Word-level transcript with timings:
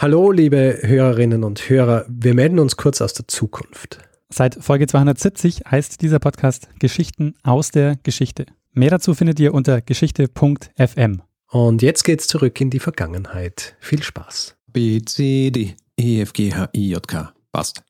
Hallo, 0.00 0.30
liebe 0.30 0.78
Hörerinnen 0.82 1.42
und 1.42 1.68
Hörer. 1.68 2.04
Wir 2.08 2.32
melden 2.32 2.60
uns 2.60 2.76
kurz 2.76 3.00
aus 3.00 3.14
der 3.14 3.26
Zukunft. 3.26 3.98
Seit 4.28 4.54
Folge 4.54 4.86
270 4.86 5.62
heißt 5.68 6.00
dieser 6.02 6.20
Podcast 6.20 6.68
Geschichten 6.78 7.34
aus 7.42 7.72
der 7.72 7.96
Geschichte. 8.04 8.46
Mehr 8.70 8.90
dazu 8.90 9.14
findet 9.14 9.40
ihr 9.40 9.52
unter 9.52 9.80
geschichte.fm. 9.80 11.22
Und 11.50 11.82
jetzt 11.82 12.04
geht's 12.04 12.28
zurück 12.28 12.60
in 12.60 12.70
die 12.70 12.78
Vergangenheit. 12.78 13.76
Viel 13.80 14.00
Spaß. 14.00 14.56
B, 14.68 15.02
C, 15.02 15.50
D, 15.50 15.74
E, 15.98 16.20
F, 16.20 16.32
G, 16.32 16.54
H, 16.54 16.68
I, 16.76 16.90
J, 16.90 17.08
K. 17.08 17.34
Passt. 17.50 17.82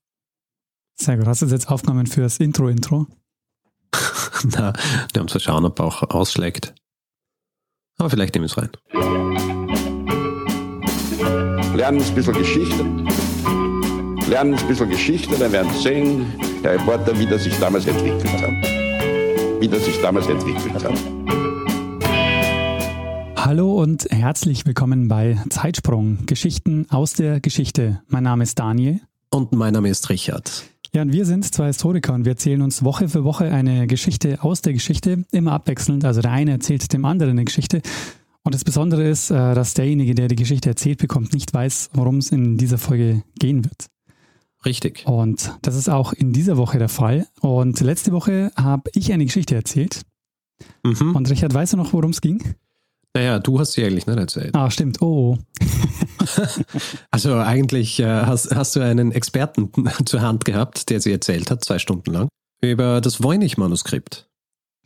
Sehr 0.95 1.19
gut. 1.19 1.27
Hast 1.27 1.43
du 1.43 1.47
jetzt 1.47 1.69
Aufnahmen 1.69 2.07
fürs 2.07 2.41
Intro-Intro? 2.41 3.07
Na, 4.45 4.73
wir 5.13 5.21
haben 5.21 5.29
zu 5.29 5.41
schauen, 5.41 5.67
ob 5.67 5.79
er 5.79 5.85
auch 5.85 6.03
ausschlägt. 6.05 6.75
Aber 7.99 8.09
vielleicht 8.09 8.35
nehmen 8.35 8.45
wir 8.45 8.51
es 8.51 8.57
rein 8.57 8.71
lernen 11.79 12.03
ein 12.03 12.15
bisschen 12.17 12.35
Geschichte. 12.35 12.85
Lernen 14.29 14.55
ein 14.55 14.67
bisschen 14.67 14.91
Geschichte, 14.91 15.37
dann 15.39 15.53
werden 15.53 15.71
Sie 15.75 15.83
sehen, 15.83 16.27
Herr 16.63 16.73
Reporter, 16.73 17.17
wie 17.21 17.25
das 17.25 17.45
sich 17.45 17.57
damals 17.61 17.87
entwickelt 17.87 18.43
hat. 18.43 19.61
Wie 19.61 19.69
das 19.69 19.85
sich 19.85 19.97
damals 20.01 20.27
entwickelt 20.27 20.75
hat. 20.75 20.93
Hallo 23.37 23.81
und 23.81 24.09
herzlich 24.11 24.67
willkommen 24.67 25.07
bei 25.07 25.39
Zeitsprung, 25.51 26.27
Geschichten 26.27 26.87
aus 26.91 27.13
der 27.13 27.39
Geschichte. 27.39 28.03
Mein 28.09 28.25
Name 28.25 28.43
ist 28.43 28.59
Daniel. 28.59 29.01
Und 29.31 29.53
mein 29.53 29.73
Name 29.73 29.89
ist 29.89 30.11
Richard. 30.11 30.65
Ja, 30.93 31.03
und 31.03 31.13
wir 31.13 31.27
sind 31.27 31.45
zwei 31.45 31.69
Historiker 31.69 32.13
und 32.13 32.25
wir 32.25 32.33
erzählen 32.33 32.61
uns 32.61 32.83
Woche 32.83 33.09
für 33.09 33.23
Woche 33.23 33.53
eine 33.53 33.87
Geschichte 33.87 34.43
aus 34.43 34.63
der 34.63 34.73
Geschichte, 34.73 35.23
immer 35.31 35.53
abwechselnd. 35.53 36.05
Also 36.05 36.23
der 36.23 36.33
eine 36.33 36.51
erzählt 36.51 36.93
dem 36.93 37.05
anderen 37.05 37.33
eine 37.33 37.45
Geschichte 37.45 37.83
und 38.45 38.55
das 38.55 38.65
Besondere 38.65 39.07
ist, 39.09 39.31
äh, 39.31 39.55
dass 39.55 39.75
derjenige, 39.75 40.15
der 40.15 40.29
die 40.29 40.37
Geschichte 40.37 40.69
erzählt 40.69 40.99
bekommt, 40.99 41.33
nicht 41.33 41.53
weiß, 41.53 41.91
worum 41.93 42.19
es 42.19 42.33
in 42.33 42.57
dieser 42.57 42.79
Folge 42.79 43.23
gehen 43.39 43.65
wird. 43.65 43.87
Richtig. 44.65 45.05
Und 45.07 45.53
das 45.63 45.77
ist 45.77 45.89
auch 45.89 46.13
in 46.13 46.33
dieser 46.33 46.57
Woche 46.57 46.79
der 46.79 46.89
Fall. 46.89 47.27
Und 47.41 47.81
letzte 47.81 48.13
Woche 48.13 48.51
habe 48.57 48.91
ich 48.95 49.13
eine 49.13 49.25
Geschichte 49.25 49.55
erzählt. 49.55 50.03
Mhm. 50.83 51.15
Und 51.15 51.31
Richard, 51.31 51.55
weißt 51.55 51.75
du 51.75 51.77
noch, 51.77 51.93
worum 51.93 52.11
es 52.11 52.21
ging? 52.21 52.43
Naja, 53.15 53.39
du 53.39 53.59
hast 53.59 53.73
sie 53.73 53.85
eigentlich 53.85 54.07
nicht 54.07 54.19
erzählt. 54.19 54.55
Ah, 54.55 54.71
stimmt. 54.71 55.01
Oh. 55.01 55.39
also 57.11 57.37
eigentlich 57.37 58.01
äh, 58.01 58.07
hast, 58.07 58.55
hast 58.55 58.77
du 58.77 58.81
einen 58.81 59.13
Experten 59.13 59.71
zur 60.05 60.21
Hand 60.21 60.45
gehabt, 60.45 60.91
der 60.91 61.01
sie 61.01 61.13
erzählt 61.13 61.51
hat, 61.51 61.65
zwei 61.65 61.79
Stunden 61.79 62.13
lang, 62.13 62.29
über 62.61 63.01
das 63.01 63.23
Voynich-Manuskript. 63.23 64.28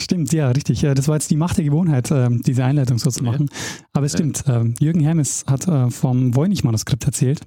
Stimmt, 0.01 0.33
ja, 0.33 0.51
richtig. 0.51 0.81
Das 0.81 1.09
war 1.09 1.17
jetzt 1.17 1.31
die 1.31 1.37
Macht 1.37 1.59
der 1.59 1.65
Gewohnheit, 1.65 2.11
ähm, 2.11 2.43
diese 2.43 2.65
Einleitung 2.65 2.99
so 2.99 3.11
zu 3.11 3.23
machen. 3.23 3.49
Aber 3.93 4.07
es 4.07 4.13
stimmt, 4.13 4.45
ähm, 4.49 4.75
Jürgen 4.81 5.01
Hermes 5.01 5.45
hat 5.47 5.69
äh, 5.69 5.91
vom 5.91 6.35
Voynich-Manuskript 6.35 7.05
erzählt. 7.05 7.41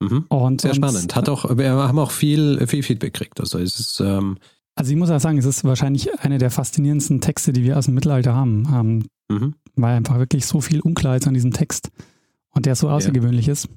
Mhm. 0.00 0.24
Und, 0.28 0.60
Sehr 0.62 0.74
spannend. 0.74 1.14
Hat 1.14 1.28
auch, 1.28 1.56
wir 1.56 1.70
haben 1.70 1.98
auch 1.98 2.10
viel, 2.10 2.66
viel 2.66 2.82
Feedback 2.82 3.14
gekriegt. 3.14 3.40
Also 3.40 3.58
es 3.58 3.78
ist. 3.78 4.00
Ähm 4.00 4.38
also 4.74 4.90
ich 4.90 4.98
muss 4.98 5.08
auch 5.08 5.20
sagen, 5.20 5.38
es 5.38 5.46
ist 5.46 5.64
wahrscheinlich 5.64 6.20
einer 6.20 6.36
der 6.36 6.50
faszinierendsten 6.50 7.22
Texte, 7.22 7.54
die 7.54 7.64
wir 7.64 7.78
aus 7.78 7.86
dem 7.86 7.94
Mittelalter 7.94 8.34
haben. 8.34 9.06
Mhm. 9.28 9.54
Weil 9.74 9.96
einfach 9.96 10.18
wirklich 10.18 10.44
so 10.44 10.60
viel 10.60 10.80
unklar 10.80 11.16
ist 11.16 11.26
an 11.26 11.34
diesem 11.34 11.52
Text 11.52 11.90
und 12.50 12.66
der 12.66 12.74
so 12.74 12.90
außergewöhnlich 12.90 13.46
ja. 13.46 13.52
ist. 13.52 13.68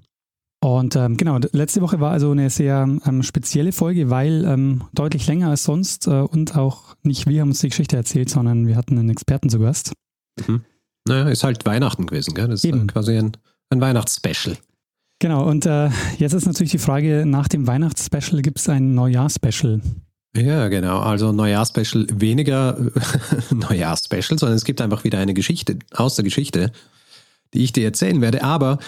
Und 0.61 0.95
ähm, 0.97 1.15
genau, 1.15 1.39
letzte 1.53 1.81
Woche 1.81 2.01
war 2.01 2.11
also 2.11 2.31
eine 2.31 2.49
sehr 2.49 2.87
ähm, 3.05 3.23
spezielle 3.23 3.71
Folge, 3.71 4.09
weil 4.09 4.43
ähm, 4.45 4.83
deutlich 4.93 5.25
länger 5.25 5.49
als 5.49 5.63
sonst 5.63 6.07
äh, 6.07 6.11
und 6.11 6.57
auch 6.57 6.95
nicht 7.01 7.27
wir 7.27 7.41
haben 7.41 7.49
uns 7.49 7.61
die 7.61 7.69
Geschichte 7.69 7.95
erzählt, 7.95 8.29
sondern 8.29 8.67
wir 8.67 8.75
hatten 8.75 8.97
einen 8.97 9.09
Experten 9.09 9.49
zu 9.49 9.59
Gast. 9.59 9.93
Mhm. 10.45 10.65
Naja, 11.07 11.29
ist 11.29 11.45
halt 11.45 11.65
Weihnachten 11.65 12.07
gewesen, 12.07 12.33
gell? 12.33 12.49
Das 12.49 12.63
ist 12.63 12.65
Eben. 12.65 12.87
quasi 12.87 13.17
ein, 13.17 13.31
ein 13.69 13.79
Weihnachtsspecial. 13.79 14.57
Genau, 15.19 15.47
und 15.47 15.65
äh, 15.65 15.89
jetzt 16.17 16.33
ist 16.33 16.45
natürlich 16.45 16.71
die 16.71 16.77
Frage, 16.77 17.25
nach 17.25 17.47
dem 17.47 17.65
Weihnachtsspecial 17.65 18.41
gibt 18.41 18.59
es 18.59 18.67
ein 18.69 18.95
Neujahrspecial. 18.95 19.81
Ja, 20.35 20.67
genau. 20.67 20.99
Also 20.99 21.31
Neujahrspecial 21.31 22.07
weniger 22.13 22.77
Neujahrspecial, 23.49 24.37
sondern 24.37 24.57
es 24.57 24.65
gibt 24.65 24.81
einfach 24.81 25.03
wieder 25.03 25.19
eine 25.19 25.33
Geschichte 25.33 25.79
aus 25.93 26.15
der 26.15 26.23
Geschichte, 26.23 26.71
die 27.53 27.63
ich 27.63 27.73
dir 27.73 27.85
erzählen 27.85 28.21
werde. 28.21 28.43
Aber 28.43 28.79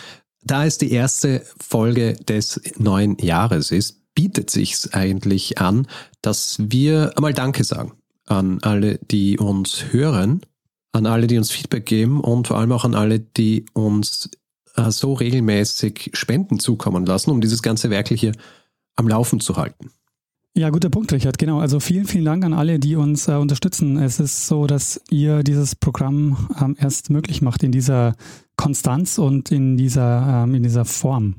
da 0.43 0.65
es 0.65 0.77
die 0.77 0.91
erste 0.91 1.45
Folge 1.59 2.13
des 2.13 2.61
neuen 2.77 3.17
Jahres 3.17 3.71
ist, 3.71 4.13
bietet 4.13 4.49
sich 4.49 4.93
eigentlich 4.93 5.59
an, 5.59 5.87
dass 6.21 6.57
wir 6.59 7.13
einmal 7.15 7.33
Danke 7.33 7.63
sagen 7.63 7.93
an 8.27 8.59
alle, 8.61 8.97
die 8.97 9.37
uns 9.37 9.85
hören, 9.91 10.41
an 10.93 11.05
alle, 11.05 11.27
die 11.27 11.37
uns 11.37 11.51
Feedback 11.51 11.85
geben 11.85 12.21
und 12.21 12.47
vor 12.47 12.57
allem 12.57 12.71
auch 12.71 12.85
an 12.85 12.95
alle, 12.95 13.19
die 13.19 13.65
uns 13.73 14.29
äh, 14.75 14.89
so 14.91 15.13
regelmäßig 15.13 16.11
Spenden 16.13 16.59
zukommen 16.59 17.05
lassen, 17.05 17.31
um 17.31 17.41
dieses 17.41 17.61
ganze 17.61 17.89
Werk 17.89 18.09
hier 18.09 18.33
am 18.95 19.07
Laufen 19.07 19.39
zu 19.39 19.57
halten. 19.57 19.91
Ja, 20.53 20.69
guter 20.69 20.89
Punkt, 20.89 21.13
Richard. 21.13 21.37
Genau. 21.37 21.59
Also 21.59 21.79
vielen, 21.79 22.05
vielen 22.05 22.25
Dank 22.25 22.43
an 22.43 22.53
alle, 22.53 22.77
die 22.77 22.97
uns 22.97 23.27
äh, 23.29 23.33
unterstützen. 23.33 23.97
Es 23.97 24.19
ist 24.19 24.47
so, 24.47 24.67
dass 24.67 24.99
ihr 25.09 25.43
dieses 25.43 25.75
Programm 25.75 26.49
ähm, 26.61 26.75
erst 26.77 27.09
möglich 27.09 27.41
macht 27.41 27.63
in 27.63 27.71
dieser 27.71 28.15
Konstanz 28.57 29.17
und 29.17 29.49
in 29.51 29.77
dieser, 29.77 30.43
ähm, 30.43 30.55
in 30.55 30.63
dieser 30.63 30.83
Form. 30.83 31.35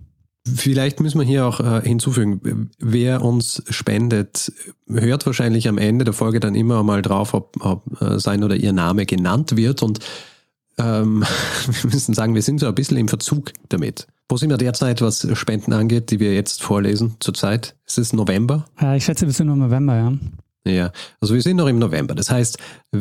Vielleicht 0.47 0.99
müssen 1.01 1.21
wir 1.21 1.27
hier 1.27 1.47
auch 1.47 1.61
äh, 1.61 1.83
hinzufügen, 1.83 2.71
wer 2.79 3.23
uns 3.23 3.63
spendet, 3.69 4.51
hört 4.89 5.25
wahrscheinlich 5.27 5.69
am 5.69 5.79
Ende 5.79 6.05
der 6.05 6.15
Folge 6.15 6.41
dann 6.41 6.55
immer 6.55 6.83
mal 6.83 7.03
drauf, 7.03 7.35
ob, 7.35 7.65
ob 7.65 8.01
äh, 8.01 8.19
sein 8.19 8.43
oder 8.43 8.57
ihr 8.57 8.73
Name 8.73 9.05
genannt 9.05 9.57
wird. 9.57 9.83
Und 9.83 10.01
ähm, 10.79 11.23
wir 11.83 11.91
müssen 11.91 12.15
sagen, 12.15 12.35
wir 12.35 12.43
sind 12.43 12.61
so 12.61 12.67
ein 12.67 12.75
bisschen 12.75 12.97
im 12.97 13.09
Verzug 13.09 13.53
damit. 13.69 14.09
Wo 14.33 14.39
sind 14.39 14.49
wir 14.49 14.57
derzeit, 14.57 15.03
was 15.03 15.29
Spenden 15.37 15.75
angeht, 15.75 16.11
die 16.11 16.19
wir 16.19 16.33
jetzt 16.33 16.63
vorlesen 16.63 17.17
zurzeit? 17.21 17.77
Ist 17.87 17.99
es 17.99 18.15
November? 18.15 18.65
Ja, 18.81 18.95
ich 18.95 19.05
schätze, 19.05 19.27
wir 19.27 19.33
sind 19.35 19.49
noch 19.49 19.53
im 19.53 19.59
November, 19.59 19.95
ja. 19.95 20.13
Ja, 20.65 20.93
also 21.21 21.35
wir 21.35 21.43
sind 21.43 21.59
noch 21.59 21.67
im 21.67 21.79
November. 21.79 22.15
Das 22.15 22.31
heißt, 22.31 22.57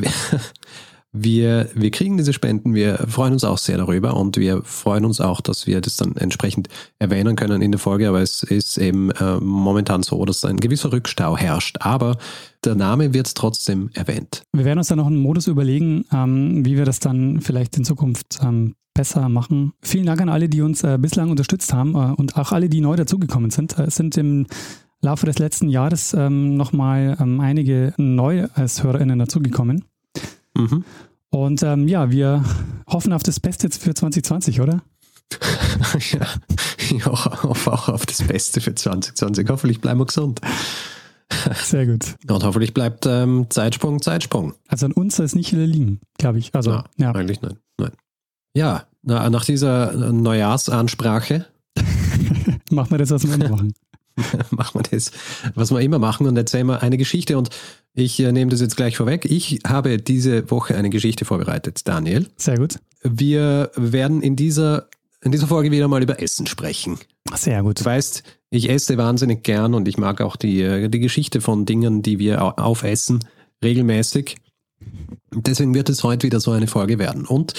wir, 1.14 1.70
wir 1.74 1.92
kriegen 1.92 2.18
diese 2.18 2.32
Spenden, 2.32 2.74
wir 2.74 2.98
freuen 3.08 3.34
uns 3.34 3.44
auch 3.44 3.58
sehr 3.58 3.78
darüber 3.78 4.16
und 4.16 4.38
wir 4.38 4.64
freuen 4.64 5.04
uns 5.04 5.20
auch, 5.20 5.42
dass 5.42 5.68
wir 5.68 5.82
das 5.82 5.98
dann 5.98 6.16
entsprechend 6.16 6.70
erwähnen 7.00 7.36
können 7.36 7.62
in 7.62 7.72
der 7.72 7.80
Folge, 7.80 8.08
aber 8.08 8.22
es 8.22 8.44
ist 8.44 8.78
eben 8.78 9.12
äh, 9.12 9.38
momentan 9.42 10.04
so, 10.04 10.24
dass 10.24 10.46
ein 10.46 10.58
gewisser 10.58 10.94
Rückstau 10.94 11.36
herrscht. 11.36 11.78
Aber 11.82 12.18
der 12.64 12.76
Name 12.76 13.14
wird 13.14 13.36
trotzdem 13.36 13.90
erwähnt. 13.94 14.44
Wir 14.54 14.64
werden 14.64 14.78
uns 14.78 14.88
dann 14.88 15.00
noch 15.00 15.08
einen 15.08 15.22
Modus 15.22 15.48
überlegen, 15.48 16.06
ähm, 16.14 16.66
wie 16.66 16.78
wir 16.78 16.86
das 16.86 17.00
dann 17.00 17.42
vielleicht 17.42 17.76
in 17.78 17.84
Zukunft 17.84 18.40
ähm, 18.42 18.76
besser 18.94 19.28
machen. 19.28 19.74
Vielen 19.82 20.06
Dank 20.06 20.22
an 20.22 20.30
alle, 20.30 20.48
die 20.48 20.62
uns 20.62 20.84
äh, 20.84 20.98
bislang 20.98 21.30
unterstützt 21.30 21.74
haben 21.74 21.96
äh, 21.96 22.14
und 22.16 22.38
auch 22.38 22.54
alle, 22.54 22.70
die 22.70 22.80
neu 22.80 22.96
dazugekommen 22.96 23.52
sind. 23.52 23.78
Es 23.80 23.96
sind 23.96 24.16
im 24.18 24.48
Laufe 25.02 25.26
des 25.26 25.40
letzten 25.40 25.68
Jahres 25.68 26.14
ähm, 26.14 26.56
nochmal 26.56 27.18
ähm, 27.20 27.40
einige 27.42 27.94
neu 27.98 28.48
als 28.54 28.84
HörerInnen 28.84 29.20
dazugekommen. 29.20 29.86
Mhm. 30.62 30.86
Und 31.30 31.64
ähm, 31.64 31.88
ja, 31.88 32.12
wir 32.12 32.44
hoffen 32.88 33.14
auf 33.14 33.24
das 33.24 33.40
Beste 33.40 33.68
jetzt 33.68 33.82
für 33.82 33.94
2020, 33.94 34.60
oder? 34.60 34.82
ja, 36.12 36.28
ich 36.78 37.06
hoffe 37.06 37.72
auch 37.72 37.88
auf 37.88 38.06
das 38.06 38.22
Beste 38.24 38.60
für 38.60 38.76
2020. 38.76 39.48
Hoffentlich 39.50 39.80
bleiben 39.80 40.00
wir 40.00 40.06
gesund. 40.06 40.42
Sehr 41.64 41.86
gut. 41.86 42.16
Und 42.30 42.44
hoffentlich 42.44 42.74
bleibt 42.74 43.06
ähm, 43.06 43.48
Zeitsprung 43.50 44.02
Zeitsprung. 44.02 44.54
Also 44.68 44.88
an 44.88 44.92
uns 44.92 45.16
soll 45.16 45.26
es 45.26 45.36
nicht 45.36 45.52
liegen, 45.54 46.02
glaube 46.18 46.40
ich. 46.40 46.54
Also, 46.54 46.72
ja, 46.72 46.84
ja. 46.98 47.12
Eigentlich 47.12 47.42
nein. 47.42 47.58
nein. 47.78 47.92
Ja, 48.54 48.84
na, 49.02 49.30
nach 49.30 49.46
dieser 49.46 49.94
Neujahrsansprache. 49.94 51.46
machen 52.72 52.92
wir 52.92 52.98
das, 52.98 53.12
was 53.12 53.28
wir 53.28 53.38
machen. 53.50 53.74
machen 54.52 54.80
wir 54.80 54.84
das, 54.84 55.12
was 55.56 55.72
wir 55.72 55.80
immer 55.80 56.00
machen 56.00 56.28
und 56.28 56.38
erzählen 56.38 56.68
wir 56.68 56.82
eine 56.82 56.98
Geschichte. 56.98 57.38
Und 57.38 57.50
ich 57.94 58.20
äh, 58.20 58.32
nehme 58.32 58.52
das 58.52 58.62
jetzt 58.62 58.78
gleich 58.78 58.98
vorweg. 58.98 59.26
Ich 59.26 59.60
habe 59.68 59.98
diese 59.98 60.50
Woche 60.50 60.76
eine 60.76 60.90
Geschichte 60.90 61.26
vorbereitet, 61.26 61.88
Daniel. 61.88 62.28
Sehr 62.38 62.58
gut. 62.58 62.80
Wir 63.04 63.72
werden 63.76 64.22
in 64.22 64.36
dieser, 64.36 64.88
in 65.22 65.32
dieser 65.32 65.48
Folge 65.48 65.72
wieder 65.72 65.88
mal 65.88 66.02
über 66.02 66.22
Essen 66.22 66.48
sprechen. 66.48 67.00
Sehr 67.34 67.64
gut. 67.64 67.80
Du 67.80 67.86
weißt, 67.86 68.24
ich 68.50 68.70
esse 68.70 68.98
wahnsinnig 68.98 69.44
gern 69.44 69.74
und 69.74 69.88
ich 69.88 69.98
mag 69.98 70.22
auch 70.22 70.36
die, 70.36 70.62
äh, 70.62 70.90
die 70.90 71.00
Geschichte 71.00 71.42
von 71.42 71.66
Dingen, 71.66 72.02
die 72.02 72.20
wir 72.20 72.60
aufessen, 72.60 73.26
regelmäßig. 73.64 74.38
Deswegen 75.34 75.74
wird 75.74 75.90
es 75.90 76.04
heute 76.04 76.28
wieder 76.28 76.40
so 76.40 76.52
eine 76.52 76.68
Folge 76.68 77.00
werden. 77.00 77.26
Und 77.26 77.54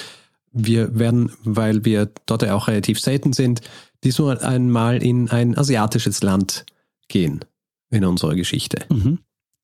wir 0.53 0.99
werden, 0.99 1.33
weil 1.45 1.85
wir 1.85 2.11
dort 2.27 2.43
ja 2.43 2.55
auch 2.55 2.69
relativ 2.69 3.01
selten 3.01 3.33
sind, 3.33 3.61
diesmal 4.05 4.39
einmal 4.39 5.03
in 5.03 5.31
ein 5.31 5.57
asiatisches 5.57 6.23
Land 6.23 6.65
gehen 7.09 7.45
in 7.91 8.05
unserer 8.05 8.35
Geschichte. 8.35 8.85
Mhm. 8.89 9.19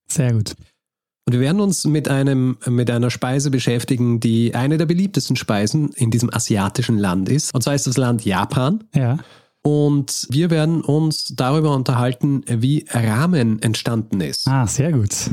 Sehr 0.09 0.33
gut. 0.33 0.55
Und 1.27 1.35
wir 1.35 1.41
werden 1.41 1.61
uns 1.61 1.85
mit, 1.85 2.09
einem, 2.09 2.57
mit 2.67 2.91
einer 2.91 3.11
Speise 3.11 3.51
beschäftigen, 3.51 4.19
die 4.19 4.55
eine 4.55 4.79
der 4.79 4.87
beliebtesten 4.87 5.37
Speisen 5.37 5.91
in 5.91 6.11
diesem 6.11 6.33
asiatischen 6.33 6.97
Land 6.97 7.29
ist. 7.29 7.55
Und 7.55 7.63
zwar 7.63 7.75
ist 7.75 7.87
das 7.87 7.99
Land 7.99 8.25
Japan. 8.25 8.85
Ja. 8.95 9.19
Und 9.63 10.27
wir 10.31 10.49
werden 10.49 10.81
uns 10.81 11.35
darüber 11.37 11.75
unterhalten, 11.75 12.45
wie 12.47 12.87
Ramen 12.89 13.61
entstanden 13.61 14.23
ist. 14.23 14.49
Ah, 14.49 14.67
sehr 14.67 14.93
gut. 14.93 15.33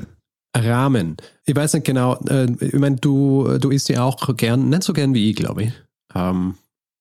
Ramen. 0.56 1.18
Ich 1.46 1.56
weiß 1.56 1.74
nicht 1.74 1.86
genau, 1.86 2.16
äh, 2.28 2.48
ich 2.60 2.74
meine, 2.74 2.96
du, 2.96 3.57
du 3.60 3.69
isst 3.69 3.90
ja 3.90 4.04
auch 4.04 4.36
gern, 4.38 4.69
nicht 4.69 4.84
so 4.84 4.94
gern 4.94 5.13
wie 5.13 5.30
ich, 5.30 5.36
glaube 5.36 5.63
ich. 5.63 5.74
Ähm, 6.13 6.56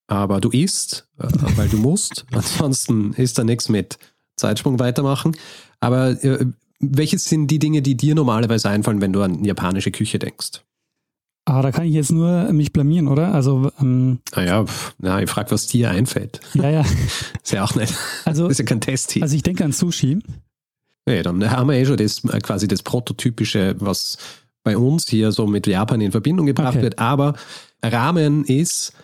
aber 0.06 0.40
du 0.40 0.50
isst, 0.50 1.08
äh, 1.18 1.28
weil 1.56 1.68
du 1.68 1.78
musst. 1.78 2.26
Ansonsten 2.32 3.12
ist 3.14 3.38
da 3.38 3.44
nichts 3.44 3.68
mit 3.68 3.98
Zeitsprung 4.36 4.78
weitermachen. 4.78 5.36
Aber 5.80 6.10
äh, 6.24 6.46
welches 6.80 7.24
sind 7.24 7.48
die 7.48 7.58
Dinge, 7.58 7.82
die 7.82 7.96
dir 7.96 8.14
normalerweise 8.14 8.68
einfallen, 8.68 9.00
wenn 9.00 9.12
du 9.12 9.22
an 9.22 9.44
japanische 9.44 9.90
Küche 9.90 10.18
denkst? 10.18 10.62
Ah, 11.46 11.60
da 11.60 11.72
kann 11.72 11.84
ich 11.84 11.92
jetzt 11.92 12.10
nur 12.10 12.50
mich 12.52 12.72
blamieren, 12.72 13.06
oder? 13.06 13.34
Also, 13.34 13.70
ähm, 13.78 14.20
naja, 14.34 14.64
pf, 14.64 14.94
na, 14.98 15.20
ich 15.20 15.28
frage, 15.28 15.50
was 15.50 15.66
dir 15.66 15.90
einfällt. 15.90 16.40
ja, 16.54 16.70
ja. 16.70 16.80
ist 17.42 17.52
ja 17.52 17.64
auch 17.64 17.74
nicht. 17.74 17.94
Also, 18.24 18.48
ist 18.48 18.58
ja 18.58 18.64
kein 18.64 18.80
Test 18.80 19.12
hier. 19.12 19.22
also 19.22 19.36
ich 19.36 19.42
denke 19.42 19.62
an 19.62 19.72
Sushi. 19.72 20.20
Nee, 21.06 21.22
dann 21.22 21.50
haben 21.50 21.68
wir 21.68 21.76
eh 21.76 21.84
schon 21.84 21.96
das 21.96 22.24
äh, 22.24 22.38
quasi 22.40 22.66
das 22.68 22.82
Prototypische, 22.82 23.76
was 23.78 24.16
bei 24.62 24.76
uns 24.76 25.06
hier 25.08 25.32
so 25.32 25.46
mit 25.46 25.66
Japan 25.66 26.00
in 26.00 26.10
Verbindung 26.12 26.46
gebracht 26.46 26.74
Okay. 26.76 26.82
wird. 26.82 26.98
Aber 26.98 27.34
Ramen 27.84 28.44
ist, 28.44 28.94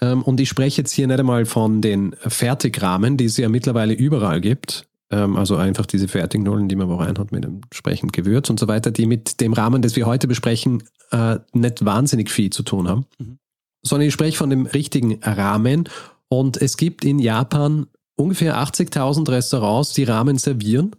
ähm, 0.00 0.22
und 0.22 0.38
ich 0.40 0.48
spreche 0.48 0.82
jetzt 0.82 0.92
hier 0.92 1.06
nicht 1.06 1.18
einmal 1.18 1.46
von 1.46 1.80
den 1.80 2.14
Fertigramen, 2.20 3.16
die 3.16 3.24
es 3.24 3.38
ja 3.38 3.48
mittlerweile 3.48 3.94
überall 3.94 4.40
gibt. 4.42 4.86
Ähm, 5.10 5.36
also 5.36 5.56
einfach 5.56 5.86
diese 5.86 6.08
Fertignullen, 6.08 6.68
die 6.68 6.76
man 6.76 6.88
wo 6.88 6.96
rein 6.96 7.18
hat 7.18 7.32
mit 7.32 7.44
entsprechend 7.46 8.12
Gewürz 8.12 8.50
und 8.50 8.60
so 8.60 8.68
weiter, 8.68 8.90
die 8.90 9.06
mit 9.06 9.40
dem 9.40 9.54
Ramen, 9.54 9.80
das 9.80 9.96
wir 9.96 10.04
heute 10.04 10.28
besprechen, 10.28 10.82
äh, 11.10 11.38
nicht 11.52 11.84
wahnsinnig 11.84 12.30
viel 12.30 12.50
zu 12.50 12.62
tun 12.62 12.86
haben. 12.86 13.06
Mhm. 13.18 13.38
Sondern 13.82 14.08
ich 14.08 14.12
spreche 14.14 14.36
von 14.36 14.50
dem 14.50 14.66
richtigen 14.66 15.20
Ramen. 15.22 15.88
Und 16.28 16.60
es 16.60 16.76
gibt 16.76 17.04
in 17.06 17.18
Japan 17.18 17.86
ungefähr 18.14 18.58
80.000 18.58 19.30
Restaurants, 19.30 19.94
die 19.94 20.04
Ramen 20.04 20.36
servieren 20.36 20.94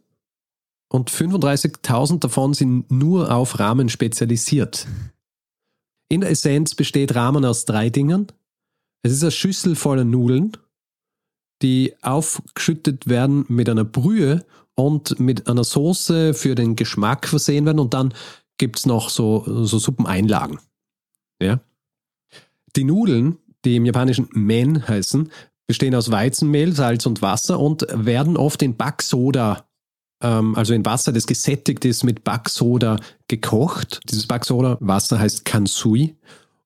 und 0.91 1.09
35.000 1.09 2.19
davon 2.19 2.53
sind 2.53 2.91
nur 2.91 3.33
auf 3.33 3.59
Ramen 3.59 3.87
spezialisiert. 3.87 4.87
In 6.09 6.21
der 6.21 6.31
Essenz 6.31 6.75
besteht 6.75 7.15
Ramen 7.15 7.45
aus 7.45 7.63
drei 7.63 7.89
Dingen. 7.89 8.27
Es 9.01 9.13
ist 9.13 9.23
eine 9.23 9.31
Schüssel 9.31 9.75
voller 9.75 10.03
Nudeln, 10.03 10.57
die 11.61 11.93
aufgeschüttet 12.01 13.07
werden 13.07 13.45
mit 13.47 13.69
einer 13.69 13.85
Brühe 13.85 14.45
und 14.75 15.17
mit 15.17 15.47
einer 15.47 15.63
Soße 15.63 16.33
für 16.33 16.55
den 16.55 16.75
Geschmack 16.75 17.25
versehen 17.25 17.65
werden 17.65 17.79
und 17.79 17.93
dann 17.93 18.13
gibt 18.57 18.79
es 18.79 18.85
noch 18.85 19.09
so, 19.09 19.45
so 19.63 19.79
Suppeneinlagen. 19.79 20.59
Ja? 21.41 21.61
Die 22.75 22.83
Nudeln, 22.83 23.37
die 23.63 23.77
im 23.77 23.85
japanischen 23.85 24.27
Men 24.33 24.85
heißen, 24.85 25.31
bestehen 25.67 25.95
aus 25.95 26.11
Weizenmehl, 26.11 26.73
Salz 26.73 27.05
und 27.05 27.21
Wasser 27.21 27.61
und 27.61 27.87
werden 27.89 28.35
oft 28.35 28.61
in 28.61 28.75
Backsoda 28.75 29.70
also 30.27 30.73
in 30.73 30.85
Wasser, 30.85 31.11
das 31.11 31.27
gesättigt 31.27 31.85
ist 31.85 32.03
mit 32.03 32.23
Backsoda 32.23 32.97
gekocht. 33.27 34.01
Dieses 34.09 34.27
Backsoda-Wasser 34.27 35.19
heißt 35.19 35.45
Kansui. 35.45 36.15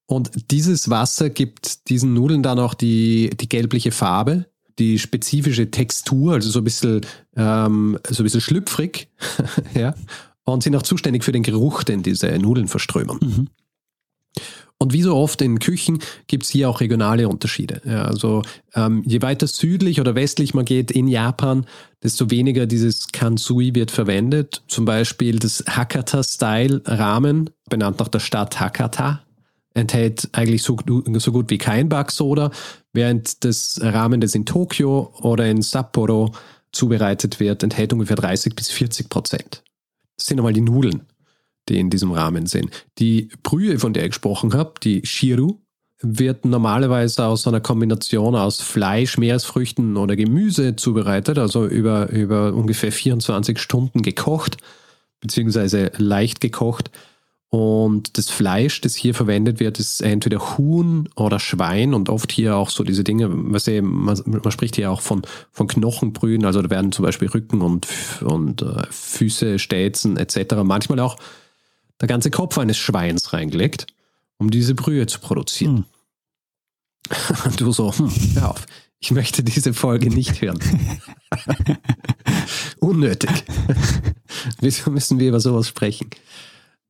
Und 0.08 0.52
dieses 0.52 0.90
Wasser 0.90 1.30
gibt 1.30 1.90
diesen 1.90 2.14
Nudeln 2.14 2.44
dann 2.44 2.60
auch 2.60 2.74
die, 2.74 3.32
die 3.40 3.50
gelbliche 3.50 3.92
Farbe, 3.92 4.46
die 4.78 5.00
spezifische 5.00 5.72
Textur, 5.72 6.34
also 6.34 6.50
so 6.50 6.60
ein 6.60 6.64
bisschen, 6.64 7.02
ähm, 7.36 7.98
so 8.10 8.22
ein 8.22 8.26
bisschen 8.26 8.42
schlüpfrig, 8.42 9.08
ja, 9.74 9.96
und 10.44 10.64
sind 10.64 10.76
auch 10.76 10.84
zuständig 10.84 11.24
für 11.24 11.32
den 11.32 11.44
Geruch, 11.44 11.84
den 11.84 12.04
diese 12.04 12.28
Nudeln 12.38 12.68
verströmen. 12.68 13.18
Mhm. 13.22 13.48
Und 14.78 14.92
wie 14.92 15.02
so 15.02 15.16
oft 15.16 15.42
in 15.42 15.60
Küchen 15.60 16.00
gibt 16.28 16.44
es 16.44 16.50
hier 16.50 16.70
auch 16.70 16.82
regionale 16.82 17.30
Unterschiede. 17.30 17.82
Ja, 17.86 18.04
also 18.04 18.42
ähm, 18.74 19.04
je 19.06 19.22
weiter 19.22 19.48
südlich 19.48 20.02
oder 20.02 20.16
westlich 20.16 20.54
man 20.54 20.66
geht 20.66 20.92
in 20.92 21.08
Japan, 21.08 21.66
desto 22.04 22.30
weniger 22.30 22.66
dieses 22.66 23.08
Kansui 23.08 23.74
wird 23.74 23.90
verwendet. 23.90 24.64
Zum 24.68 24.84
Beispiel 24.84 25.40
das 25.40 25.64
Hakata-Style-Ramen, 25.68 27.50
benannt 27.70 28.00
nach 28.00 28.10
der 28.10 28.20
Stadt 28.20 28.60
Hakata, 28.60 29.22
enthält 29.74 30.30
eigentlich 30.34 30.64
so, 30.64 30.78
so 31.18 31.32
gut 31.32 31.50
wie 31.50 31.58
kein 31.58 31.88
Backsoda, 31.88 32.52
während 32.92 33.46
das 33.46 33.80
Ramen, 33.82 34.20
das 34.20 34.36
in 34.36 34.46
Tokio 34.46 35.14
oder 35.22 35.48
in 35.48 35.62
Sapporo 35.62 36.34
zubereitet 36.74 37.40
wird, 37.40 37.64
enthält 37.64 37.94
ungefähr 37.94 38.18
30 38.18 38.56
bis 38.56 38.70
40 38.72 39.10
Prozent. 39.10 39.64
Das 40.18 40.28
sind 40.28 40.38
einmal 40.40 40.54
die 40.54 40.62
Nudeln 40.62 41.04
die 41.70 41.80
in 41.80 41.90
diesem 41.90 42.12
Rahmen 42.12 42.46
sind. 42.46 42.70
Die 43.00 43.30
Brühe, 43.44 43.80
von 43.80 43.94
der 43.94 44.04
ich 44.04 44.12
gesprochen 44.12 44.54
habe, 44.54 44.74
die 44.84 45.06
Shiru, 45.06 45.60
wird 46.02 46.46
normalerweise 46.46 47.26
aus 47.26 47.48
einer 47.48 47.62
Kombination 47.62 48.36
aus 48.36 48.62
Fleisch, 48.62 49.18
Meeresfrüchten 49.18 49.98
oder 49.98 50.16
Gemüse 50.16 50.76
zubereitet, 50.76 51.38
also 51.38 51.66
über, 51.66 52.10
über 52.10 52.54
ungefähr 52.54 52.92
24 52.92 53.60
Stunden 53.60 54.02
gekocht, 54.02 54.58
beziehungsweise 55.22 55.92
leicht 55.98 56.42
gekocht. 56.42 56.92
Und 57.50 58.18
das 58.18 58.30
Fleisch, 58.30 58.82
das 58.82 58.96
hier 58.96 59.14
verwendet 59.14 59.62
wird, 59.62 59.80
ist 59.80 60.02
entweder 60.02 60.58
Huhn 60.58 61.08
oder 61.16 61.40
Schwein 61.40 61.94
und 61.94 62.10
oft 62.10 62.32
hier 62.32 62.58
auch 62.58 62.70
so 62.70 62.84
diese 62.84 63.06
Dinge, 63.06 63.30
was 63.32 63.68
man, 63.68 64.20
man 64.26 64.52
spricht 64.52 64.76
hier 64.76 64.92
auch 64.92 65.00
von, 65.00 65.22
von 65.52 65.68
Knochenbrühen, 65.68 66.44
also 66.44 66.62
da 66.62 66.70
werden 66.70 66.92
zum 66.92 67.06
Beispiel 67.06 67.30
Rücken 67.30 67.62
und, 67.62 67.88
und 68.22 68.62
äh, 68.62 68.84
Füße, 68.90 69.60
Stelzen 69.60 70.18
etc. 70.18 70.56
Manchmal 70.64 71.00
auch 71.00 71.16
der 72.02 72.08
ganze 72.08 72.32
Kopf 72.32 72.58
eines 72.58 72.78
Schweins 72.78 73.34
reingelegt, 73.34 73.88
um 74.38 74.52
diese 74.52 74.76
Brühe 74.76 75.08
zu 75.08 75.20
produzieren. 75.20 75.78
Hm. 75.78 75.86
Du 77.58 77.72
so, 77.72 77.96
hm, 77.96 78.12
hör 78.34 78.52
auf, 78.52 78.66
ich 79.00 79.12
möchte 79.12 79.44
diese 79.44 79.74
Folge 79.74 80.10
nicht 80.10 80.42
hören. 80.42 80.60
Unnötig. 82.80 83.30
Wieso 84.60 84.90
müssen 84.90 85.20
wir 85.20 85.30
über 85.30 85.40
sowas 85.40 85.68
sprechen? 85.68 86.10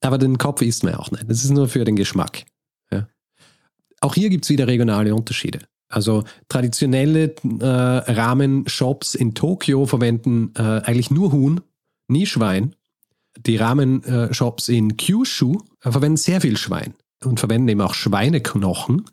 Aber 0.02 0.18
den 0.18 0.38
Kopf 0.38 0.62
isst 0.62 0.84
man 0.84 0.96
auch 0.96 1.12
nicht. 1.12 1.30
Das 1.30 1.44
ist 1.44 1.50
nur 1.50 1.68
für 1.68 1.84
den 1.84 1.96
Geschmack. 1.96 2.46
Ja. 2.92 3.08
Auch 4.02 4.16
hier 4.16 4.30
gibt 4.30 4.46
es 4.46 4.50
wieder 4.50 4.68
regionale 4.68 5.14
Unterschiede. 5.14 5.60
Also 5.90 6.24
traditionelle 6.50 7.36
äh, 7.60 7.66
Ramen-Shops 7.66 9.16
in 9.16 9.36
Tokio 9.36 9.86
verwenden 9.86 10.54
äh, 10.56 10.62
eigentlich 10.62 11.12
nur 11.12 11.32
Huhn, 11.32 11.62
nie 12.08 12.26
Schwein 12.26 12.76
die 13.38 13.58
Ramen-Shops 13.58 14.70
in 14.70 14.98
Kyushu 14.98 15.58
verwenden 15.80 16.18
sehr 16.18 16.42
viel 16.42 16.58
Schwein 16.58 16.94
und 17.24 17.40
verwenden 17.40 17.68
eben 17.70 17.82
auch 17.82 17.94
Schweineknochen, 17.94 19.06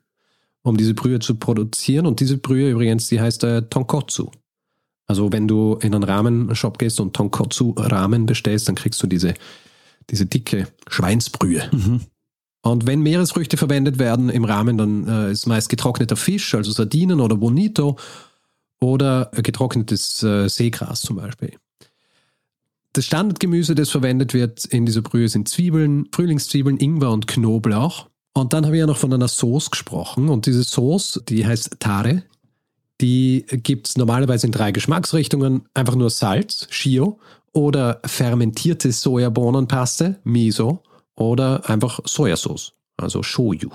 um 0.63 0.77
diese 0.77 0.95
Brühe 0.95 1.19
zu 1.19 1.37
produzieren. 1.37 2.07
Und 2.07 2.21
diese 2.21 2.39
Brühe 2.39 2.71
übrigens, 2.71 3.09
die 3.09 3.21
heißt 3.21 3.45
äh, 3.45 3.63
Tonkotsu. 3.63 4.31
Also 5.07 5.33
wenn 5.33 5.49
du 5.49 5.79
in 5.83 5.95
einen 5.95 6.05
Ramen-Shop 6.05 6.79
gehst 6.79 7.01
und 7.01 7.15
Tonkotsu-Ramen 7.15 8.27
bestellst, 8.27 8.69
dann 8.69 8.77
kriegst 8.77 9.03
du 9.03 9.07
diese, 9.07 9.35
diese 10.11 10.27
dicke 10.27 10.69
Schweinsbrühe. 10.89 11.69
Mhm. 11.73 12.01
Und 12.65 12.87
wenn 12.87 13.01
Meeresfrüchte 13.01 13.57
verwendet 13.57 13.99
werden 13.99 14.31
im 14.31 14.45
Ramen, 14.45 14.79
dann 14.79 15.09
äh, 15.09 15.33
ist 15.33 15.47
meist 15.47 15.69
getrockneter 15.69 16.17
Fisch, 16.17 16.55
also 16.55 16.71
Sardinen 16.71 17.21
oder 17.21 17.37
Bonito 17.37 17.99
oder 18.81 19.31
getrocknetes 19.35 20.23
äh, 20.23 20.49
Seegras 20.49 21.03
zum 21.03 21.17
Beispiel. 21.17 21.57
Das 22.95 23.07
Standardgemüse, 23.07 23.75
das 23.75 23.91
verwendet 23.91 24.35
wird 24.35 24.67
in 24.67 24.85
dieser 24.85 25.01
Brühe, 25.01 25.29
sind 25.29 25.49
Zwiebeln, 25.49 26.09
Frühlingszwiebeln, 26.13 26.77
Ingwer 26.77 27.11
und 27.11 27.27
Knoblauch. 27.27 28.09
Und 28.35 28.53
dann 28.53 28.67
habe 28.67 28.77
ich 28.77 28.81
ja 28.81 28.87
noch 28.87 28.99
von 28.99 29.13
einer 29.13 29.29
Sauce 29.29 29.71
gesprochen. 29.71 30.29
Und 30.29 30.47
diese 30.47 30.65
Sauce, 30.65 31.23
die 31.29 31.47
heißt 31.47 31.81
Tare. 31.81 32.23
Die 33.01 33.47
gibt 33.49 33.89
es 33.89 33.97
normalerweise 33.97 34.47
in 34.47 34.53
drei 34.53 34.73
Geschmacksrichtungen. 34.73 35.63
Einfach 35.75 35.95
nur 35.95 36.11
Salz, 36.11 36.67
Shio, 36.71 37.19
oder 37.53 38.01
fermentierte 38.05 38.93
Sojabohnenpaste, 38.93 40.19
Miso, 40.25 40.83
oder 41.15 41.69
einfach 41.69 42.01
Sojasauce, 42.05 42.73
also 42.97 43.23
Shoyu. 43.23 43.71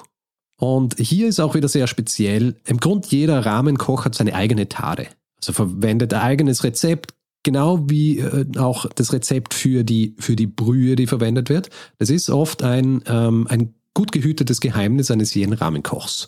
Und 0.59 0.95
hier 0.99 1.27
ist 1.27 1.39
auch 1.39 1.53
wieder 1.53 1.67
sehr 1.67 1.85
speziell. 1.87 2.55
Im 2.65 2.79
Grund 2.79 3.07
jeder 3.07 3.45
Rahmenkoch 3.45 4.05
hat 4.05 4.15
seine 4.15 4.33
eigene 4.33 4.67
Tare. 4.67 5.07
Also 5.37 5.53
verwendet 5.53 6.13
ein 6.13 6.21
eigenes 6.21 6.63
Rezept, 6.63 7.13
genau 7.47 7.89
wie 7.89 8.19
äh, 8.19 8.45
auch 8.57 8.87
das 8.95 9.13
Rezept 9.13 9.53
für 9.53 9.85
die, 9.85 10.15
für 10.19 10.35
die 10.35 10.47
Brühe, 10.47 10.97
die 10.97 11.07
verwendet 11.07 11.47
wird. 11.47 11.69
Das 11.97 12.09
ist 12.09 12.29
oft 12.29 12.61
ein, 12.61 13.01
ähm, 13.07 13.47
ein 13.49 13.73
gut 13.93 14.11
gehütetes 14.11 14.59
Geheimnis 14.59 15.11
eines 15.11 15.33
jeden 15.33 15.53
Rahmenkochs. 15.53 16.27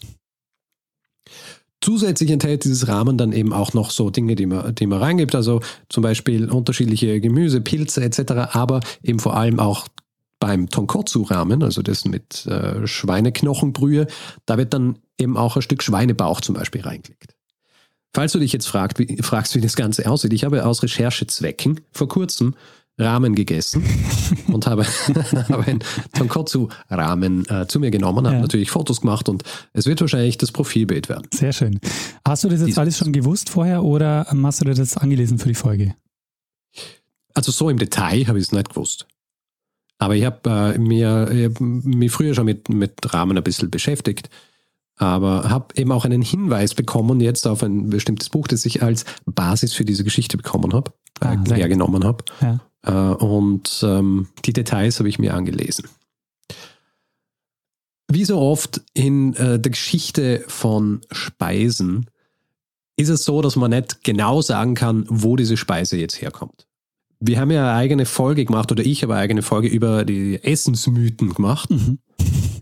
Zusätzlich 1.82 2.32
enthält 2.32 2.64
dieses 2.64 2.88
Rahmen 2.88 3.18
dann 3.18 3.34
eben 3.34 3.52
auch 3.52 3.74
noch 3.74 3.92
so 3.92 4.10
Dinge, 4.10 4.36
die 4.36 4.46
man, 4.46 4.74
die 4.74 4.88
man 4.88 5.00
reingibt, 5.00 5.36
also 5.36 5.60
zum 5.90 6.04
Beispiel 6.04 6.50
unterschiedliche 6.50 7.20
Gemüse, 7.20 7.60
Pilze 7.60 8.02
etc., 8.02 8.54
aber 8.54 8.80
eben 9.04 9.20
vor 9.20 9.36
allem 9.36 9.60
auch 9.60 9.90
beim 10.40 10.70
Tonkotsu-Ramen, 10.70 11.64
also 11.64 11.82
das 11.82 12.06
mit 12.06 12.46
äh, 12.46 12.88
Schweineknochenbrühe, 12.88 14.08
da 14.46 14.58
wird 14.58 14.74
dann 14.74 15.00
eben 15.18 15.36
auch 15.36 15.58
ein 15.58 15.62
Stück 15.62 15.84
Schweinebauch 15.84 16.40
zum 16.40 16.56
Beispiel 16.56 16.82
reingelegt. 16.82 17.36
Falls 18.14 18.32
du 18.32 18.40
dich 18.40 18.52
jetzt 18.54 18.68
fragst 18.68 18.98
wie, 19.00 19.18
fragst, 19.22 19.56
wie 19.56 19.62
das 19.62 19.76
Ganze 19.76 20.10
aussieht, 20.10 20.34
ich 20.34 20.44
habe 20.44 20.66
aus 20.66 20.82
Recherchezwecken 20.84 21.82
vor 21.92 22.08
kurzem 22.08 22.56
Ramen 22.98 23.34
gegessen 23.36 23.84
und 24.48 24.68
habe, 24.68 24.86
habe 25.50 25.64
einen 25.66 25.80
Tonkotsu-Ramen 26.18 27.46
äh, 27.50 27.68
zu 27.68 27.80
mir 27.80 27.92
genommen, 27.92 28.26
habe 28.26 28.36
Ja. 28.38 28.42
natürlich 28.42 28.72
Fotos 28.72 29.02
gemacht 29.02 29.30
und 29.30 29.44
es 29.74 29.86
wird 29.86 30.02
wahrscheinlich 30.02 30.38
das 30.38 30.52
Profilbild 30.52 31.08
werden. 31.08 31.28
Sehr 31.34 31.54
schön. 31.54 31.80
Hast 32.28 32.44
du 32.44 32.50
das 32.50 32.60
jetzt 32.60 32.68
Dieses- 32.68 32.78
alles 32.80 32.98
schon 32.98 33.14
gewusst 33.14 33.50
vorher 33.50 33.84
oder 33.84 34.26
hast 34.44 34.60
du 34.62 34.66
dir 34.66 34.74
das 34.74 34.98
angelesen 34.98 35.38
für 35.40 35.48
die 35.48 35.56
Folge? 35.56 35.96
Also 37.36 37.52
so 37.52 37.70
im 37.70 37.78
Detail 37.78 38.28
habe 38.28 38.40
ich 38.40 38.46
es 38.46 38.52
nicht 38.52 38.70
gewusst. 38.70 39.08
Aber 39.98 40.16
ich 40.16 40.26
habe 40.26 40.50
äh, 40.76 40.78
mir, 40.78 41.30
hab 41.54 41.60
mich 41.62 42.12
früher 42.12 42.34
schon 42.34 42.46
mit, 42.46 42.70
mit 42.70 43.14
Ramen 43.14 43.38
ein 43.38 43.44
bisschen 43.44 43.70
beschäftigt. 43.70 44.30
Aber 45.00 45.50
habe 45.50 45.74
eben 45.76 45.92
auch 45.92 46.06
einen 46.06 46.22
Hinweis 46.22 46.76
bekommen 46.76 47.22
jetzt 47.22 47.48
auf 47.48 47.64
ein 47.64 47.90
bestimmtes 47.90 48.30
Buch, 48.30 48.48
das 48.48 48.66
ich 48.66 48.84
als 48.84 49.06
Basis 49.26 49.74
für 49.74 49.86
diese 49.86 50.04
Geschichte 50.04 50.38
bekommen 50.38 50.74
habe, 50.74 50.92
Ah, 51.22 51.34
äh, 51.34 51.56
hergenommen 51.56 52.04
habe. 52.04 52.24
Ja. 52.42 52.60
Äh, 52.84 53.16
und 53.16 53.84
ähm, 53.84 54.28
die 54.46 54.54
Details 54.54 55.00
habe 55.00 55.10
ich 55.10 55.20
mir 55.20 55.34
angelesen. 55.34 55.88
Wie 58.12 58.26
so 58.26 58.40
oft 58.40 58.82
in 58.94 59.34
äh, 59.36 59.60
der 59.60 59.72
Geschichte 59.72 60.44
von 60.48 61.02
Speisen 61.12 62.10
ist 62.98 63.10
es 63.10 63.24
so, 63.24 63.42
dass 63.42 63.56
man 63.56 63.72
nicht 63.72 64.04
genau 64.04 64.42
sagen 64.42 64.76
kann, 64.76 65.06
wo 65.08 65.36
diese 65.36 65.58
Speise 65.58 65.98
jetzt 65.98 66.22
herkommt. 66.22 66.68
Wir 67.22 67.40
haben 67.40 67.52
ja 67.52 67.62
eine 67.70 67.74
eigene 67.74 68.06
Folge 68.06 68.46
gemacht, 68.46 68.72
oder 68.72 68.86
ich 68.86 69.04
habe 69.04 69.14
eine 69.14 69.22
eigene 69.22 69.42
Folge 69.42 69.68
über 69.68 70.06
die 70.06 70.44
Essensmythen 70.44 71.34
gemacht. 71.34 71.70
Mhm. 71.70 72.00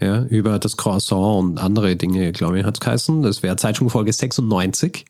Ja, 0.01 0.23
über 0.25 0.59
das 0.59 0.77
Croissant 0.77 1.39
und 1.39 1.57
andere 1.59 1.95
Dinge, 1.95 2.31
glaube 2.31 2.59
ich, 2.59 2.65
hat 2.65 2.75
es 2.75 2.79
geheißen. 2.79 3.23
Das 3.23 3.43
wäre 3.43 3.55
Zeitsprungfolge 3.55 4.13
96. 4.13 5.05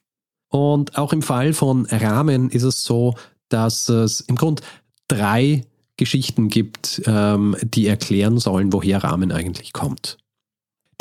Und 0.50 0.98
auch 0.98 1.14
im 1.14 1.22
Fall 1.22 1.54
von 1.54 1.86
Ramen 1.88 2.50
ist 2.50 2.64
es 2.64 2.84
so, 2.84 3.16
dass 3.50 3.90
es 3.90 4.22
im 4.22 4.36
Grunde 4.36 4.64
drei 5.08 5.66
Geschichten 5.98 6.48
gibt, 6.48 7.02
ähm, 7.06 7.56
die 7.62 7.88
erklären 7.88 8.38
sollen, 8.38 8.72
woher 8.72 9.04
Ramen 9.04 9.32
eigentlich 9.32 9.74
kommt. 9.74 10.18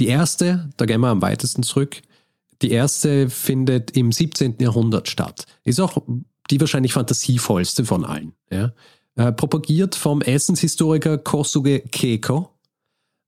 Die 0.00 0.08
erste, 0.08 0.70
da 0.76 0.86
gehen 0.86 1.00
wir 1.00 1.08
am 1.08 1.22
weitesten 1.22 1.62
zurück, 1.62 2.02
die 2.62 2.70
erste 2.70 3.28
findet 3.28 3.96
im 3.96 4.12
17. 4.12 4.56
Jahrhundert 4.58 5.08
statt. 5.08 5.46
Ist 5.64 5.80
auch 5.80 5.98
die 6.50 6.60
wahrscheinlich 6.60 6.94
fantasievollste 6.94 7.84
von 7.84 8.04
allen. 8.04 8.32
Ja? 8.50 8.72
Äh, 9.16 9.32
propagiert 9.32 9.94
vom 9.94 10.22
Essenshistoriker 10.22 11.18
Kosuge 11.18 11.80
Keiko, 11.80 12.55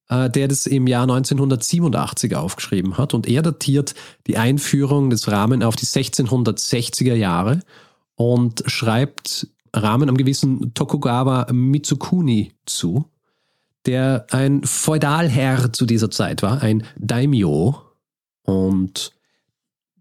äh, 0.09 0.31
der 0.31 0.49
das 0.49 0.67
im 0.67 0.87
Jahr 0.87 1.03
1987 1.03 2.35
aufgeschrieben 2.35 2.99
hat. 2.99 3.15
Und 3.15 3.29
er 3.29 3.43
datiert 3.43 3.95
die 4.27 4.37
Einführung 4.38 5.11
des 5.11 5.29
Ramen 5.31 5.62
auf 5.62 5.77
die 5.77 5.87
1660er 5.87 7.15
Jahre 7.15 7.61
und 8.15 8.62
schreibt 8.67 9.49
Ramen 9.75 10.09
am 10.09 10.17
gewissen 10.17 10.73
Tokugawa 10.75 11.47
Mitsukuni 11.53 12.53
zu, 12.67 13.05
der 13.87 14.27
ein 14.31 14.62
Feudalherr 14.65 15.73
zu 15.73 15.87
dieser 15.87 16.11
Zeit 16.11 16.43
war, 16.43 16.62
ein 16.62 16.85
Daimyo. 16.99 17.77
Und 18.43 19.12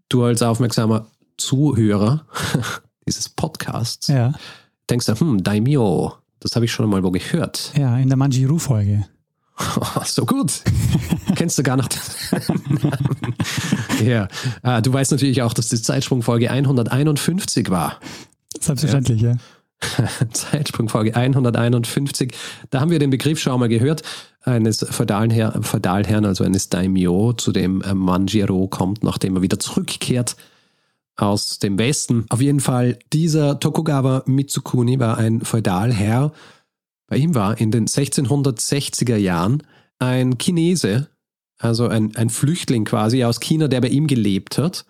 du 0.08 0.24
als 0.24 0.42
aufmerksamer 0.42 1.06
Zuhörer 1.36 2.26
dieses 3.06 3.28
Podcasts 3.28 4.08
Ja. 4.08 4.32
denkst 4.90 5.06
du, 5.06 5.20
hm, 5.20 5.44
Daimyo, 5.44 6.14
das 6.40 6.56
habe 6.56 6.64
ich 6.64 6.72
schon 6.72 6.88
mal 6.88 7.02
wo 7.04 7.10
gehört. 7.10 7.72
ja, 7.76 7.96
in 7.98 8.08
der 8.08 8.16
Manjiru-Folge. 8.16 9.06
so 10.04 10.24
gut. 10.24 10.62
Kennst 11.34 11.58
du 11.58 11.62
gar 11.62 11.76
noch 11.76 11.88
den 11.88 12.00
Ja, 14.06 14.28
ah, 14.62 14.80
du 14.80 14.92
weißt 14.92 15.12
natürlich 15.12 15.42
auch, 15.42 15.52
dass 15.52 15.68
die 15.68 15.80
Zeitsprungfolge 15.80 16.50
151 16.50 17.70
war. 17.70 17.98
Selbstverständlich, 18.60 19.22
ja. 19.22 19.34
Zeitsprungfolge 20.32 21.14
151. 21.14 22.32
Da 22.70 22.80
haben 22.80 22.90
wir 22.90 22.98
den 22.98 23.10
Begriff 23.10 23.38
schon 23.38 23.58
mal 23.58 23.68
gehört, 23.68 24.02
eines 24.42 24.84
Feudalherrn, 24.88 25.62
Feudalherrn 25.62 26.24
also 26.24 26.44
eines 26.44 26.68
Daimyo, 26.68 27.32
zu 27.34 27.52
dem 27.52 27.82
äh, 27.82 27.94
Manjiro 27.94 28.66
kommt, 28.68 29.04
nachdem 29.04 29.36
er 29.36 29.42
wieder 29.42 29.58
zurückkehrt 29.58 30.36
aus 31.16 31.58
dem 31.58 31.78
Westen. 31.78 32.26
Auf 32.28 32.40
jeden 32.40 32.60
Fall, 32.60 32.98
dieser 33.12 33.58
Tokugawa 33.60 34.22
Mitsukuni 34.26 34.98
war 34.98 35.18
ein 35.18 35.40
Feudalherr. 35.40 36.32
Bei 37.08 37.16
ihm 37.16 37.34
war 37.34 37.58
in 37.58 37.70
den 37.70 37.88
1660er 37.88 39.16
Jahren 39.16 39.62
ein 39.98 40.38
Chinese, 40.38 41.08
also 41.58 41.88
ein, 41.88 42.14
ein 42.14 42.30
Flüchtling 42.30 42.84
quasi 42.84 43.24
aus 43.24 43.40
China, 43.40 43.66
der 43.66 43.80
bei 43.80 43.88
ihm 43.88 44.06
gelebt 44.06 44.58
hat, 44.58 44.84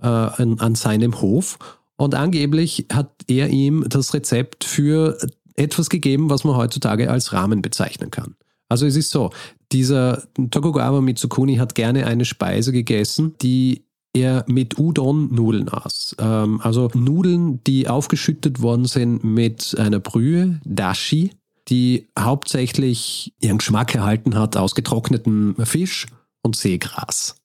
äh, 0.00 0.06
an, 0.06 0.58
an 0.60 0.74
seinem 0.74 1.20
Hof. 1.20 1.58
Und 1.96 2.14
angeblich 2.14 2.86
hat 2.90 3.10
er 3.26 3.48
ihm 3.48 3.84
das 3.88 4.14
Rezept 4.14 4.64
für 4.64 5.18
etwas 5.54 5.90
gegeben, 5.90 6.30
was 6.30 6.44
man 6.44 6.56
heutzutage 6.56 7.10
als 7.10 7.32
Ramen 7.32 7.60
bezeichnen 7.60 8.10
kann. 8.10 8.36
Also 8.68 8.86
es 8.86 8.96
ist 8.96 9.10
so, 9.10 9.30
dieser 9.72 10.22
Tokugawa 10.50 11.00
Mitsukuni 11.00 11.56
hat 11.56 11.74
gerne 11.74 12.06
eine 12.06 12.24
Speise 12.24 12.72
gegessen, 12.72 13.34
die 13.42 13.84
er 14.12 14.44
mit 14.48 14.78
Udon-Nudeln 14.78 15.68
aß. 15.68 16.16
Ähm, 16.18 16.60
also 16.62 16.90
Nudeln, 16.94 17.62
die 17.64 17.88
aufgeschüttet 17.88 18.62
worden 18.62 18.86
sind 18.86 19.22
mit 19.22 19.76
einer 19.78 20.00
Brühe, 20.00 20.60
Dashi, 20.64 21.32
die 21.70 22.08
hauptsächlich 22.18 23.32
ihren 23.40 23.58
Geschmack 23.58 23.94
erhalten 23.94 24.34
hat 24.34 24.56
aus 24.56 24.74
getrocknetem 24.74 25.54
Fisch 25.64 26.06
und 26.42 26.56
Seegras. 26.56 27.36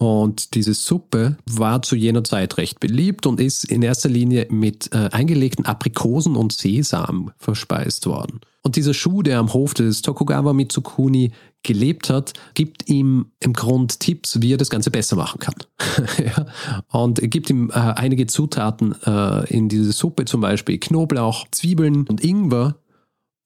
Und 0.00 0.54
diese 0.54 0.74
Suppe 0.74 1.38
war 1.50 1.82
zu 1.82 1.96
jener 1.96 2.22
Zeit 2.22 2.56
recht 2.56 2.78
beliebt 2.78 3.26
und 3.26 3.40
ist 3.40 3.64
in 3.64 3.82
erster 3.82 4.08
Linie 4.08 4.46
mit 4.48 4.94
äh, 4.94 5.08
eingelegten 5.10 5.66
Aprikosen 5.66 6.36
und 6.36 6.52
Sesam 6.52 7.32
verspeist 7.36 8.06
worden. 8.06 8.40
Und 8.62 8.76
dieser 8.76 8.94
Schuh, 8.94 9.22
der 9.22 9.40
am 9.40 9.52
Hof 9.52 9.74
des 9.74 10.02
Tokugawa 10.02 10.52
Mitsukuni 10.52 11.32
gelebt 11.64 12.10
hat, 12.10 12.34
gibt 12.54 12.88
ihm 12.88 13.32
im 13.40 13.54
Grund 13.54 13.98
Tipps, 13.98 14.40
wie 14.40 14.52
er 14.52 14.56
das 14.56 14.70
Ganze 14.70 14.92
besser 14.92 15.16
machen 15.16 15.40
kann. 15.40 15.54
ja. 16.24 16.46
Und 16.92 17.20
gibt 17.30 17.50
ihm 17.50 17.70
äh, 17.70 17.72
einige 17.72 18.28
Zutaten 18.28 18.94
äh, 19.04 19.52
in 19.52 19.68
diese 19.68 19.90
Suppe, 19.90 20.26
zum 20.26 20.40
Beispiel 20.40 20.78
Knoblauch, 20.78 21.46
Zwiebeln 21.50 22.06
und 22.06 22.22
Ingwer. 22.22 22.76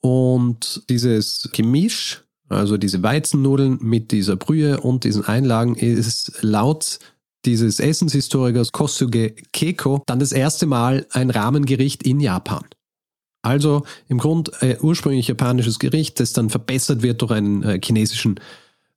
Und 0.03 0.83
dieses 0.91 1.49
Gemisch, 1.53 2.25
also 2.49 2.77
diese 2.77 3.03
Weizennudeln 3.03 3.79
mit 3.81 4.11
dieser 4.11 4.37
Brühe 4.37 4.81
und 4.81 5.05
diesen 5.05 5.25
Einlagen, 5.25 5.77
ist 5.77 6.33
laut 6.43 6.99
dieses 7.45 7.81
Essenshistorikers 7.81 8.73
Kosuge 8.73 9.35
Keiko 9.53 10.03
dann 10.07 10.19
das 10.19 10.33
erste 10.33 10.67
Mal 10.67 11.07
ein 11.11 11.31
Rahmengericht 11.31 12.03
in 12.03 12.21
Japan. 12.21 12.65
Also 13.43 13.85
im 14.09 14.19
Grund 14.19 14.53
äh, 14.61 14.77
ursprünglich 14.81 15.29
japanisches 15.29 15.79
Gericht, 15.79 16.21
das 16.21 16.33
dann 16.33 16.51
verbessert 16.51 17.03
wird 17.03 17.23
durch 17.23 17.33
einen 17.33 17.63
äh, 17.63 17.81
chinesischen 17.83 18.39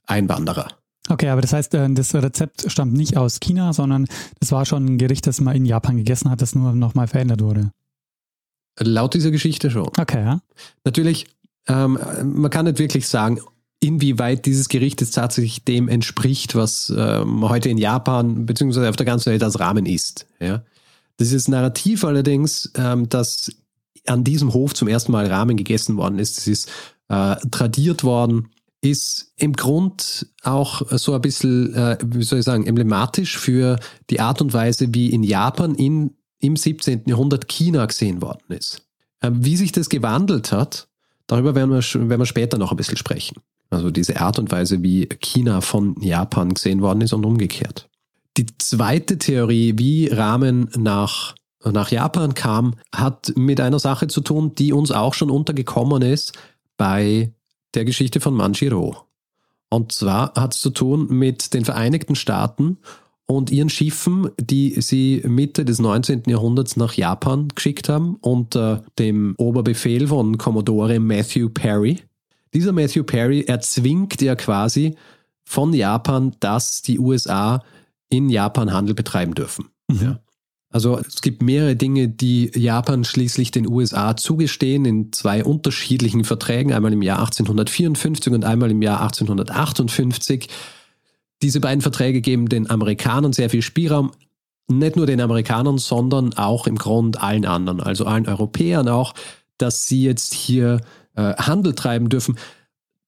Einwanderer. 0.05 0.67
Okay, 1.09 1.29
aber 1.29 1.41
das 1.41 1.53
heißt, 1.53 1.74
äh, 1.74 1.89
das 1.93 2.13
Rezept 2.13 2.71
stammt 2.71 2.93
nicht 2.93 3.17
aus 3.17 3.39
China, 3.39 3.74
sondern 3.74 4.07
das 4.39 4.51
war 4.51 4.65
schon 4.65 4.85
ein 4.85 4.97
Gericht, 4.97 5.25
das 5.25 5.41
man 5.41 5.55
in 5.55 5.65
Japan 5.65 5.97
gegessen 5.97 6.29
hat, 6.29 6.41
das 6.41 6.53
nur 6.53 6.74
nochmal 6.74 7.07
verändert 7.07 7.41
wurde. 7.41 7.71
Laut 8.79 9.13
dieser 9.13 9.32
Geschichte 9.32 9.72
schon. 9.72 9.88
Okay, 9.98 10.22
ja. 10.22 10.41
Natürlich, 10.84 11.27
ähm, 11.67 11.98
man 12.24 12.51
kann 12.51 12.65
nicht 12.65 12.79
wirklich 12.79 13.08
sagen, 13.08 13.39
inwieweit 13.79 14.46
dieses 14.46 14.70
Gericht 14.70 15.01
jetzt 15.01 15.12
tatsächlich 15.12 15.63
dem 15.63 15.88
entspricht, 15.88 16.55
was 16.55 16.94
ähm, 16.96 17.48
heute 17.48 17.70
in 17.70 17.77
Japan 17.77 18.46
bzw. 18.46 18.88
auf 18.88 18.96
der 18.96 19.05
ganzen 19.05 19.32
Welt 19.32 19.44
als 19.44 19.60
Rahmen 19.60 19.86
ist. 19.86 20.25
Ja? 20.39 20.63
Dieses 21.20 21.48
Narrativ 21.48 22.03
allerdings, 22.03 22.72
ähm, 22.75 23.08
dass 23.10 23.51
an 24.08 24.24
diesem 24.24 24.53
Hof 24.53 24.74
zum 24.74 24.88
ersten 24.88 25.12
Mal 25.12 25.27
Ramen 25.27 25.58
gegessen 25.58 25.98
worden 25.98 26.20
ist, 26.20 26.38
das 26.38 26.48
ist 26.48 26.70
äh, 27.10 27.36
tradiert 27.51 28.03
worden, 28.03 28.50
ist 28.82 29.34
im 29.38 29.53
Grund 29.53 30.27
auch 30.44 30.82
so 30.98 31.13
ein 31.13 31.22
bisschen, 31.22 31.74
äh, 31.74 31.98
wie 32.05 32.24
soll 32.24 32.39
ich 32.39 32.46
sagen, 32.46 32.67
emblematisch 32.67 33.38
für 33.38 33.79
die 34.10 34.20
Art 34.20 34.41
und 34.41 34.53
Weise, 34.53 34.94
wie 34.94 35.10
in 35.10 35.24
Japan 35.24 35.75
in, 35.75 36.15
im 36.45 36.55
17. 36.55 37.03
Jahrhundert 37.05 37.47
China 37.47 37.85
gesehen 37.85 38.21
worden 38.21 38.43
ist. 38.49 38.85
Äh, 39.21 39.31
wie 39.33 39.57
sich 39.57 39.71
das 39.71 39.89
gewandelt 39.89 40.51
hat, 40.51 40.87
darüber 41.27 41.55
werden 41.55 41.71
wir, 41.71 42.09
werden 42.09 42.21
wir 42.21 42.25
später 42.25 42.57
noch 42.57 42.71
ein 42.71 42.77
bisschen 42.77 42.97
sprechen. 42.97 43.37
Also 43.69 43.89
diese 43.89 44.19
Art 44.19 44.39
und 44.39 44.51
Weise, 44.51 44.83
wie 44.83 45.07
China 45.21 45.61
von 45.61 45.99
Japan 45.99 46.53
gesehen 46.53 46.81
worden 46.81 47.01
ist 47.01 47.13
und 47.13 47.25
umgekehrt. 47.25 47.89
Die 48.37 48.45
zweite 48.57 49.17
Theorie, 49.17 49.73
wie 49.77 50.07
Ramen 50.07 50.69
nach, 50.75 51.35
nach 51.63 51.89
Japan 51.89 52.33
kam, 52.33 52.75
hat 52.93 53.33
mit 53.35 53.59
einer 53.59 53.79
Sache 53.79 54.07
zu 54.07 54.21
tun, 54.21 54.53
die 54.55 54.73
uns 54.73 54.91
auch 54.91 55.13
schon 55.13 55.29
untergekommen 55.29 56.01
ist 56.01 56.33
bei 56.77 57.33
der 57.73 57.85
Geschichte 57.85 58.19
von 58.19 58.33
Manjiro. 58.33 58.97
Und 59.69 59.91
zwar 59.91 60.33
hat 60.35 60.53
es 60.53 60.61
zu 60.61 60.69
tun 60.69 61.07
mit 61.09 61.53
den 61.53 61.65
Vereinigten 61.65 62.15
Staaten 62.15 62.77
und 63.27 63.51
ihren 63.51 63.70
Schiffen, 63.70 64.29
die 64.39 64.79
sie 64.82 65.22
Mitte 65.25 65.65
des 65.65 65.79
19. 65.79 66.24
Jahrhunderts 66.27 66.77
nach 66.77 66.94
Japan 66.94 67.48
geschickt 67.50 67.89
haben, 67.89 68.17
unter 68.22 68.84
dem 69.00 69.36
Oberbefehl 69.38 70.08
von 70.08 70.38
Commodore 70.38 71.00
Matthew 71.00 71.50
Perry. 71.50 72.00
Dieser 72.53 72.72
Matthew 72.72 73.03
Perry 73.03 73.41
erzwingt 73.41 74.22
ja 74.22 74.36
quasi 74.36 74.96
von 75.44 75.74
Japan, 75.74 76.36
dass 76.39 76.82
die 76.82 77.00
USA 77.00 77.63
in 78.10 78.29
Japan 78.29 78.72
Handel 78.72 78.94
betreiben 78.96 79.34
dürfen. 79.34 79.65
Mhm. 79.88 80.01
Ja. 80.01 80.20
Also 80.75 81.00
es 81.00 81.22
gibt 81.22 81.41
mehrere 81.41 81.75
Dinge, 81.75 82.10
die 82.10 82.51
Japan 82.53 83.05
schließlich 83.05 83.51
den 83.51 83.67
USA 83.67 84.17
zugestehen 84.17 84.84
in 84.84 85.13
zwei 85.13 85.44
unterschiedlichen 85.44 86.25
Verträgen, 86.25 86.74
einmal 86.74 86.91
im 86.91 87.01
Jahr 87.01 87.20
1854 87.20 88.34
und 88.34 88.44
einmal 88.44 88.72
im 88.72 88.82
Jahr 88.82 89.01
1858. 89.01 90.50
Diese 91.42 91.60
beiden 91.60 91.82
Verträge 91.82 92.22
geben 92.22 92.50
den 92.50 92.70
Amerikanern 92.70 93.34
sehr 93.34 93.50
viel 93.50 93.62
Spielraum, 93.62 94.12
nicht 94.68 94.96
nur 94.96 95.06
den 95.06 95.22
Amerikanern, 95.22 95.77
sondern 95.77 96.34
auch 96.34 96.68
im 96.68 96.75
Grund 96.77 97.22
allen 97.22 97.46
anderen, 97.46 97.82
also 97.82 98.06
allen 98.06 98.27
Europäern 98.27 98.88
auch, 98.88 99.13
dass 99.58 99.88
sie 99.88 100.04
jetzt 100.04 100.34
hier 100.34 100.82
äh, 101.15 101.34
Handel 101.36 101.74
treiben 101.74 102.10
dürfen. 102.10 102.38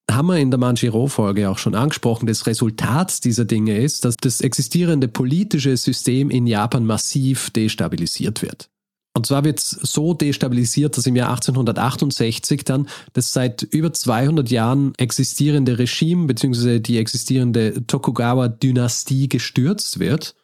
haben 0.10 0.28
wir 0.28 0.38
in 0.38 0.52
der 0.52 0.60
Manjiro-Folge 0.60 1.50
auch 1.50 1.58
schon 1.58 1.76
angesprochen, 1.76 2.28
das 2.28 2.48
Resultat 2.48 3.24
dieser 3.26 3.46
Dinge 3.46 3.78
ist, 3.78 4.06
dass 4.06 4.16
das 4.18 4.42
existierende 4.42 5.08
politische 5.08 5.76
System 5.76 6.30
in 6.30 6.48
Japan 6.48 6.86
massiv 6.86 7.50
destabilisiert 7.50 8.42
wird. 8.42 8.70
Und 9.18 9.26
zwar 9.26 9.44
wird 9.44 9.58
es 9.58 9.72
so 9.72 10.14
destabilisiert, 10.14 10.96
dass 10.96 11.08
im 11.08 11.16
Jahr 11.16 11.32
1868 11.32 12.64
dann 12.66 12.88
das 13.14 13.34
seit 13.34 13.64
über 13.64 13.92
200 13.92 14.52
Jahren 14.52 14.94
existierende 15.00 15.80
Regime 15.80 16.28
bzw. 16.28 16.80
die 16.80 17.00
existierende 17.00 17.88
Tokugawa-Dynastie 17.88 19.28
gestürzt 19.28 19.98
wird. 19.98 20.36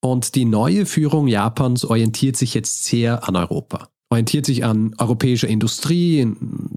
Und 0.00 0.34
die 0.34 0.44
neue 0.44 0.84
Führung 0.84 1.26
Japans 1.26 1.86
orientiert 1.86 2.36
sich 2.36 2.52
jetzt 2.52 2.84
sehr 2.84 3.26
an 3.26 3.34
Europa 3.34 3.88
orientiert 4.10 4.44
sich 4.44 4.62
an 4.62 4.92
europäischer 4.98 5.48
Industrie, 5.48 6.30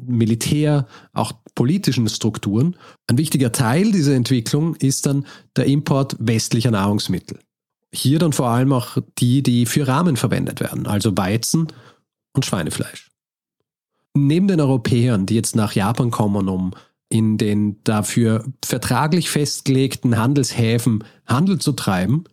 Militär, 0.08 0.88
auch 1.12 1.34
politischen 1.54 2.08
Strukturen. 2.08 2.77
Ein 3.08 3.18
wichtiger 3.18 3.51
Teil 3.51 3.92
dieser 3.92 4.15
Entwicklung 4.15 4.75
ist 4.75 5.06
dann 5.06 5.25
der 5.58 5.65
Import 5.65 6.15
westlicher 6.18 6.72
Nahrungsmittel. 6.72 7.39
Hier 7.96 8.20
dann 8.20 8.34
vor 8.34 8.48
allem 8.50 8.74
auch 8.74 8.98
die, 9.18 9.42
die 9.42 9.66
für 9.66 9.88
Rahmen 9.88 10.18
verwendet 10.18 10.60
werden, 10.60 10.86
also 10.88 11.16
Weizen 11.18 11.68
und 12.34 12.46
Schweinefleisch. 12.46 13.10
Neben 14.14 14.48
den 14.48 14.62
Europäern, 14.62 15.25
die 15.25 15.36
jetzt 15.36 15.56
nach 15.56 15.74
Japan 15.74 16.12
kommen, 16.12 16.48
um 16.48 16.72
in 17.10 17.38
den 17.38 17.84
dafür 17.84 18.46
vertraglich 18.64 19.30
festgelegten 19.30 20.18
Handelshäfen 20.18 21.04
Handel 21.25 21.60
zu 21.60 21.74
treiben, 21.74 22.25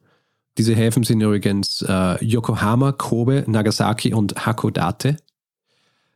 diese 0.59 0.75
Häfen 0.75 1.02
sind 1.02 1.21
übrigens 1.21 1.83
äh, 1.83 2.23
Yokohama, 2.25 2.92
Kobe, 2.92 3.45
Nagasaki 3.47 4.12
und 4.12 4.45
Hakodate. 4.45 5.16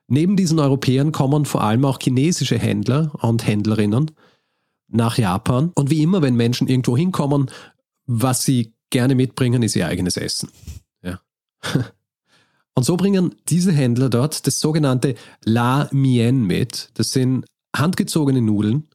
Neben 0.09 0.37
diesen 0.37 0.59
Europäern 0.59 1.11
kommen 1.11 1.47
vor 1.47 1.63
allem 1.63 1.85
auch 1.85 1.99
chinesische 2.01 2.59
Händler 2.59 3.13
und 3.23 3.47
Händlerinnen 3.47 4.11
nach 4.89 5.19
Japan. 5.19 5.73
Und 5.75 5.91
wie 5.91 6.03
immer, 6.03 6.23
wenn 6.23 6.37
Menschen 6.37 6.69
irgendwo 6.69 6.97
hinkommen, 6.97 7.51
was 8.07 8.45
sie 8.45 8.75
gerne 8.91 9.15
mitbringen, 9.15 9.63
ist 9.63 9.77
ihr 9.77 9.87
eigenes 9.87 10.17
Essen. 10.17 10.51
Ja. 11.03 11.21
Und 12.75 12.85
so 12.85 12.97
bringen 12.97 13.35
diese 13.49 13.73
Händler 13.73 14.11
dort 14.11 14.47
das 14.47 14.61
sogenannte 14.61 15.15
La 15.45 15.89
Mien 15.93 16.45
mit. 16.45 16.91
Das 16.95 17.11
sind 17.13 17.47
handgezogene 17.75 18.43
Nudeln, 18.43 18.89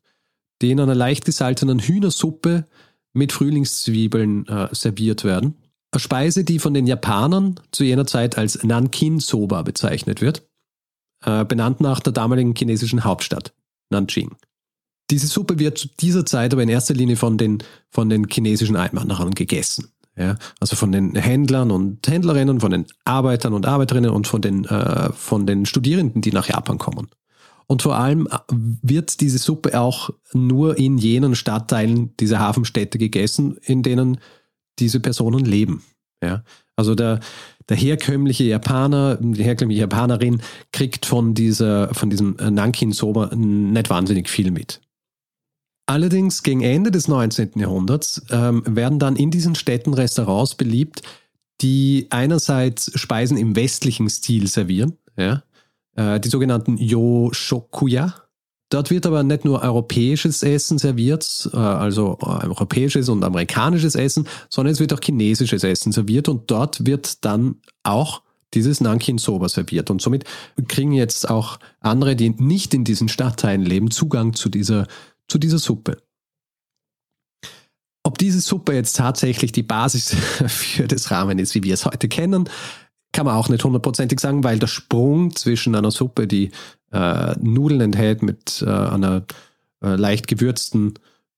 die 0.62 0.72
in 0.72 0.80
einer 0.80 0.96
leicht 0.96 1.26
gesalzenen 1.26 1.80
Hühnersuppe 1.80 2.68
mit 3.14 3.32
Frühlingszwiebeln 3.32 4.48
äh, 4.48 4.70
serviert 4.72 5.24
werden. 5.24 5.56
Eine 5.92 6.00
Speise, 6.00 6.44
die 6.44 6.60
von 6.60 6.74
den 6.74 6.88
Japanern 6.88 7.60
zu 7.72 7.84
jener 7.84 8.06
Zeit 8.06 8.38
als 8.38 8.64
Nankin 8.64 9.20
Soba 9.20 9.64
bezeichnet 9.64 10.22
wird, 10.22 10.48
äh, 11.26 11.44
benannt 11.44 11.82
nach 11.82 12.00
der 12.00 12.14
damaligen 12.14 12.56
chinesischen 12.56 13.04
Hauptstadt, 13.04 13.54
Nanjing. 13.90 14.36
Diese 15.12 15.28
Suppe 15.28 15.60
wird 15.60 15.78
zu 15.78 15.90
dieser 16.00 16.26
Zeit 16.26 16.54
aber 16.54 16.64
in 16.64 16.70
erster 16.70 16.94
Linie 16.94 17.18
von 17.18 17.38
den, 17.38 17.62
von 17.90 18.10
den 18.10 18.28
chinesischen 18.30 18.78
Einwanderern 18.78 19.32
gegessen. 19.32 19.90
Ja, 20.18 20.36
also 20.60 20.76
von 20.76 20.92
den 20.92 21.16
Händlern 21.16 21.72
und 21.72 22.06
Händlerinnen, 22.08 22.60
von 22.60 22.72
den 22.72 22.86
Arbeitern 23.06 23.54
und 23.54 23.66
Arbeiterinnen 23.66 24.12
und 24.12 24.28
von 24.28 24.42
den, 24.42 24.66
äh, 24.66 25.12
von 25.14 25.48
den 25.48 25.66
Studierenden, 25.66 26.22
die 26.22 26.32
nach 26.32 26.50
Japan 26.50 26.78
kommen. 26.78 27.08
Und 27.68 27.82
vor 27.82 27.96
allem 27.96 28.28
äh, 28.28 28.38
wird 28.50 29.22
diese 29.22 29.38
Suppe 29.38 29.80
auch 29.80 30.10
nur 30.34 30.78
in 30.78 30.98
jenen 30.98 31.36
Stadtteilen 31.36 32.16
dieser 32.18 32.40
Hafenstädte 32.40 32.98
gegessen, 32.98 33.58
in 33.64 33.84
denen 33.84 34.18
diese 34.80 35.00
Personen 35.00 35.46
leben. 35.46 35.82
Ja? 36.22 36.44
Also 36.76 36.94
der, 36.94 37.22
der 37.70 37.78
herkömmliche 37.78 38.44
Japaner, 38.44 39.16
die 39.16 39.44
herkömmliche 39.44 39.82
Japanerin 39.82 40.42
kriegt 40.74 41.06
von, 41.06 41.34
dieser, 41.34 41.94
von 41.94 42.10
diesem 42.10 42.36
Nankin 42.36 42.92
Soba 42.92 43.34
nicht 43.34 43.90
wahnsinnig 43.90 44.30
viel 44.30 44.52
mit. 44.52 44.82
Allerdings 45.92 46.42
gegen 46.42 46.62
Ende 46.62 46.90
des 46.90 47.10
19. 47.10 47.52
Jahrhunderts 47.56 48.22
ähm, 48.30 48.64
werden 48.66 48.98
dann 48.98 49.18
in 49.18 49.30
diesen 49.30 49.56
Städten 49.56 49.94
Restaurants 49.94 50.56
beliebt, 50.56 51.02
die 51.60 52.08
einerseits 52.12 52.98
Speisen 52.98 53.36
im 53.36 53.58
westlichen 53.58 54.10
Stil 54.10 54.48
servieren, 54.48 54.94
ja, 55.18 55.44
äh, 55.98 56.22
die 56.22 56.30
sogenannten 56.30 56.78
Yoshokuya. 56.78 58.16
Dort 58.70 58.90
wird 58.90 59.06
aber 59.06 59.24
nicht 59.24 59.44
nur 59.44 59.64
europäisches 59.64 60.44
Essen 60.44 60.78
serviert, 60.78 61.50
äh, 61.52 61.58
also 61.58 62.18
äh, 62.22 62.48
europäisches 62.48 63.10
und 63.10 63.26
amerikanisches 63.26 63.96
Essen, 63.96 64.30
sondern 64.48 64.72
es 64.72 64.80
wird 64.80 64.94
auch 64.94 65.02
chinesisches 65.04 65.66
Essen 65.66 65.92
serviert 65.92 66.30
und 66.30 66.50
dort 66.50 66.86
wird 66.86 67.26
dann 67.26 67.56
auch 67.84 68.22
dieses 68.54 68.82
Nankin 68.82 69.18
Soba 69.18 69.50
serviert. 69.50 69.90
Und 69.90 70.02
somit 70.02 70.26
kriegen 70.68 70.94
jetzt 70.94 71.30
auch 71.30 71.60
andere, 71.80 72.16
die 72.16 72.30
nicht 72.30 72.74
in 72.74 72.84
diesen 72.84 73.10
Stadtteilen 73.10 73.62
leben, 73.62 73.92
Zugang 73.92 74.34
zu 74.34 74.50
dieser, 74.50 74.88
zu 75.32 75.38
dieser 75.38 75.60
Suppe. 75.60 75.98
Ob 78.04 78.18
diese 78.18 78.42
Suppe 78.42 78.74
jetzt 78.74 78.98
tatsächlich 78.98 79.52
die 79.54 79.64
Basis 79.64 80.16
für 80.48 80.88
das 80.88 81.10
Rahmen 81.10 81.40
ist, 81.40 81.56
wie 81.56 81.64
wir 81.64 81.74
es 81.74 81.86
heute 81.86 82.10
kennen, 82.10 82.50
kann 83.14 83.26
man 83.26 83.36
auch 83.36 83.50
nicht 83.50 83.64
hundertprozentig 83.64 84.20
sagen, 84.20 84.44
weil 84.44 84.60
der 84.60 84.68
Sprung 84.68 85.36
zwischen 85.36 85.76
einer 85.76 85.92
Suppe, 85.92 86.28
die 86.28 86.52
äh, 86.92 87.36
Nudeln 87.40 87.82
enthält 87.82 88.24
mit 88.24 88.62
äh, 88.66 88.70
einer 88.70 89.26
äh, 89.82 89.96
leicht 89.96 90.28
gewürzten 90.28 90.96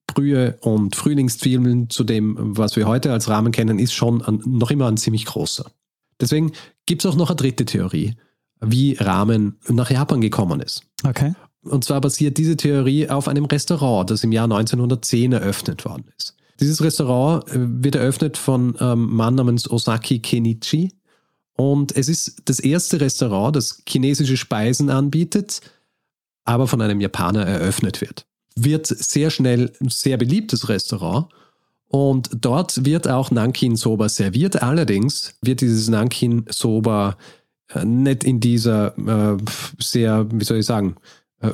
Brühe 0.07 0.57
und 0.61 0.95
Frühlingszwiebeln 0.95 1.89
zu 1.89 2.03
dem, 2.03 2.35
was 2.57 2.75
wir 2.75 2.87
heute 2.87 3.11
als 3.11 3.29
Rahmen 3.29 3.51
kennen, 3.51 3.79
ist 3.79 3.93
schon 3.93 4.23
ein, 4.23 4.41
noch 4.45 4.71
immer 4.71 4.87
ein 4.87 4.97
ziemlich 4.97 5.25
großer. 5.25 5.71
Deswegen 6.19 6.51
gibt 6.85 7.03
es 7.03 7.11
auch 7.11 7.15
noch 7.15 7.29
eine 7.29 7.35
dritte 7.35 7.65
Theorie, 7.65 8.15
wie 8.59 8.93
Ramen 8.93 9.59
nach 9.67 9.89
Japan 9.89 10.21
gekommen 10.21 10.61
ist. 10.61 10.83
Okay. 11.03 11.33
Und 11.63 11.83
zwar 11.83 12.01
basiert 12.01 12.37
diese 12.37 12.57
Theorie 12.57 13.09
auf 13.09 13.27
einem 13.27 13.45
Restaurant, 13.45 14.09
das 14.09 14.23
im 14.23 14.31
Jahr 14.31 14.45
1910 14.45 15.31
eröffnet 15.33 15.85
worden 15.85 16.05
ist. 16.17 16.35
Dieses 16.59 16.81
Restaurant 16.83 17.47
äh, 17.49 17.55
wird 17.55 17.95
eröffnet 17.95 18.37
von 18.37 18.75
einem 18.77 19.03
ähm, 19.03 19.15
Mann 19.15 19.35
namens 19.35 19.69
Osaki 19.69 20.19
Kenichi, 20.19 20.91
und 21.55 21.95
es 21.95 22.09
ist 22.09 22.41
das 22.45 22.59
erste 22.59 22.99
Restaurant, 22.99 23.55
das 23.55 23.83
chinesische 23.87 24.37
Speisen 24.37 24.89
anbietet, 24.89 25.61
aber 26.45 26.67
von 26.67 26.81
einem 26.81 26.99
Japaner 26.99 27.45
eröffnet 27.45 28.01
wird. 28.01 28.25
Wird 28.55 28.87
sehr 28.87 29.29
schnell 29.29 29.71
ein 29.79 29.89
sehr 29.89 30.17
beliebtes 30.17 30.69
Restaurant. 30.69 31.27
Und 31.87 32.29
dort 32.33 32.85
wird 32.85 33.07
auch 33.07 33.29
Nankin 33.29 33.75
Soba 33.75 34.09
serviert. 34.09 34.63
Allerdings 34.63 35.35
wird 35.41 35.61
dieses 35.61 35.89
Nankin 35.89 36.45
Soba 36.49 37.17
äh, 37.69 37.85
nicht 37.85 38.23
in 38.23 38.39
dieser 38.39 38.97
äh, 38.97 39.37
sehr, 39.79 40.25
wie 40.31 40.43
soll 40.43 40.57
ich 40.57 40.65
sagen, 40.65 40.95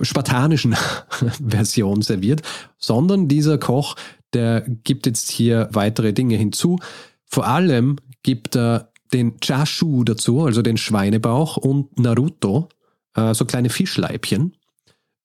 spartanischen 0.02 0.75
Version 1.47 2.02
serviert, 2.02 2.41
sondern 2.78 3.28
dieser 3.28 3.58
Koch, 3.58 3.95
der 4.34 4.62
gibt 4.62 5.06
jetzt 5.06 5.32
hier 5.32 5.69
weitere 5.71 6.13
Dinge 6.13 6.36
hinzu. 6.36 6.80
Vor 7.25 7.47
allem 7.47 7.97
gibt 8.23 8.56
er 8.56 8.91
den 9.13 9.39
Chashu 9.39 10.04
dazu, 10.04 10.45
also 10.45 10.62
den 10.62 10.78
Schweinebauch 10.78 11.58
und 11.58 11.99
Naruto, 11.99 12.69
äh, 13.15 13.34
so 13.34 13.45
kleine 13.45 13.69
Fischleibchen. 13.69 14.56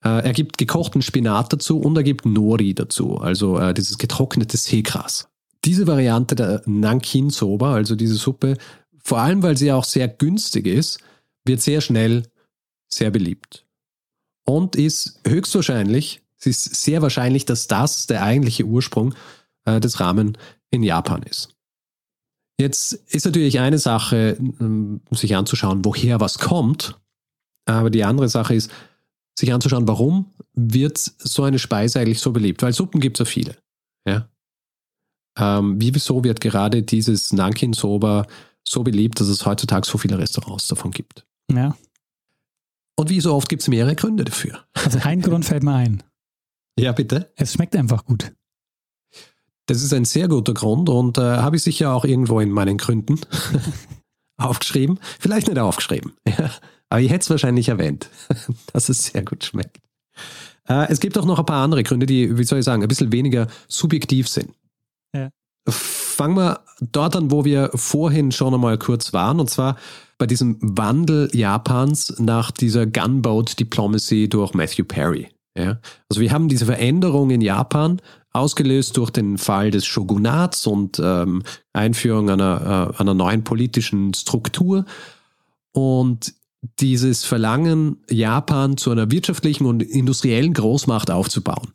Äh, 0.02 0.24
er 0.24 0.32
gibt 0.32 0.58
gekochten 0.58 1.02
Spinat 1.02 1.52
dazu 1.52 1.78
und 1.78 1.96
er 1.96 2.02
gibt 2.02 2.26
Nori 2.26 2.74
dazu, 2.74 3.18
also 3.18 3.58
äh, 3.58 3.74
dieses 3.74 3.98
getrocknete 3.98 4.56
Seegras. 4.56 5.28
Diese 5.64 5.86
Variante 5.86 6.34
der 6.34 6.62
Nankin 6.66 7.30
Soba, 7.30 7.74
also 7.74 7.94
diese 7.94 8.16
Suppe, 8.16 8.56
vor 9.02 9.18
allem 9.18 9.42
weil 9.42 9.56
sie 9.56 9.72
auch 9.72 9.84
sehr 9.84 10.08
günstig 10.08 10.66
ist, 10.66 10.98
wird 11.44 11.60
sehr 11.60 11.80
schnell 11.80 12.24
sehr 12.88 13.10
beliebt. 13.10 13.63
Und 14.44 14.76
ist 14.76 15.20
höchstwahrscheinlich, 15.26 16.22
es 16.38 16.46
ist 16.46 16.74
sehr 16.84 17.02
wahrscheinlich, 17.02 17.46
dass 17.46 17.66
das 17.66 18.06
der 18.06 18.22
eigentliche 18.22 18.64
Ursprung 18.64 19.14
äh, 19.64 19.80
des 19.80 20.00
Ramen 20.00 20.36
in 20.70 20.82
Japan 20.82 21.22
ist. 21.22 21.54
Jetzt 22.60 22.92
ist 22.92 23.24
natürlich 23.24 23.58
eine 23.58 23.78
Sache, 23.78 24.36
ähm, 24.38 25.00
sich 25.10 25.34
anzuschauen, 25.34 25.84
woher 25.84 26.20
was 26.20 26.38
kommt. 26.38 27.00
Aber 27.66 27.90
die 27.90 28.04
andere 28.04 28.28
Sache 28.28 28.54
ist, 28.54 28.70
sich 29.36 29.52
anzuschauen, 29.52 29.88
warum 29.88 30.32
wird 30.52 30.98
so 30.98 31.42
eine 31.42 31.58
Speise 31.58 32.00
eigentlich 32.00 32.20
so 32.20 32.32
beliebt? 32.32 32.62
Weil 32.62 32.72
Suppen 32.72 33.00
gibt 33.00 33.18
es 33.18 33.26
ja 33.26 33.32
viele. 33.32 33.56
Ja? 34.06 34.28
Ähm, 35.36 35.80
wie 35.80 35.94
wieso 35.94 36.22
wird 36.22 36.40
gerade 36.40 36.82
dieses 36.82 37.32
Nankin 37.32 37.72
Soba 37.72 38.26
so 38.66 38.84
beliebt, 38.84 39.20
dass 39.20 39.28
es 39.28 39.44
heutzutage 39.44 39.86
so 39.86 39.98
viele 39.98 40.18
Restaurants 40.18 40.68
davon 40.68 40.92
gibt? 40.92 41.26
Ja. 41.50 41.76
Und 42.96 43.10
wie 43.10 43.20
so 43.20 43.34
oft 43.34 43.48
gibt 43.48 43.62
es 43.62 43.68
mehrere 43.68 43.96
Gründe 43.96 44.24
dafür. 44.24 44.64
Also 44.72 44.98
ein 45.02 45.20
Grund 45.22 45.44
fällt 45.44 45.62
mir 45.62 45.74
ein. 45.74 46.02
Ja, 46.78 46.92
bitte. 46.92 47.32
Es 47.36 47.52
schmeckt 47.52 47.76
einfach 47.76 48.04
gut. 48.04 48.32
Das 49.66 49.82
ist 49.82 49.94
ein 49.94 50.04
sehr 50.04 50.28
guter 50.28 50.52
Grund 50.52 50.88
und 50.88 51.16
äh, 51.16 51.22
habe 51.22 51.56
ich 51.56 51.62
sicher 51.62 51.94
auch 51.94 52.04
irgendwo 52.04 52.40
in 52.40 52.50
meinen 52.50 52.76
Gründen 52.76 53.20
aufgeschrieben. 54.36 54.98
Vielleicht 55.18 55.48
nicht 55.48 55.58
aufgeschrieben, 55.58 56.12
ja. 56.28 56.50
aber 56.90 57.00
ich 57.00 57.10
hätte 57.10 57.22
es 57.22 57.30
wahrscheinlich 57.30 57.68
erwähnt, 57.68 58.10
dass 58.72 58.88
es 58.90 59.06
sehr 59.06 59.24
gut 59.24 59.44
schmeckt. 59.44 59.80
Äh, 60.68 60.90
es 60.90 61.00
gibt 61.00 61.16
auch 61.16 61.24
noch 61.24 61.38
ein 61.38 61.46
paar 61.46 61.64
andere 61.64 61.82
Gründe, 61.82 62.04
die, 62.04 62.36
wie 62.36 62.44
soll 62.44 62.58
ich 62.58 62.64
sagen, 62.64 62.82
ein 62.82 62.88
bisschen 62.88 63.12
weniger 63.12 63.46
subjektiv 63.68 64.28
sind. 64.28 64.52
Ja. 65.14 65.30
Fangen 65.66 66.36
wir 66.36 66.60
dort 66.80 67.16
an, 67.16 67.30
wo 67.30 67.44
wir 67.44 67.70
vorhin 67.74 68.32
schon 68.32 68.54
einmal 68.54 68.78
kurz 68.78 69.12
waren, 69.12 69.40
und 69.40 69.48
zwar 69.48 69.76
bei 70.18 70.26
diesem 70.26 70.58
Wandel 70.60 71.30
Japans 71.32 72.14
nach 72.18 72.50
dieser 72.50 72.86
Gunboat 72.86 73.58
Diplomacy 73.58 74.28
durch 74.28 74.54
Matthew 74.54 74.84
Perry. 74.84 75.28
Ja? 75.56 75.78
Also 76.08 76.20
wir 76.20 76.32
haben 76.32 76.48
diese 76.48 76.66
Veränderung 76.66 77.30
in 77.30 77.40
Japan 77.40 78.00
ausgelöst 78.32 78.96
durch 78.96 79.10
den 79.10 79.38
Fall 79.38 79.70
des 79.70 79.86
Shogunats 79.86 80.66
und 80.66 81.00
ähm, 81.02 81.42
Einführung 81.72 82.30
einer, 82.30 82.92
äh, 82.96 83.00
einer 83.00 83.14
neuen 83.14 83.44
politischen 83.44 84.12
Struktur. 84.12 84.84
Und 85.72 86.34
dieses 86.80 87.24
Verlangen, 87.24 87.98
Japan 88.10 88.76
zu 88.76 88.90
einer 88.90 89.10
wirtschaftlichen 89.10 89.66
und 89.66 89.82
industriellen 89.82 90.52
Großmacht 90.52 91.10
aufzubauen, 91.10 91.70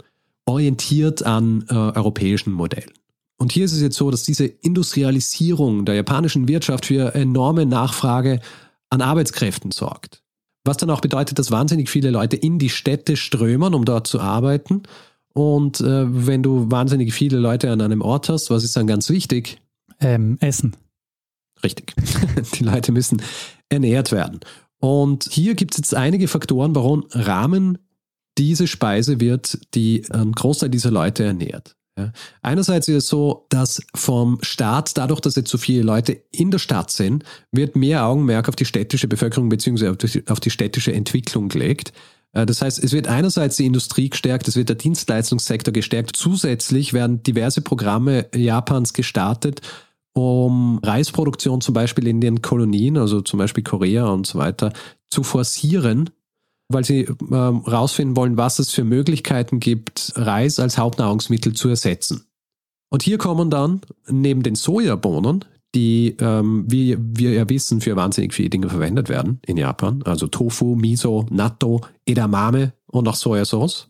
orientiert 0.46 1.24
an 1.24 1.66
äh, 1.70 1.74
europäischen 1.74 2.52
Modellen. 2.52 2.92
Und 3.40 3.54
hier 3.54 3.66
ist 3.66 3.72
es 3.72 3.82
jetzt 3.82 3.96
so, 3.96 4.12
dass 4.12 4.24
diese 4.24 4.46
Industrialisierung 4.46 5.86
der 5.86 5.96
japanischen 5.96 6.48
Wirtschaft 6.48 6.86
für 6.86 7.16
enorme 7.16 7.66
Nachfrage 7.66 8.42
an 8.90 9.02
Arbeitskräften 9.02 9.72
sorgt. 9.72 10.22
Was 10.66 10.78
dann 10.78 10.90
auch 10.90 11.00
bedeutet, 11.00 11.40
dass 11.40 11.50
wahnsinnig 11.50 11.90
viele 11.90 12.12
Leute 12.12 12.36
in 12.36 12.60
die 12.60 12.70
Städte 12.70 13.16
strömen, 13.16 13.74
um 13.74 13.86
dort 13.86 14.08
zu 14.08 14.20
arbeiten. 14.20 14.84
Und 15.34 15.80
äh, 15.80 16.06
wenn 16.28 16.44
du 16.44 16.70
wahnsinnig 16.70 17.14
viele 17.14 17.38
Leute 17.38 17.72
an 17.72 17.80
einem 17.80 18.02
Ort 18.02 18.28
hast, 18.28 18.50
was 18.50 18.66
ist 18.66 18.76
dann 18.76 18.88
ganz 18.88 19.10
wichtig? 19.10 19.62
Ähm, 20.02 20.38
Essen. 20.42 20.76
Richtig. 21.64 21.94
die 22.56 22.64
Leute 22.64 22.92
müssen 22.92 23.22
ernährt 23.70 24.12
werden. 24.12 24.42
Und 24.80 25.30
hier 25.32 25.56
gibt 25.56 25.74
es 25.74 25.78
jetzt 25.78 25.96
einige 25.96 26.28
Faktoren, 26.28 26.76
warum 26.76 27.06
Rahmen 27.12 27.78
diese 28.38 28.68
Speise 28.68 29.20
wird, 29.20 29.60
die 29.76 30.04
einen 30.12 30.34
Großteil 30.34 30.70
dieser 30.70 30.92
Leute 30.92 31.24
ernährt. 31.24 31.76
Ja. 32.00 32.12
Einerseits 32.42 32.88
ist 32.88 32.96
es 32.96 33.08
so, 33.08 33.46
dass 33.50 33.82
vom 33.94 34.40
Staat, 34.42 34.98
dadurch, 34.98 35.20
dass 35.20 35.36
jetzt 35.36 35.50
so 35.50 35.58
viele 35.58 35.84
Leute 35.84 36.22
in 36.32 36.52
der 36.52 36.60
Stadt 36.60 36.92
sind, 36.92 37.24
wird 37.52 37.76
mehr 37.76 38.06
Augenmerk 38.06 38.48
auf 38.48 38.56
die 38.56 38.66
städtische 38.66 39.08
Bevölkerung 39.08 39.50
bzw. 39.50 40.22
auf 40.28 40.40
die 40.40 40.50
städtische 40.50 40.94
Entwicklung 40.94 41.50
gelegt. 41.50 41.94
Äh, 42.34 42.46
das 42.46 42.62
heißt, 42.62 42.84
es 42.84 42.94
wird 42.94 43.08
einerseits 43.08 43.58
die 43.58 43.66
Industrie 43.66 44.10
gestärkt, 44.10 44.48
es 44.48 44.56
wird 44.56 44.70
der 44.70 44.76
Dienstleistungssektor 44.76 45.74
gestärkt. 45.74 46.16
Zusätzlich 46.16 46.94
werden 46.94 47.24
diverse 47.24 47.62
Programme 47.62 48.28
Japans 48.34 48.94
gestartet, 48.94 49.62
um 50.14 50.80
Reisproduktion 50.84 51.62
zum 51.62 51.74
Beispiel 51.74 52.08
in 52.08 52.22
den 52.22 52.42
Kolonien, 52.42 52.98
also 52.98 53.22
zum 53.22 53.40
Beispiel 53.40 53.64
Korea 53.64 54.08
und 54.08 54.28
so 54.28 54.40
weiter, 54.40 54.74
zu 55.10 55.24
forcieren, 55.24 56.10
weil 56.70 56.86
sie 56.86 57.02
ähm, 57.02 57.64
wollen, 58.16 58.38
was 58.38 58.60
es 58.60 58.72
für 58.72 58.84
Möglichkeiten 58.84 59.60
gibt, 59.60 60.14
Reis 60.16 60.60
als 60.60 60.78
Hauptnahrungsmittel 60.78 61.54
zu 61.54 61.70
ersetzen. 61.70 62.26
Und 62.90 63.04
hier 63.04 63.18
kommen 63.18 63.50
dann 63.50 63.82
neben 64.08 64.44
den 64.44 64.56
Sojabohnen, 64.56 65.46
die, 65.76 66.16
ähm, 66.20 66.66
wie 66.68 66.98
wir 67.00 67.34
ja 67.34 67.50
wissen, 67.50 67.82
für 67.82 67.96
wahnsinnig 67.96 68.34
viele 68.34 68.50
Dinge 68.50 68.70
verwendet 68.70 69.10
werden 69.10 69.40
in 69.46 69.58
Japan, 69.58 70.02
also 70.04 70.28
Tofu, 70.28 70.76
Miso, 70.76 71.26
Natto, 71.30 71.82
Edamame 72.06 72.74
und 72.88 73.08
auch 73.08 73.16
Sojasauce. 73.16 73.90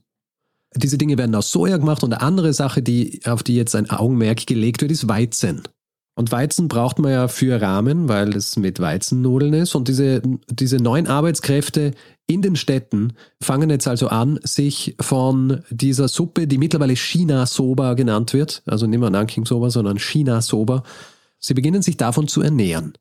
Diese 0.75 0.97
Dinge 0.97 1.17
werden 1.17 1.35
aus 1.35 1.51
Soja 1.51 1.77
gemacht 1.77 2.03
und 2.03 2.13
eine 2.13 2.21
andere 2.21 2.53
Sache, 2.53 2.81
die, 2.81 3.21
auf 3.25 3.43
die 3.43 3.55
jetzt 3.55 3.75
ein 3.75 3.89
Augenmerk 3.89 4.45
gelegt 4.45 4.81
wird, 4.81 4.91
ist 4.91 5.07
Weizen. 5.07 5.63
Und 6.19 6.33
Weizen 6.33 6.67
braucht 6.67 6.99
man 6.99 7.13
ja 7.13 7.29
für 7.29 7.61
Rahmen, 7.61 8.09
weil 8.09 8.35
es 8.35 8.57
mit 8.57 8.81
Weizennudeln 8.81 9.53
ist. 9.53 9.73
Und 9.73 9.87
diese, 9.87 10.21
diese 10.49 10.75
neuen 10.75 11.07
Arbeitskräfte 11.07 11.93
in 12.27 12.41
den 12.41 12.57
Städten 12.57 13.13
fangen 13.41 13.69
jetzt 13.69 13.87
also 13.87 14.09
an, 14.09 14.37
sich 14.43 14.97
von 14.99 15.63
dieser 15.69 16.09
Suppe, 16.09 16.45
die 16.45 16.57
mittlerweile 16.57 16.97
China 16.97 17.45
Soba 17.45 17.93
genannt 17.93 18.33
wird, 18.33 18.63
also 18.65 18.85
nicht 18.85 18.99
mehr 18.99 19.09
Nanking 19.09 19.45
Soba, 19.45 19.69
sondern 19.69 19.97
China 19.97 20.41
Soba, 20.41 20.83
sie 21.39 21.53
beginnen 21.53 21.81
sich 21.81 21.95
davon 21.95 22.27
zu 22.27 22.41
ernähren. 22.41 22.95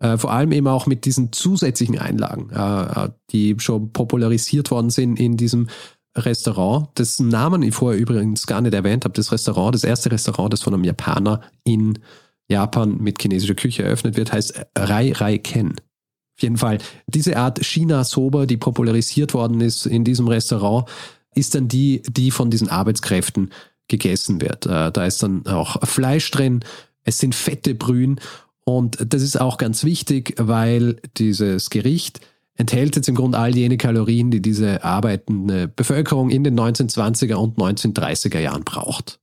Äh, 0.00 0.18
vor 0.18 0.32
allem 0.32 0.50
eben 0.50 0.66
auch 0.66 0.86
mit 0.86 1.04
diesen 1.04 1.30
zusätzlichen 1.32 2.00
Einlagen, 2.00 2.50
äh, 2.50 3.04
äh 3.04 3.10
die 3.30 3.54
schon 3.60 3.92
popularisiert 3.92 4.72
worden 4.72 4.90
sind 4.90 5.20
in 5.20 5.36
diesem 5.36 5.68
Restaurant, 6.16 6.88
dessen 6.98 7.28
Namen 7.28 7.62
ich 7.62 7.76
vorher 7.76 8.00
übrigens 8.00 8.48
gar 8.48 8.60
nicht 8.60 8.74
erwähnt 8.74 9.04
habe. 9.04 9.14
Das 9.14 9.30
Restaurant, 9.30 9.76
das 9.76 9.84
erste 9.84 10.10
Restaurant, 10.10 10.52
das 10.52 10.62
von 10.62 10.74
einem 10.74 10.82
Japaner 10.82 11.42
in 11.62 12.00
Japan 12.48 12.98
mit 12.98 13.20
chinesischer 13.20 13.54
Küche 13.54 13.82
eröffnet 13.82 14.16
wird, 14.16 14.32
heißt 14.32 14.60
Rai 14.76 15.12
Rai 15.12 15.38
Ken. 15.38 15.72
Auf 15.72 16.42
jeden 16.42 16.56
Fall, 16.56 16.78
diese 17.06 17.36
Art 17.36 17.64
China-Soba, 17.64 18.46
die 18.46 18.56
popularisiert 18.56 19.34
worden 19.34 19.60
ist 19.60 19.86
in 19.86 20.04
diesem 20.04 20.28
Restaurant, 20.28 20.88
ist 21.34 21.54
dann 21.54 21.68
die, 21.68 22.02
die 22.08 22.30
von 22.30 22.50
diesen 22.50 22.68
Arbeitskräften 22.68 23.50
gegessen 23.88 24.40
wird. 24.40 24.66
Äh, 24.66 24.92
da 24.92 25.04
ist 25.04 25.22
dann 25.22 25.46
auch 25.46 25.86
Fleisch 25.86 26.30
drin, 26.30 26.64
es 27.02 27.18
sind 27.18 27.34
fette 27.34 27.74
Brühen 27.74 28.20
und 28.64 28.98
das 29.12 29.22
ist 29.22 29.40
auch 29.40 29.56
ganz 29.56 29.82
wichtig, 29.82 30.34
weil 30.38 31.00
dieses 31.16 31.70
Gericht 31.70 32.20
enthält 32.54 32.96
jetzt 32.96 33.08
im 33.08 33.14
Grunde 33.14 33.38
all 33.38 33.56
jene 33.56 33.78
Kalorien, 33.78 34.30
die 34.30 34.42
diese 34.42 34.84
arbeitende 34.84 35.68
Bevölkerung 35.68 36.28
in 36.28 36.44
den 36.44 36.58
1920er 36.58 37.34
und 37.34 37.56
1930er 37.56 38.40
Jahren 38.40 38.64
braucht. 38.64 39.20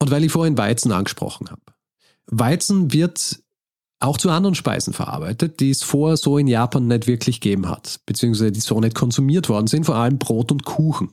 Und 0.00 0.10
weil 0.10 0.22
ich 0.22 0.32
vorhin 0.32 0.58
Weizen 0.58 0.92
angesprochen 0.92 1.50
habe. 1.50 1.62
Weizen 2.26 2.92
wird 2.92 3.40
auch 3.98 4.18
zu 4.18 4.30
anderen 4.30 4.54
Speisen 4.54 4.92
verarbeitet, 4.92 5.60
die 5.60 5.70
es 5.70 5.82
vorher 5.82 6.16
so 6.16 6.38
in 6.38 6.48
Japan 6.48 6.86
nicht 6.86 7.06
wirklich 7.06 7.40
gegeben 7.40 7.68
hat, 7.68 8.00
beziehungsweise 8.06 8.52
die 8.52 8.60
so 8.60 8.78
nicht 8.80 8.94
konsumiert 8.94 9.48
worden 9.48 9.66
sind, 9.66 9.84
vor 9.86 9.96
allem 9.96 10.18
Brot 10.18 10.52
und 10.52 10.64
Kuchen. 10.64 11.10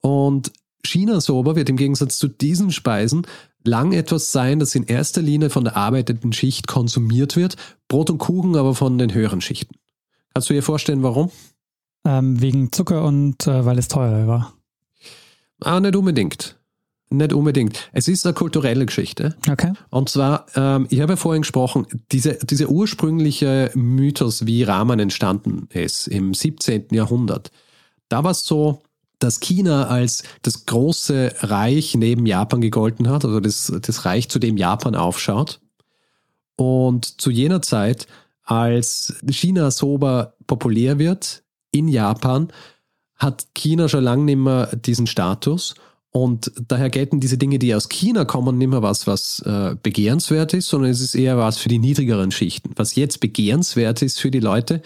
Und 0.00 0.52
China-Soba 0.84 1.56
wird 1.56 1.68
im 1.68 1.76
Gegensatz 1.76 2.18
zu 2.18 2.28
diesen 2.28 2.70
Speisen 2.70 3.26
lang 3.64 3.92
etwas 3.92 4.32
sein, 4.32 4.58
das 4.58 4.74
in 4.74 4.84
erster 4.84 5.22
Linie 5.22 5.50
von 5.50 5.64
der 5.64 5.76
arbeitenden 5.76 6.32
Schicht 6.32 6.66
konsumiert 6.66 7.36
wird, 7.36 7.56
Brot 7.88 8.10
und 8.10 8.18
Kuchen 8.18 8.56
aber 8.56 8.74
von 8.74 8.98
den 8.98 9.12
höheren 9.14 9.40
Schichten. 9.40 9.76
Kannst 10.32 10.50
du 10.50 10.54
dir 10.54 10.62
vorstellen, 10.62 11.02
warum? 11.02 11.30
Ähm, 12.06 12.40
wegen 12.40 12.72
Zucker 12.72 13.04
und 13.04 13.46
äh, 13.46 13.64
weil 13.64 13.78
es 13.78 13.88
teuer 13.88 14.26
war. 14.26 14.54
Ah, 15.60 15.80
nicht 15.80 15.96
unbedingt. 15.96 16.58
Nicht 17.10 17.32
unbedingt. 17.32 17.90
Es 17.92 18.08
ist 18.08 18.26
eine 18.26 18.34
kulturelle 18.34 18.86
Geschichte. 18.86 19.36
Okay. 19.48 19.72
Und 19.90 20.08
zwar, 20.08 20.46
ähm, 20.56 20.86
ich 20.90 21.00
habe 21.00 21.12
ja 21.12 21.16
vorhin 21.16 21.42
gesprochen, 21.42 21.86
diese, 22.10 22.38
dieser 22.42 22.68
ursprüngliche 22.68 23.70
Mythos, 23.74 24.46
wie 24.46 24.62
Rahmen 24.62 24.98
entstanden 24.98 25.68
ist 25.72 26.08
im 26.08 26.34
17. 26.34 26.86
Jahrhundert, 26.90 27.50
da 28.08 28.24
war 28.24 28.32
es 28.32 28.44
so, 28.44 28.82
dass 29.18 29.40
China 29.40 29.86
als 29.86 30.24
das 30.42 30.66
große 30.66 31.34
Reich 31.40 31.94
neben 31.94 32.26
Japan 32.26 32.60
gegolten 32.60 33.08
hat, 33.08 33.24
also 33.24 33.40
das, 33.40 33.72
das 33.80 34.04
Reich, 34.04 34.28
zu 34.28 34.38
dem 34.38 34.56
Japan 34.56 34.94
aufschaut. 34.94 35.60
Und 36.56 37.20
zu 37.20 37.30
jener 37.30 37.62
Zeit, 37.62 38.06
als 38.42 39.14
China 39.28 39.70
Soba 39.70 40.34
populär 40.46 40.98
wird 40.98 41.42
in 41.70 41.88
Japan, 41.88 42.52
hat 43.16 43.46
China 43.54 43.88
schon 43.88 44.04
lange 44.04 44.24
nicht 44.24 44.36
mehr 44.36 44.74
diesen 44.76 45.06
Status 45.06 45.74
und 46.16 46.52
daher 46.68 46.90
gelten 46.90 47.18
diese 47.18 47.38
Dinge, 47.38 47.58
die 47.58 47.74
aus 47.74 47.88
China 47.88 48.24
kommen, 48.24 48.56
nicht 48.56 48.68
mehr 48.68 48.82
was, 48.82 49.08
was 49.08 49.40
äh, 49.40 49.74
begehrenswert 49.82 50.54
ist, 50.54 50.68
sondern 50.68 50.92
es 50.92 51.00
ist 51.00 51.16
eher 51.16 51.36
was 51.38 51.58
für 51.58 51.68
die 51.68 51.80
niedrigeren 51.80 52.30
Schichten. 52.30 52.70
Was 52.76 52.94
jetzt 52.94 53.18
begehrenswert 53.18 54.00
ist 54.00 54.20
für 54.20 54.30
die 54.30 54.38
Leute, 54.38 54.80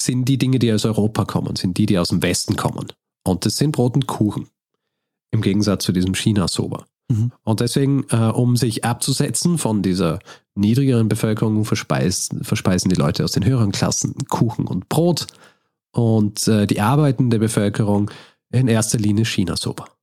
sind 0.00 0.26
die 0.26 0.38
Dinge, 0.38 0.60
die 0.60 0.72
aus 0.72 0.84
Europa 0.84 1.24
kommen, 1.24 1.56
sind 1.56 1.76
die, 1.76 1.86
die 1.86 1.98
aus 1.98 2.10
dem 2.10 2.22
Westen 2.22 2.54
kommen. 2.54 2.86
Und 3.24 3.44
das 3.44 3.56
sind 3.56 3.72
Brot 3.72 3.96
und 3.96 4.06
Kuchen. 4.06 4.46
Im 5.32 5.42
Gegensatz 5.42 5.84
zu 5.84 5.92
diesem 5.92 6.14
China-Soba. 6.14 6.86
Mhm. 7.08 7.32
Und 7.42 7.58
deswegen, 7.58 8.06
äh, 8.10 8.30
um 8.32 8.56
sich 8.56 8.84
abzusetzen 8.84 9.58
von 9.58 9.82
dieser 9.82 10.20
niedrigeren 10.54 11.08
Bevölkerung, 11.08 11.64
verspeisen, 11.64 12.44
verspeisen 12.44 12.90
die 12.90 12.96
Leute 12.96 13.24
aus 13.24 13.32
den 13.32 13.44
höheren 13.44 13.72
Klassen 13.72 14.14
Kuchen 14.28 14.68
und 14.68 14.88
Brot 14.88 15.26
und 15.90 16.46
äh, 16.46 16.68
die 16.68 16.80
arbeitende 16.80 17.40
Bevölkerung 17.40 18.08
in 18.52 18.68
erster 18.68 18.98
Linie 18.98 19.24
China-Soba 19.24 19.93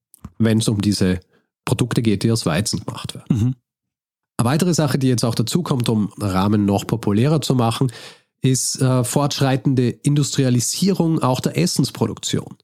wenn 0.43 0.60
es 0.60 0.67
um 0.67 0.82
diese 0.82 1.19
Produkte 1.65 2.01
geht, 2.01 2.23
die 2.23 2.32
aus 2.32 2.45
Weizen 2.45 2.84
gemacht 2.86 3.15
werden. 3.15 3.25
Mhm. 3.30 3.56
Eine 4.38 4.49
weitere 4.49 4.73
Sache, 4.73 4.97
die 4.97 5.08
jetzt 5.08 5.23
auch 5.23 5.36
dazu 5.36 5.62
kommt, 5.62 5.88
um 5.89 6.12
Rahmen 6.19 6.65
noch 6.65 6.88
populärer 6.88 7.41
zu 7.41 7.56
machen, 7.56 7.91
ist 8.41 8.82
äh, 8.82 9.04
fortschreitende 9.04 9.89
Industrialisierung 9.89 11.21
auch 11.21 11.39
der 11.39 11.58
Essensproduktion. 11.58 12.58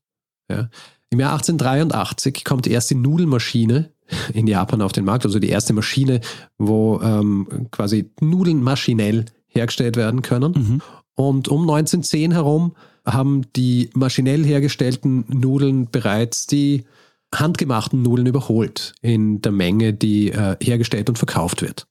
Ja. 0.50 0.70
Im 1.10 1.20
Jahr 1.20 1.34
1883 1.34 2.44
kommt 2.44 2.66
die 2.66 2.72
erste 2.72 2.96
Nudelmaschine 2.96 3.92
in 4.34 4.48
Japan 4.48 4.82
auf 4.82 4.92
den 4.92 5.06
Markt, 5.06 5.26
also 5.26 5.40
die 5.40 5.50
erste 5.50 5.74
Maschine, 5.74 6.22
wo 6.58 7.00
ähm, 7.02 7.68
quasi 7.72 8.12
Nudeln 8.20 8.64
maschinell 8.64 9.26
hergestellt 9.48 9.98
werden 9.98 10.22
können. 10.22 10.52
Mhm. 10.54 10.82
Und 11.16 11.48
um 11.48 11.62
1910 11.62 12.32
herum 12.32 12.76
haben 13.06 13.44
die 13.56 13.90
maschinell 13.94 14.44
hergestellten 14.46 15.26
Nudeln 15.30 15.90
bereits 15.90 16.48
die 16.48 16.86
handgemachten 17.34 18.02
Nudeln 18.02 18.28
überholt 18.28 18.94
in 19.02 19.42
der 19.42 19.52
Menge, 19.52 19.94
die 19.94 20.32
äh, 20.32 20.56
hergestellt 20.62 21.10
und 21.10 21.18
verkauft 21.18 21.62
wird. 21.62 21.88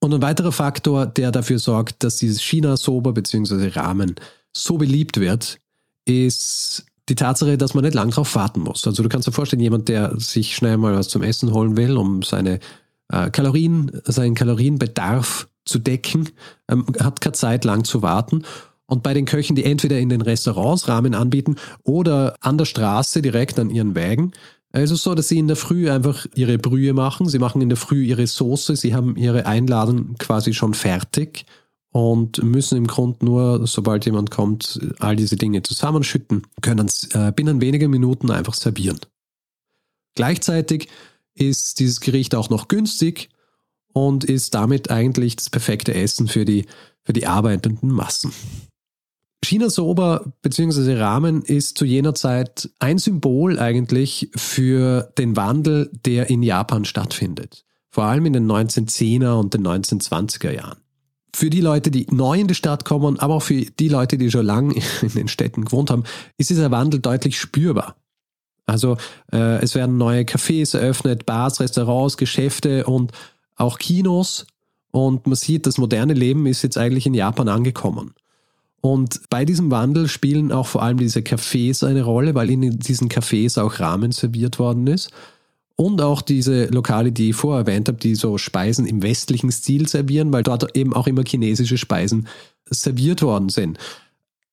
Und 0.00 0.14
ein 0.14 0.22
weiterer 0.22 0.52
Faktor, 0.52 1.06
der 1.06 1.32
dafür 1.32 1.58
sorgt, 1.58 2.04
dass 2.04 2.16
dieses 2.16 2.42
China-Soba 2.42 3.12
bzw. 3.12 3.68
Ramen 3.68 4.14
so 4.52 4.78
beliebt 4.78 5.18
wird, 5.18 5.58
ist 6.04 6.86
die 7.08 7.14
Tatsache, 7.14 7.56
dass 7.58 7.74
man 7.74 7.84
nicht 7.84 7.94
lang 7.94 8.10
darauf 8.10 8.34
warten 8.34 8.60
muss. 8.60 8.86
Also 8.86 9.02
du 9.02 9.08
kannst 9.08 9.28
dir 9.28 9.32
vorstellen, 9.32 9.62
jemand, 9.62 9.88
der 9.88 10.18
sich 10.18 10.56
schnell 10.56 10.76
mal 10.76 10.94
was 10.94 11.08
zum 11.08 11.22
Essen 11.22 11.52
holen 11.52 11.76
will, 11.76 11.96
um 11.96 12.22
seine 12.22 12.58
äh, 13.12 13.30
Kalorien, 13.30 14.00
seinen 14.04 14.34
Kalorienbedarf 14.34 15.48
zu 15.64 15.78
decken, 15.78 16.30
ähm, 16.68 16.86
hat 17.00 17.20
keine 17.20 17.32
Zeit 17.32 17.64
lang 17.64 17.84
zu 17.84 18.02
warten. 18.02 18.42
Und 18.86 19.02
bei 19.02 19.14
den 19.14 19.24
Köchen, 19.24 19.56
die 19.56 19.64
entweder 19.64 19.98
in 19.98 20.08
den 20.08 20.22
Restaurants 20.22 20.88
Ramen 20.88 21.14
anbieten 21.14 21.56
oder 21.82 22.36
an 22.40 22.56
der 22.56 22.66
Straße 22.66 23.20
direkt 23.20 23.58
an 23.58 23.70
ihren 23.70 23.94
Wägen, 23.94 24.32
es 24.72 24.90
ist 24.90 25.02
so, 25.02 25.14
dass 25.14 25.28
sie 25.28 25.38
in 25.38 25.48
der 25.48 25.56
Früh 25.56 25.90
einfach 25.90 26.26
ihre 26.34 26.58
Brühe 26.58 26.92
machen. 26.92 27.28
Sie 27.28 27.38
machen 27.38 27.62
in 27.62 27.70
der 27.70 27.78
Früh 27.78 28.04
ihre 28.04 28.26
Soße. 28.26 28.76
Sie 28.76 28.94
haben 28.94 29.16
ihre 29.16 29.46
Einladung 29.46 30.16
quasi 30.18 30.52
schon 30.52 30.74
fertig 30.74 31.46
und 31.92 32.42
müssen 32.42 32.76
im 32.76 32.86
Grunde 32.86 33.24
nur, 33.24 33.66
sobald 33.66 34.04
jemand 34.04 34.30
kommt, 34.30 34.78
all 34.98 35.16
diese 35.16 35.36
Dinge 35.36 35.62
zusammenschütten, 35.62 36.42
können 36.60 36.86
es 36.86 37.08
äh, 37.14 37.32
binnen 37.34 37.62
weniger 37.62 37.88
Minuten 37.88 38.30
einfach 38.30 38.52
servieren. 38.52 39.00
Gleichzeitig 40.14 40.88
ist 41.34 41.80
dieses 41.80 42.00
Gericht 42.00 42.34
auch 42.34 42.50
noch 42.50 42.68
günstig 42.68 43.30
und 43.94 44.24
ist 44.24 44.54
damit 44.54 44.90
eigentlich 44.90 45.36
das 45.36 45.48
perfekte 45.48 45.94
Essen 45.94 46.28
für 46.28 46.44
die, 46.44 46.66
für 47.02 47.14
die 47.14 47.26
arbeitenden 47.26 47.90
Massen. 47.90 48.32
China 49.44 49.70
Soba 49.70 50.32
bzw. 50.42 50.94
Ramen 50.94 51.42
ist 51.42 51.78
zu 51.78 51.84
jener 51.84 52.14
Zeit 52.14 52.70
ein 52.78 52.98
Symbol 52.98 53.58
eigentlich 53.58 54.30
für 54.34 55.12
den 55.18 55.36
Wandel, 55.36 55.90
der 56.04 56.30
in 56.30 56.42
Japan 56.42 56.84
stattfindet. 56.84 57.64
Vor 57.90 58.04
allem 58.04 58.26
in 58.26 58.32
den 58.32 58.50
1910er 58.50 59.38
und 59.38 59.54
den 59.54 59.66
1920er 59.66 60.50
Jahren. 60.50 60.78
Für 61.34 61.50
die 61.50 61.60
Leute, 61.60 61.90
die 61.90 62.06
neu 62.10 62.40
in 62.40 62.46
die 62.46 62.54
Stadt 62.54 62.84
kommen, 62.84 63.18
aber 63.18 63.34
auch 63.34 63.42
für 63.42 63.62
die 63.62 63.88
Leute, 63.88 64.18
die 64.18 64.30
schon 64.30 64.46
lange 64.46 64.74
in 65.02 65.08
den 65.10 65.28
Städten 65.28 65.66
gewohnt 65.66 65.90
haben, 65.90 66.04
ist 66.38 66.50
dieser 66.50 66.70
Wandel 66.70 67.00
deutlich 67.00 67.38
spürbar. 67.38 67.96
Also 68.66 68.96
äh, 69.32 69.62
es 69.62 69.74
werden 69.74 69.96
neue 69.96 70.22
Cafés 70.22 70.76
eröffnet, 70.76 71.24
Bars, 71.24 71.60
Restaurants, 71.60 72.16
Geschäfte 72.16 72.84
und 72.84 73.12
auch 73.54 73.78
Kinos. 73.78 74.46
Und 74.90 75.26
man 75.26 75.36
sieht, 75.36 75.66
das 75.66 75.78
moderne 75.78 76.14
Leben 76.14 76.46
ist 76.46 76.62
jetzt 76.62 76.78
eigentlich 76.78 77.06
in 77.06 77.14
Japan 77.14 77.48
angekommen. 77.48 78.14
Und 78.80 79.22
bei 79.30 79.44
diesem 79.44 79.70
Wandel 79.70 80.08
spielen 80.08 80.52
auch 80.52 80.66
vor 80.66 80.82
allem 80.82 80.98
diese 80.98 81.20
Cafés 81.20 81.84
eine 81.84 82.02
Rolle, 82.02 82.34
weil 82.34 82.50
in 82.50 82.78
diesen 82.78 83.08
Cafés 83.08 83.60
auch 83.60 83.80
Rahmen 83.80 84.12
serviert 84.12 84.58
worden 84.58 84.86
ist. 84.86 85.10
Und 85.76 86.00
auch 86.00 86.22
diese 86.22 86.66
Lokale, 86.66 87.12
die 87.12 87.30
ich 87.30 87.36
vorher 87.36 87.66
erwähnt 87.66 87.88
habe, 87.88 87.98
die 87.98 88.14
so 88.14 88.38
Speisen 88.38 88.86
im 88.86 89.02
westlichen 89.02 89.52
Stil 89.52 89.88
servieren, 89.88 90.32
weil 90.32 90.42
dort 90.42 90.76
eben 90.76 90.94
auch 90.94 91.06
immer 91.06 91.22
chinesische 91.26 91.76
Speisen 91.76 92.28
serviert 92.70 93.22
worden 93.22 93.50
sind. 93.50 93.78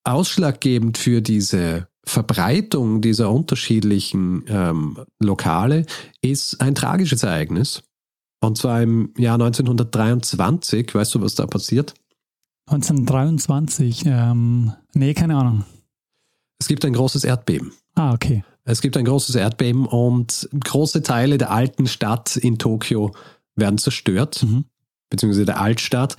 Ausschlaggebend 0.04 0.98
für 0.98 1.22
diese 1.22 1.88
Verbreitung 2.06 3.02
dieser 3.02 3.32
unterschiedlichen 3.32 4.44
ähm, 4.50 4.98
Lokale 5.20 5.86
ist 6.22 6.60
ein 6.60 6.76
tragisches 6.76 7.24
Ereignis. 7.24 7.84
Und 8.42 8.58
zwar 8.58 8.82
im 8.82 9.14
Jahr 9.18 9.36
1923. 9.36 10.94
Weißt 10.94 11.16
du, 11.16 11.22
was 11.22 11.36
da 11.36 11.46
passiert? 11.46 11.94
1923. 12.68 14.06
Ähm, 14.06 14.74
nee, 14.94 15.14
keine 15.14 15.36
Ahnung. 15.36 15.66
Es 16.60 16.68
gibt 16.68 16.86
ein 16.86 16.94
großes 16.94 17.24
Erdbeben. 17.24 17.74
Ah, 17.96 18.14
okay. 18.14 18.44
Es 18.66 18.82
gibt 18.82 18.96
ein 18.96 19.06
großes 19.06 19.36
Erdbeben 19.36 19.86
und 19.86 20.48
große 20.64 21.04
Teile 21.04 21.38
der 21.38 21.52
alten 21.52 21.88
Stadt 21.88 22.38
in 22.38 22.58
Tokio 22.58 23.14
werden 23.56 23.78
zerstört, 23.78 24.44
mhm. 24.44 24.66
beziehungsweise 25.10 25.46
der 25.46 25.60
Altstadt. 25.60 26.16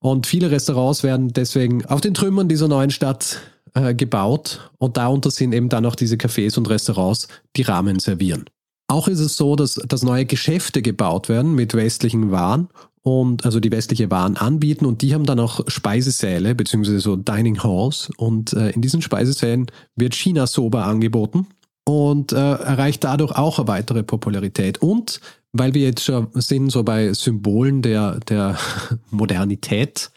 Und 0.00 0.26
viele 0.26 0.50
Restaurants 0.50 1.02
werden 1.02 1.32
deswegen 1.32 1.86
auf 1.86 2.00
den 2.00 2.14
Trümmern 2.14 2.48
dieser 2.48 2.68
neuen 2.68 2.90
Stadt 2.90 3.38
äh, 3.74 3.94
gebaut. 3.94 4.70
Und 4.78 4.96
darunter 4.96 5.30
sind 5.30 5.54
eben 5.54 5.68
dann 5.68 5.86
auch 5.86 5.94
diese 5.94 6.16
Cafés 6.16 6.58
und 6.58 6.68
Restaurants, 6.68 7.28
die 7.56 7.62
Ramen 7.62 8.00
servieren. 8.00 8.44
Auch 8.88 9.08
ist 9.08 9.20
es 9.20 9.36
so, 9.36 9.56
dass, 9.56 9.74
dass 9.74 10.02
neue 10.02 10.26
Geschäfte 10.26 10.82
gebaut 10.82 11.28
werden 11.28 11.54
mit 11.54 11.74
westlichen 11.74 12.30
Waren 12.30 12.68
und 13.04 13.44
also 13.44 13.60
die 13.60 13.70
westliche 13.70 14.10
Waren 14.10 14.38
anbieten 14.38 14.86
und 14.86 15.02
die 15.02 15.14
haben 15.14 15.26
dann 15.26 15.38
auch 15.38 15.60
Speisesäle 15.68 16.54
beziehungsweise 16.54 17.00
so 17.00 17.16
Dining 17.16 17.62
Halls 17.62 18.10
und 18.16 18.54
äh, 18.54 18.70
in 18.70 18.80
diesen 18.80 19.02
Speisesälen 19.02 19.66
wird 19.94 20.14
China 20.14 20.46
Soba 20.46 20.84
angeboten 20.84 21.46
und 21.84 22.32
äh, 22.32 22.36
erreicht 22.36 23.04
dadurch 23.04 23.32
auch 23.32 23.58
eine 23.58 23.68
weitere 23.68 24.02
Popularität 24.02 24.78
und 24.78 25.20
weil 25.52 25.74
wir 25.74 25.82
jetzt 25.82 26.04
schon 26.04 26.28
sind 26.32 26.72
so 26.72 26.82
bei 26.82 27.12
Symbolen 27.12 27.82
der, 27.82 28.20
der 28.20 28.58
Modernität, 29.10 30.10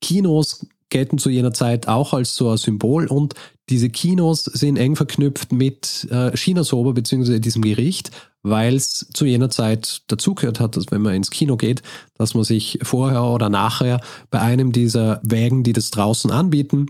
Kinos 0.00 0.64
gelten 0.90 1.18
zu 1.18 1.30
jener 1.30 1.52
Zeit 1.52 1.88
auch 1.88 2.14
als 2.14 2.36
so 2.36 2.50
ein 2.50 2.56
Symbol 2.56 3.08
und 3.08 3.34
diese 3.68 3.90
Kinos 3.90 4.44
sind 4.44 4.76
eng 4.76 4.94
verknüpft 4.94 5.50
mit 5.50 6.06
äh, 6.10 6.34
Chinasoba 6.36 6.92
bzw. 6.92 7.40
diesem 7.40 7.62
Gericht, 7.62 8.12
weil 8.50 8.74
es 8.74 9.06
zu 9.12 9.24
jener 9.24 9.50
Zeit 9.50 10.02
dazugehört 10.08 10.60
hat, 10.60 10.76
dass 10.76 10.90
wenn 10.90 11.02
man 11.02 11.14
ins 11.14 11.30
Kino 11.30 11.56
geht, 11.56 11.82
dass 12.14 12.34
man 12.34 12.44
sich 12.44 12.78
vorher 12.82 13.24
oder 13.24 13.48
nachher 13.48 14.00
bei 14.30 14.40
einem 14.40 14.72
dieser 14.72 15.20
Wägen, 15.22 15.62
die 15.62 15.72
das 15.72 15.90
draußen 15.90 16.30
anbieten, 16.30 16.86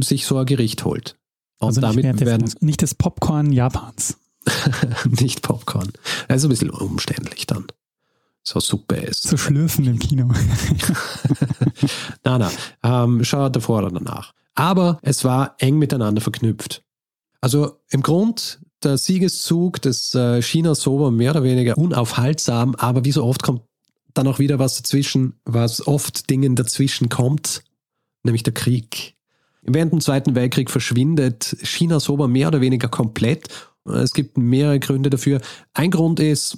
sich 0.00 0.26
so 0.26 0.38
ein 0.38 0.46
Gericht 0.46 0.84
holt. 0.84 1.16
Und 1.58 1.68
also 1.68 1.80
damit 1.80 2.04
nicht, 2.04 2.20
werden 2.24 2.52
nicht 2.60 2.82
das 2.82 2.94
Popcorn 2.94 3.52
Japans. 3.52 4.18
nicht 5.20 5.42
Popcorn. 5.42 5.90
Also 6.28 6.48
ein 6.48 6.50
bisschen 6.50 6.70
umständlich 6.70 7.46
dann. 7.46 7.66
So 8.42 8.60
Suppe 8.60 8.96
ist. 8.96 9.24
Zu 9.24 9.36
schlürfen 9.36 9.86
im 9.86 9.98
Kino. 9.98 10.30
na, 12.24 12.38
na. 12.38 12.50
Ähm, 12.82 13.22
schau 13.24 13.48
davor 13.48 13.78
oder 13.78 13.90
danach. 13.90 14.32
Aber 14.54 14.98
es 15.02 15.24
war 15.24 15.54
eng 15.58 15.78
miteinander 15.78 16.20
verknüpft. 16.20 16.82
Also 17.40 17.80
im 17.90 18.02
Grund 18.02 18.60
der 18.82 18.98
Siegeszug 18.98 19.82
des 19.82 20.14
äh, 20.14 20.40
Sober 20.74 21.10
mehr 21.10 21.32
oder 21.32 21.42
weniger 21.42 21.76
unaufhaltsam, 21.76 22.74
aber 22.76 23.04
wie 23.04 23.12
so 23.12 23.24
oft 23.24 23.42
kommt 23.42 23.62
dann 24.14 24.26
auch 24.26 24.38
wieder 24.38 24.58
was 24.58 24.76
dazwischen, 24.76 25.34
was 25.44 25.86
oft 25.86 26.28
Dingen 26.28 26.56
dazwischen 26.56 27.08
kommt, 27.08 27.62
nämlich 28.24 28.42
der 28.42 28.54
Krieg. 28.54 29.14
Während 29.62 29.92
dem 29.92 30.00
Zweiten 30.00 30.34
Weltkrieg 30.34 30.70
verschwindet 30.70 31.56
China 31.62 32.00
Sober 32.00 32.26
mehr 32.26 32.48
oder 32.48 32.60
weniger 32.60 32.88
komplett. 32.88 33.48
Es 33.84 34.12
gibt 34.12 34.36
mehrere 34.36 34.80
Gründe 34.80 35.10
dafür. 35.10 35.40
Ein 35.72 35.90
Grund 35.90 36.20
ist, 36.20 36.56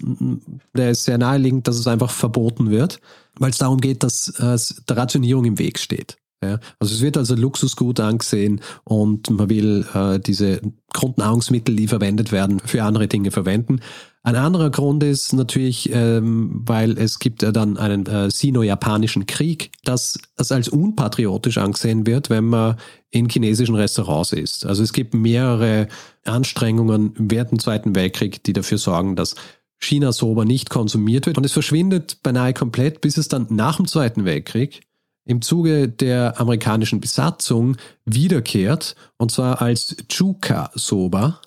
der 0.74 0.90
ist 0.90 1.04
sehr 1.04 1.18
naheliegend, 1.18 1.68
dass 1.68 1.76
es 1.76 1.86
einfach 1.86 2.10
verboten 2.10 2.70
wird, 2.70 3.00
weil 3.38 3.50
es 3.50 3.58
darum 3.58 3.78
geht, 3.78 4.02
dass 4.02 4.28
äh, 4.38 4.58
der 4.88 4.96
Rationierung 4.96 5.44
im 5.44 5.58
Weg 5.58 5.78
steht. 5.78 6.16
Ja, 6.42 6.58
also 6.78 6.94
es 6.94 7.02
wird 7.02 7.18
also 7.18 7.34
Luxusgut 7.34 8.00
angesehen 8.00 8.62
und 8.84 9.28
man 9.28 9.50
will 9.50 9.86
äh, 9.92 10.18
diese 10.18 10.62
Grundnahrungsmittel, 10.94 11.76
die 11.76 11.86
verwendet 11.86 12.32
werden, 12.32 12.60
für 12.64 12.82
andere 12.82 13.08
Dinge 13.08 13.30
verwenden. 13.30 13.80
Ein 14.22 14.36
anderer 14.36 14.70
Grund 14.70 15.02
ist 15.02 15.34
natürlich, 15.34 15.90
ähm, 15.92 16.62
weil 16.64 16.96
es 16.96 17.18
gibt 17.18 17.42
ja 17.42 17.52
dann 17.52 17.76
einen 17.76 18.06
äh, 18.06 18.30
sino-japanischen 18.30 19.26
Krieg, 19.26 19.70
dass 19.84 20.18
es 20.36 20.50
als 20.50 20.70
unpatriotisch 20.70 21.58
angesehen 21.58 22.06
wird, 22.06 22.30
wenn 22.30 22.44
man 22.44 22.76
in 23.10 23.28
chinesischen 23.28 23.74
Restaurants 23.74 24.32
ist. 24.32 24.64
Also 24.64 24.82
es 24.82 24.94
gibt 24.94 25.12
mehrere 25.12 25.88
Anstrengungen 26.24 27.12
während 27.18 27.50
dem 27.50 27.58
Zweiten 27.58 27.94
Weltkrieg, 27.94 28.42
die 28.44 28.54
dafür 28.54 28.78
sorgen, 28.78 29.14
dass 29.14 29.34
China 29.78 30.12
Soba 30.12 30.46
nicht 30.46 30.70
konsumiert 30.70 31.26
wird. 31.26 31.36
Und 31.36 31.44
es 31.44 31.52
verschwindet 31.52 32.22
beinahe 32.22 32.54
komplett, 32.54 33.02
bis 33.02 33.18
es 33.18 33.28
dann 33.28 33.46
nach 33.50 33.76
dem 33.76 33.86
Zweiten 33.86 34.24
Weltkrieg 34.24 34.82
im 35.24 35.42
Zuge 35.42 35.88
der 35.88 36.40
amerikanischen 36.40 37.00
Besatzung 37.00 37.76
wiederkehrt, 38.04 38.96
und 39.18 39.30
zwar 39.30 39.62
als 39.62 39.96
Chuka-Soba. 40.08 41.40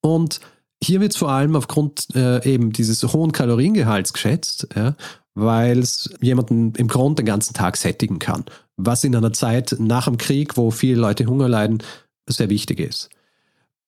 Und 0.00 0.40
hier 0.82 1.00
wird 1.00 1.12
es 1.12 1.18
vor 1.18 1.30
allem 1.30 1.56
aufgrund 1.56 2.08
äh, 2.14 2.44
eben 2.44 2.72
dieses 2.72 3.02
hohen 3.12 3.32
Kaloriengehalts 3.32 4.12
geschätzt, 4.12 4.68
ja, 4.74 4.94
weil 5.34 5.80
es 5.80 6.10
jemanden 6.20 6.74
im 6.76 6.88
Grunde 6.88 7.22
den 7.22 7.26
ganzen 7.26 7.54
Tag 7.54 7.76
sättigen 7.76 8.18
kann, 8.18 8.44
was 8.76 9.04
in 9.04 9.14
einer 9.14 9.32
Zeit 9.32 9.76
nach 9.78 10.06
dem 10.06 10.18
Krieg, 10.18 10.56
wo 10.56 10.70
viele 10.70 11.00
Leute 11.00 11.26
Hunger 11.26 11.48
leiden, 11.48 11.82
sehr 12.28 12.50
wichtig 12.50 12.80
ist. 12.80 13.10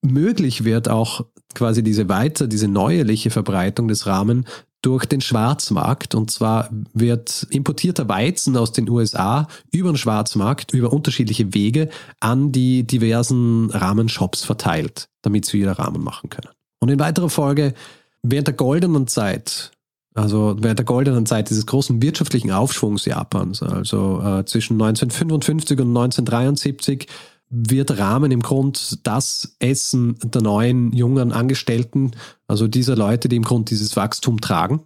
Möglich 0.02 0.64
wird 0.64 0.88
auch 0.88 1.26
quasi 1.54 1.82
diese 1.82 2.08
weiter, 2.08 2.46
diese 2.46 2.68
neuerliche 2.68 3.30
Verbreitung 3.30 3.88
des 3.88 4.06
Rahmen 4.06 4.46
durch 4.82 5.06
den 5.06 5.20
Schwarzmarkt. 5.20 6.14
Und 6.14 6.30
zwar 6.30 6.70
wird 6.92 7.46
importierter 7.50 8.08
Weizen 8.08 8.56
aus 8.56 8.72
den 8.72 8.88
USA 8.88 9.48
über 9.72 9.90
den 9.90 9.96
Schwarzmarkt, 9.96 10.72
über 10.72 10.92
unterschiedliche 10.92 11.52
Wege 11.54 11.88
an 12.20 12.52
die 12.52 12.87
diversen 12.87 13.70
Rahmenshops 13.70 14.44
verteilt, 14.44 15.08
damit 15.22 15.46
sie 15.46 15.58
wieder 15.58 15.72
Rahmen 15.72 16.02
machen 16.02 16.30
können. 16.30 16.50
Und 16.80 16.90
in 16.90 17.00
weiterer 17.00 17.30
Folge, 17.30 17.74
während 18.22 18.46
der 18.46 18.54
goldenen 18.54 19.08
Zeit, 19.08 19.72
also 20.14 20.56
während 20.61 20.78
der 20.78 20.87
goldenen 20.87 21.26
Zeit 21.26 21.50
dieses 21.50 21.66
großen 21.66 22.00
wirtschaftlichen 22.02 22.52
Aufschwungs 22.52 23.04
Japans, 23.04 23.62
also 23.62 24.20
äh, 24.20 24.44
zwischen 24.44 24.74
1955 24.74 25.78
und 25.80 25.88
1973, 25.88 27.08
wird 27.50 27.98
Rahmen 27.98 28.30
im 28.30 28.40
Grund 28.40 29.06
das 29.06 29.56
Essen 29.58 30.16
der 30.22 30.42
neuen 30.42 30.92
jungen 30.92 31.32
Angestellten, 31.32 32.12
also 32.46 32.68
dieser 32.68 32.96
Leute, 32.96 33.28
die 33.28 33.37
im 33.37 33.44
Grund 33.44 33.70
dieses 33.70 33.96
Wachstum 33.96 34.40
tragen. 34.40 34.80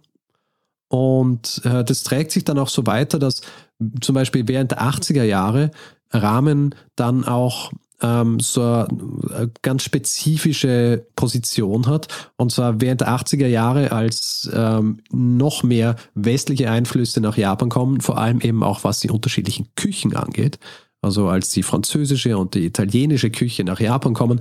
Und 0.87 1.61
äh, 1.65 1.83
das 1.83 2.03
trägt 2.03 2.31
sich 2.31 2.45
dann 2.45 2.59
auch 2.59 2.69
so 2.69 2.85
weiter, 2.85 3.19
dass 3.19 3.41
zum 4.01 4.15
Beispiel 4.15 4.47
während 4.47 4.71
der 4.71 4.81
80er 4.81 5.23
Jahre 5.23 5.71
Rahmen 6.11 6.75
dann 6.95 7.25
auch 7.25 7.71
ähm, 8.01 8.39
so 8.39 8.61
eine 8.61 9.51
ganz 9.61 9.83
spezifische 9.83 11.07
Position 11.15 11.87
hat. 11.87 12.07
Und 12.37 12.51
zwar 12.51 12.79
während 12.79 13.01
der 13.01 13.09
80er 13.09 13.47
Jahre, 13.47 13.91
als 13.91 14.49
ähm, 14.53 14.99
noch 15.11 15.63
mehr 15.63 15.95
westliche 16.13 16.69
Einflüsse 16.69 17.21
nach 17.21 17.37
Japan 17.37 17.69
kommen, 17.69 18.01
vor 18.01 18.17
allem 18.17 18.41
eben 18.41 18.61
auch 18.61 18.83
was 18.83 18.99
die 18.99 19.09
unterschiedlichen 19.09 19.69
Küchen 19.75 20.15
angeht. 20.15 20.59
Also 21.03 21.27
als 21.27 21.49
die 21.49 21.63
französische 21.63 22.37
und 22.37 22.55
die 22.55 22.65
italienische 22.65 23.29
Küche 23.29 23.63
nach 23.63 23.79
Japan 23.79 24.13
kommen, 24.13 24.39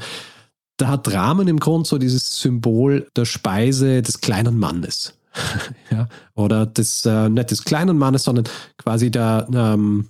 da 0.78 0.88
hat 0.88 1.12
Ramen 1.12 1.48
im 1.48 1.60
Grunde 1.60 1.88
so 1.88 1.98
dieses 1.98 2.40
Symbol 2.40 3.08
der 3.16 3.24
Speise 3.24 4.02
des 4.02 4.20
kleinen 4.20 4.58
Mannes. 4.58 5.14
ja, 5.90 6.08
oder 6.34 6.66
des, 6.66 7.04
äh, 7.06 7.28
nicht 7.28 7.50
des 7.50 7.64
kleinen 7.64 7.98
Mannes, 7.98 8.24
sondern 8.24 8.44
quasi 8.78 9.10
der, 9.10 9.48
ähm, 9.52 10.08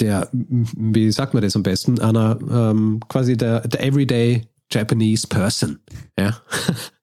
der, 0.00 0.28
wie 0.32 1.10
sagt 1.12 1.34
man 1.34 1.42
das 1.42 1.56
am 1.56 1.62
besten, 1.62 1.98
einer, 2.00 2.38
ähm, 2.50 3.00
quasi 3.08 3.36
der, 3.36 3.66
der 3.66 3.82
Everyday 3.82 4.46
Japanese 4.70 5.26
Person. 5.26 5.78
Ja. 6.18 6.40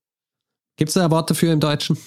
Gibt 0.77 0.89
es 0.89 0.93
da 0.93 1.05
ein 1.05 1.11
Wort 1.11 1.29
dafür 1.29 1.53
im 1.53 1.59
Deutschen? 1.59 1.97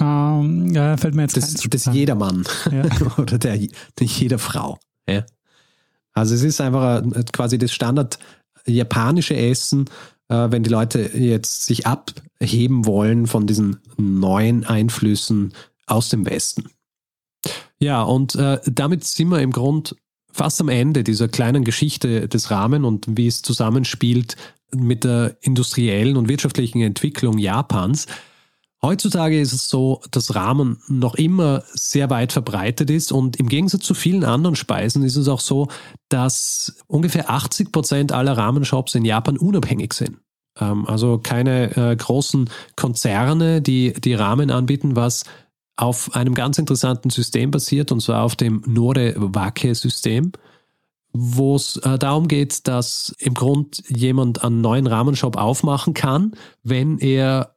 Um, 0.00 0.66
ähm, 0.66 0.74
ja, 0.74 0.96
fällt 0.96 1.14
mir 1.14 1.22
jetzt 1.22 1.36
Das, 1.36 1.54
das 1.54 1.84
Jedermann. 1.86 2.44
Ja. 2.70 2.84
oder 3.18 3.38
der, 3.38 3.58
der 3.58 4.06
jeder 4.06 4.38
Frau. 4.38 4.78
Ja. 5.08 5.24
Also 6.14 6.34
es 6.34 6.42
ist 6.42 6.60
einfach 6.60 7.02
quasi 7.32 7.58
das 7.58 7.72
Standard 7.72 8.18
japanische 8.66 9.36
Essen, 9.36 9.86
äh, 10.28 10.50
wenn 10.50 10.62
die 10.62 10.70
Leute 10.70 11.10
jetzt 11.14 11.66
sich 11.66 11.86
abheben 11.86 12.86
wollen 12.86 13.26
von 13.26 13.46
diesen 13.46 13.78
neuen 13.96 14.64
Einflüssen 14.64 15.52
aus 15.86 16.08
dem 16.08 16.24
Westen. 16.24 16.70
Ja, 17.78 18.02
und 18.02 18.34
äh, 18.36 18.60
damit 18.64 19.04
sind 19.04 19.28
wir 19.28 19.40
im 19.40 19.50
Grund 19.50 19.96
fast 20.32 20.60
am 20.60 20.68
Ende 20.68 21.04
dieser 21.04 21.28
kleinen 21.28 21.64
Geschichte 21.64 22.28
des 22.28 22.50
Rahmen 22.50 22.84
und 22.84 23.06
wie 23.08 23.26
es 23.26 23.42
zusammenspielt 23.42 24.36
mit 24.74 25.04
der 25.04 25.36
industriellen 25.42 26.16
und 26.16 26.28
wirtschaftlichen 26.28 26.80
Entwicklung 26.80 27.38
Japans. 27.38 28.06
Heutzutage 28.84 29.40
ist 29.40 29.54
es 29.54 29.70
so, 29.70 30.02
dass 30.10 30.34
Ramen 30.34 30.76
noch 30.88 31.14
immer 31.14 31.62
sehr 31.72 32.10
weit 32.10 32.32
verbreitet 32.32 32.90
ist 32.90 33.12
und 33.12 33.36
im 33.36 33.48
Gegensatz 33.48 33.82
zu 33.82 33.94
vielen 33.94 34.24
anderen 34.24 34.56
Speisen 34.56 35.02
ist 35.04 35.16
es 35.16 35.26
auch 35.26 35.40
so, 35.40 35.68
dass 36.10 36.76
ungefähr 36.86 37.30
80 37.30 37.72
Prozent 37.72 38.12
aller 38.12 38.36
Ramenshops 38.36 38.94
in 38.94 39.06
Japan 39.06 39.38
unabhängig 39.38 39.94
sind. 39.94 40.18
Ähm, 40.60 40.86
also 40.86 41.16
keine 41.16 41.74
äh, 41.74 41.96
großen 41.96 42.50
Konzerne, 42.76 43.62
die 43.62 43.94
die 43.94 44.12
Ramen 44.12 44.50
anbieten, 44.50 44.96
was 44.96 45.24
auf 45.76 46.14
einem 46.14 46.34
ganz 46.34 46.58
interessanten 46.58 47.08
System 47.08 47.50
basiert 47.50 47.90
und 47.90 48.00
zwar 48.02 48.22
auf 48.22 48.36
dem 48.36 48.62
Nore-Wake-System 48.66 50.32
wo 51.16 51.54
es 51.54 51.76
äh, 51.76 51.96
darum 51.96 52.26
geht, 52.26 52.66
dass 52.66 53.14
im 53.20 53.34
Grund 53.34 53.84
jemand 53.86 54.42
einen 54.42 54.60
neuen 54.60 54.88
Rahmenshop 54.88 55.36
aufmachen 55.36 55.94
kann, 55.94 56.32
wenn 56.64 56.98
er 56.98 57.53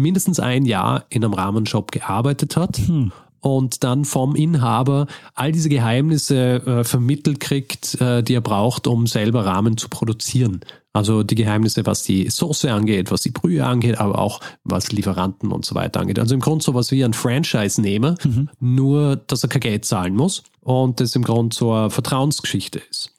mindestens 0.00 0.40
ein 0.40 0.64
Jahr 0.64 1.04
in 1.08 1.24
einem 1.24 1.34
Rahmenshop 1.34 1.92
gearbeitet 1.92 2.56
hat. 2.56 2.78
Hm 2.78 3.12
und 3.40 3.84
dann 3.84 4.04
vom 4.04 4.34
Inhaber 4.34 5.06
all 5.34 5.52
diese 5.52 5.68
Geheimnisse 5.68 6.66
äh, 6.66 6.84
vermittelt 6.84 7.40
kriegt, 7.40 8.00
äh, 8.00 8.22
die 8.22 8.34
er 8.34 8.40
braucht, 8.40 8.86
um 8.86 9.06
selber 9.06 9.46
Rahmen 9.46 9.76
zu 9.76 9.88
produzieren. 9.88 10.60
Also 10.92 11.22
die 11.22 11.36
Geheimnisse, 11.36 11.86
was 11.86 12.02
die 12.02 12.28
Soße 12.28 12.72
angeht, 12.72 13.10
was 13.10 13.22
die 13.22 13.30
Brühe 13.30 13.64
angeht, 13.64 13.98
aber 13.98 14.18
auch 14.18 14.40
was 14.64 14.90
Lieferanten 14.90 15.52
und 15.52 15.64
so 15.64 15.74
weiter 15.74 16.00
angeht. 16.00 16.18
Also 16.18 16.34
im 16.34 16.40
Grunde 16.40 16.64
sowas 16.64 16.90
wie 16.90 17.04
ein 17.04 17.12
Franchise-Nehmer, 17.12 18.16
mhm. 18.24 18.48
nur 18.58 19.16
dass 19.16 19.44
er 19.44 19.48
kein 19.48 19.60
Geld 19.60 19.84
zahlen 19.84 20.16
muss 20.16 20.42
und 20.60 21.00
das 21.00 21.14
im 21.14 21.22
Grunde 21.22 21.54
so 21.54 21.72
eine 21.72 21.90
Vertrauensgeschichte 21.90 22.80
ist. 22.90 23.12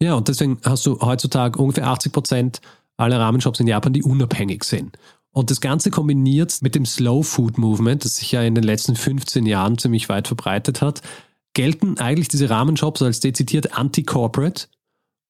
Ja, 0.00 0.14
und 0.14 0.28
deswegen 0.28 0.58
hast 0.64 0.86
du 0.86 1.00
heutzutage 1.00 1.58
ungefähr 1.58 1.86
80 1.86 2.12
Prozent 2.12 2.60
aller 2.96 3.20
Rahmenshops 3.20 3.60
in 3.60 3.66
Japan, 3.66 3.92
die 3.92 4.02
unabhängig 4.02 4.64
sind. 4.64 4.96
Und 5.32 5.50
das 5.50 5.60
Ganze 5.60 5.90
kombiniert 5.90 6.60
mit 6.60 6.74
dem 6.74 6.84
Slow 6.84 7.22
Food 7.22 7.58
Movement, 7.58 8.04
das 8.04 8.16
sich 8.16 8.32
ja 8.32 8.42
in 8.42 8.54
den 8.54 8.64
letzten 8.64 8.94
15 8.94 9.46
Jahren 9.46 9.78
ziemlich 9.78 10.08
weit 10.08 10.28
verbreitet 10.28 10.82
hat, 10.82 11.00
gelten 11.54 11.98
eigentlich 11.98 12.28
diese 12.28 12.50
Rahmenshops 12.50 13.02
als 13.02 13.20
dezidiert 13.20 13.76
anti-corporate 13.76 14.68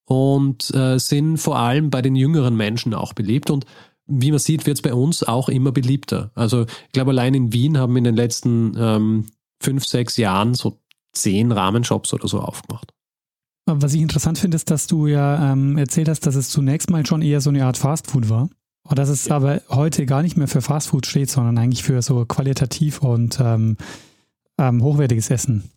und 0.07 0.75
äh, 0.75 0.99
sind 0.99 1.39
vor 1.39 1.59
allem 1.59 1.91
bei 1.91 2.03
den 2.03 2.17
jüngeren 2.17 2.57
Menschen 2.57 2.95
auch 2.95 3.13
beliebt. 3.13 3.51
Und 3.51 3.65
wie 4.07 4.31
man 4.31 4.41
sieht, 4.41 4.67
wird 4.67 4.79
es 4.79 4.83
bei 4.83 4.93
uns 4.93 5.23
auch 5.23 5.49
immer 5.49 5.73
beliebter. 5.73 6.33
Also 6.35 6.63
ich 6.63 6.93
glaube, 6.93 7.13
allein 7.13 7.35
in 7.35 7.53
Wien 7.53 7.79
haben 7.79 7.97
in 7.97 8.05
den 8.05 8.17
letzten 8.17 8.75
ähm, 8.77 9.27
fünf, 9.61 9.87
sechs 9.87 10.17
Jahren 10.17 10.55
so 10.55 10.81
zehn 11.13 11.53
Rahmenshops 11.53 12.13
oder 12.13 12.27
so 12.27 12.41
aufgemacht. 12.41 12.93
Was 13.67 13.95
ich 13.95 14.01
interessant 14.01 14.39
finde, 14.39 14.57
ist, 14.57 14.71
dass 14.71 14.89
du 14.89 15.07
ja 15.07 15.53
ähm, 15.53 15.79
erzählt 15.79 16.09
hast, 16.09 16.27
dass 16.27 16.35
es 16.35 16.51
zunächst 16.51 16.91
mal 16.91 17.07
schon 17.07 17.23
eher 17.23 17.41
so 17.41 17.51
eine 17.51 17.65
Art 17.65 17.79
Fastfood 17.79 18.29
war. 18.29 18.49
Und 18.85 18.99
dass 18.99 19.09
es 19.09 19.31
aber 19.31 19.63
heute 19.69 20.07
gar 20.07 20.23
nicht 20.23 20.37
mehr 20.37 20.49
für 20.49 20.61
Fastfood 20.61 21.07
steht, 21.07 21.31
sondern 21.31 21.59
eigentlich 21.59 21.85
für 21.85 22.03
so 22.03 22.25
qualitativ 22.25 23.01
und 23.01 23.39
ähm, 23.41 23.77
ähm, 24.59 24.83
hochwertiges 24.83 25.31
Essen. 25.31 25.71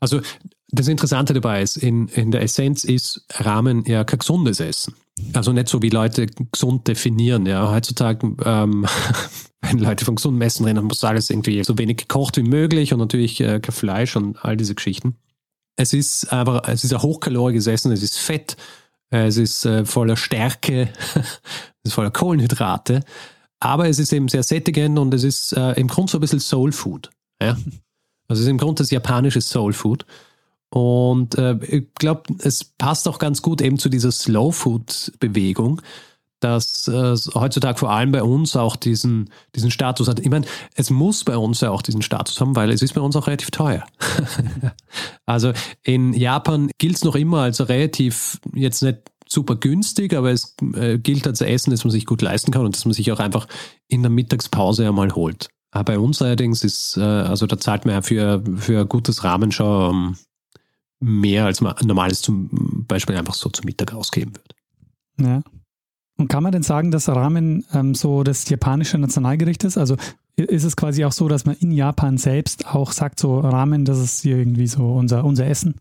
Also 0.00 0.20
das 0.68 0.88
Interessante 0.88 1.32
dabei 1.32 1.62
ist, 1.62 1.76
in, 1.76 2.08
in 2.08 2.30
der 2.30 2.42
Essenz 2.42 2.84
ist 2.84 3.24
Rahmen 3.34 3.84
ja 3.84 4.04
kein 4.04 4.18
gesundes 4.18 4.58
Essen. 4.60 4.94
Also 5.34 5.52
nicht 5.52 5.68
so, 5.68 5.82
wie 5.82 5.90
Leute 5.90 6.26
gesund 6.26 6.88
definieren. 6.88 7.46
Ja, 7.46 7.70
heutzutage, 7.70 8.34
ähm, 8.44 8.86
wenn 9.60 9.78
Leute 9.78 10.04
von 10.04 10.16
gesundem 10.16 10.42
Essen 10.42 10.64
reden, 10.64 10.84
muss 10.84 11.04
alles 11.04 11.30
irgendwie 11.30 11.62
so 11.62 11.78
wenig 11.78 11.98
gekocht 11.98 12.36
wie 12.36 12.42
möglich 12.42 12.92
und 12.92 12.98
natürlich 12.98 13.40
äh, 13.40 13.60
kein 13.60 13.74
Fleisch 13.74 14.16
und 14.16 14.42
all 14.44 14.56
diese 14.56 14.74
Geschichten. 14.74 15.16
Es 15.76 15.92
ist 15.92 16.32
aber, 16.32 16.68
es 16.68 16.84
ist 16.84 16.92
ein 16.92 17.02
hochkaloriges 17.02 17.66
Essen, 17.66 17.92
es 17.92 18.02
ist 18.02 18.18
Fett, 18.18 18.56
es 19.20 19.36
ist 19.36 19.66
äh, 19.66 19.84
voller 19.84 20.16
Stärke, 20.16 20.88
es 21.14 21.40
ist 21.84 21.92
voller 21.92 22.10
Kohlenhydrate, 22.10 23.04
aber 23.60 23.88
es 23.88 23.98
ist 23.98 24.12
eben 24.12 24.28
sehr 24.28 24.42
sättigend 24.42 24.98
und 24.98 25.12
es 25.14 25.22
ist 25.22 25.52
äh, 25.52 25.72
im 25.72 25.88
Grunde 25.88 26.10
so 26.10 26.18
ein 26.18 26.22
bisschen 26.22 26.40
Soul 26.40 26.72
Food. 26.72 27.10
Ja? 27.40 27.56
Also 28.28 28.40
es 28.40 28.46
ist 28.46 28.48
im 28.48 28.58
Grunde 28.58 28.82
das 28.82 28.90
japanische 28.90 29.40
Soul 29.40 29.72
Food. 29.72 30.06
Und 30.70 31.36
äh, 31.36 31.58
ich 31.66 31.92
glaube, 31.94 32.34
es 32.38 32.64
passt 32.64 33.06
auch 33.06 33.18
ganz 33.18 33.42
gut 33.42 33.60
eben 33.60 33.78
zu 33.78 33.90
dieser 33.90 34.10
Slow 34.10 34.52
Food 34.52 35.12
Bewegung, 35.20 35.82
dass 36.42 36.88
äh, 36.88 37.14
heutzutage 37.34 37.78
vor 37.78 37.90
allem 37.90 38.12
bei 38.12 38.22
uns 38.22 38.56
auch 38.56 38.76
diesen, 38.76 39.30
diesen 39.54 39.70
Status 39.70 40.08
hat. 40.08 40.20
Ich 40.20 40.28
meine, 40.28 40.46
es 40.74 40.90
muss 40.90 41.24
bei 41.24 41.36
uns 41.36 41.60
ja 41.60 41.70
auch 41.70 41.82
diesen 41.82 42.02
Status 42.02 42.40
haben, 42.40 42.56
weil 42.56 42.70
es 42.70 42.82
ist 42.82 42.94
bei 42.94 43.00
uns 43.00 43.14
auch 43.16 43.26
relativ 43.28 43.50
teuer. 43.50 43.84
also 45.26 45.52
in 45.82 46.12
Japan 46.14 46.70
gilt 46.78 46.96
es 46.96 47.04
noch 47.04 47.14
immer 47.14 47.42
als 47.42 47.68
relativ 47.68 48.40
jetzt 48.54 48.82
nicht 48.82 48.98
super 49.28 49.56
günstig, 49.56 50.14
aber 50.14 50.30
es 50.32 50.56
äh, 50.74 50.98
gilt 50.98 51.26
als 51.26 51.40
Essen, 51.40 51.70
das 51.70 51.84
man 51.84 51.90
sich 51.92 52.06
gut 52.06 52.22
leisten 52.22 52.50
kann 52.50 52.64
und 52.64 52.76
das 52.76 52.84
man 52.84 52.92
sich 52.92 53.10
auch 53.12 53.20
einfach 53.20 53.46
in 53.88 54.02
der 54.02 54.10
Mittagspause 54.10 54.86
einmal 54.86 55.14
holt. 55.14 55.48
Aber 55.70 55.84
bei 55.84 55.98
uns 55.98 56.20
allerdings 56.20 56.64
ist, 56.64 56.96
äh, 56.96 57.02
also 57.02 57.46
da 57.46 57.58
zahlt 57.58 57.86
man 57.86 57.94
ja 57.94 58.02
für, 58.02 58.42
für 58.56 58.80
ein 58.80 58.88
gutes 58.88 59.24
Rahmenschau 59.24 59.90
um, 59.90 60.16
mehr, 60.98 61.46
als 61.46 61.60
man 61.60 61.74
normales 61.84 62.20
zum 62.20 62.84
Beispiel 62.86 63.16
einfach 63.16 63.34
so 63.34 63.48
zum 63.48 63.64
Mittag 63.64 63.94
ausgeben 63.94 64.34
wird. 64.34 64.54
Ja. 65.20 65.42
Und 66.22 66.28
kann 66.28 66.44
man 66.44 66.52
denn 66.52 66.62
sagen, 66.62 66.92
dass 66.92 67.08
Ramen 67.08 67.66
ähm, 67.74 67.96
so 67.96 68.22
das 68.22 68.48
japanische 68.48 68.96
Nationalgericht 68.96 69.64
ist? 69.64 69.76
Also 69.76 69.96
ist 70.36 70.62
es 70.62 70.76
quasi 70.76 71.04
auch 71.04 71.10
so, 71.10 71.26
dass 71.26 71.46
man 71.46 71.56
in 71.56 71.72
Japan 71.72 72.16
selbst 72.16 72.64
auch 72.68 72.92
sagt, 72.92 73.18
so 73.18 73.40
Ramen, 73.40 73.84
das 73.84 73.98
ist 73.98 74.22
hier 74.22 74.36
irgendwie 74.36 74.68
so 74.68 74.92
unser, 74.92 75.24
unser 75.24 75.48
Essen? 75.48 75.74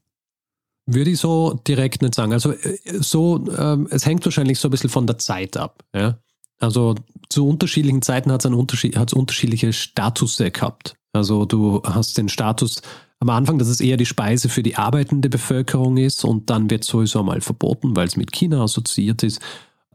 Würde 0.87 1.11
ich 1.11 1.19
so 1.19 1.59
direkt 1.67 2.01
nicht 2.01 2.15
sagen. 2.15 2.33
Also 2.33 2.53
äh, 2.53 2.79
so, 2.99 3.45
ähm, 3.55 3.87
es 3.91 4.07
hängt 4.07 4.25
wahrscheinlich 4.25 4.57
so 4.57 4.67
ein 4.67 4.71
bisschen 4.71 4.89
von 4.89 5.05
der 5.05 5.19
Zeit 5.19 5.57
ab. 5.57 5.83
Ja? 5.95 6.17
Also 6.57 6.95
zu 7.29 7.47
unterschiedlichen 7.47 8.01
Zeiten 8.01 8.31
hat 8.31 8.43
es 8.43 8.51
Unterschied, 8.51 8.97
unterschiedliche 9.13 9.73
Status 9.73 10.37
gehabt. 10.37 10.95
Also 11.13 11.45
du 11.45 11.83
hast 11.85 12.17
den 12.17 12.29
Status 12.29 12.81
am 13.19 13.29
Anfang, 13.29 13.59
dass 13.59 13.67
es 13.67 13.79
eher 13.79 13.97
die 13.97 14.07
Speise 14.07 14.49
für 14.49 14.63
die 14.63 14.75
arbeitende 14.75 15.29
Bevölkerung 15.29 15.97
ist 15.97 16.25
und 16.25 16.49
dann 16.49 16.71
wird 16.71 16.83
sowieso 16.83 17.21
mal 17.21 17.41
verboten, 17.41 17.95
weil 17.95 18.07
es 18.07 18.17
mit 18.17 18.31
China 18.31 18.63
assoziiert 18.63 19.21
ist. 19.21 19.39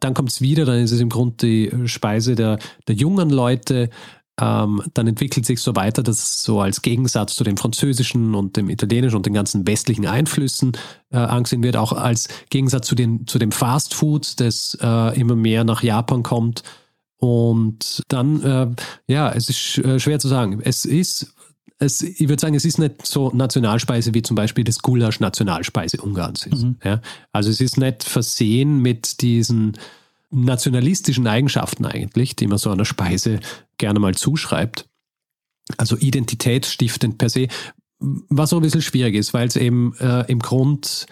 Dann 0.01 0.15
kommt 0.15 0.31
es 0.31 0.41
wieder, 0.41 0.65
dann 0.65 0.81
ist 0.81 0.93
es 0.93 1.01
im 1.01 1.09
Grunde 1.09 1.37
die 1.41 1.89
Speise 1.89 2.35
der, 2.35 2.59
der 2.87 2.95
jungen 2.95 3.31
Leute. 3.31 3.91
Ähm, 4.39 4.83
dann 4.93 5.07
entwickelt 5.07 5.47
sich 5.47 5.61
so 5.61 5.75
weiter, 5.77 6.03
dass 6.03 6.19
es 6.19 6.43
so 6.43 6.61
als 6.61 6.83
Gegensatz 6.83 7.35
zu 7.35 7.43
dem 7.43 7.57
französischen 7.57 8.35
und 8.35 8.59
dem 8.59 8.69
italienischen 8.69 9.17
und 9.17 9.25
den 9.25 9.33
ganzen 9.33 9.67
westlichen 9.67 10.07
Einflüssen 10.07 10.73
äh, 11.11 11.17
angesehen 11.17 11.63
wird, 11.63 11.79
auch 11.79 11.93
als 11.93 12.29
Gegensatz 12.51 12.87
zu, 12.87 12.95
den, 12.95 13.27
zu 13.27 13.39
dem 13.39 13.51
Fast 13.51 13.95
Food, 13.95 14.39
das 14.41 14.77
äh, 14.83 15.19
immer 15.19 15.37
mehr 15.37 15.65
nach 15.65 15.83
Japan 15.83 16.23
kommt. 16.23 16.63
Und 17.19 18.03
dann, 18.09 18.43
äh, 18.43 18.69
ja, 19.07 19.33
es 19.33 19.49
ist 19.49 19.79
äh, 19.79 19.99
schwer 19.99 20.19
zu 20.19 20.29
sagen. 20.29 20.61
Es 20.63 20.85
ist 20.85 21.35
es, 21.79 22.03
ich 22.03 22.29
würde 22.29 22.41
sagen, 22.41 22.55
es 22.55 22.65
ist 22.65 22.79
nicht 22.79 23.07
so 23.07 23.31
Nationalspeise 23.35 24.15
wie 24.15 24.23
zum 24.23 24.35
Beispiel 24.35 24.65
das 24.65 24.79
Gulasch 24.81 25.21
Nationalspeise 25.21 26.01
Ungarns 26.01 26.47
ist. 26.47 26.65
Mhm. 26.65 26.77
Ja? 26.83 27.01
Also 27.33 27.51
es 27.51 27.61
ist 27.61 27.77
nicht 27.77 28.05
versehen 28.05 28.81
mit 28.81 29.21
diesen 29.21 29.77
nationalistischen 30.31 31.27
Eigenschaften 31.27 31.85
eigentlich, 31.85 32.37
die 32.37 32.47
man 32.47 32.59
so 32.59 32.71
einer 32.71 32.85
Speise 32.85 33.41
gerne 33.79 34.01
mal 34.01 34.15
zuschreibt. 34.15 34.89
Also 35.77 35.97
identitätsstiftend 35.97 37.19
per 37.19 37.29
se, 37.29 37.49
was 37.99 38.51
so 38.51 38.57
ein 38.57 38.63
bisschen 38.63 38.83
schwierig 38.83 39.15
ist, 39.15 39.35
weil 39.35 39.49
es 39.49 39.57
eben 39.57 39.95
äh, 39.97 40.25
im 40.31 40.39
Grund 40.39 41.07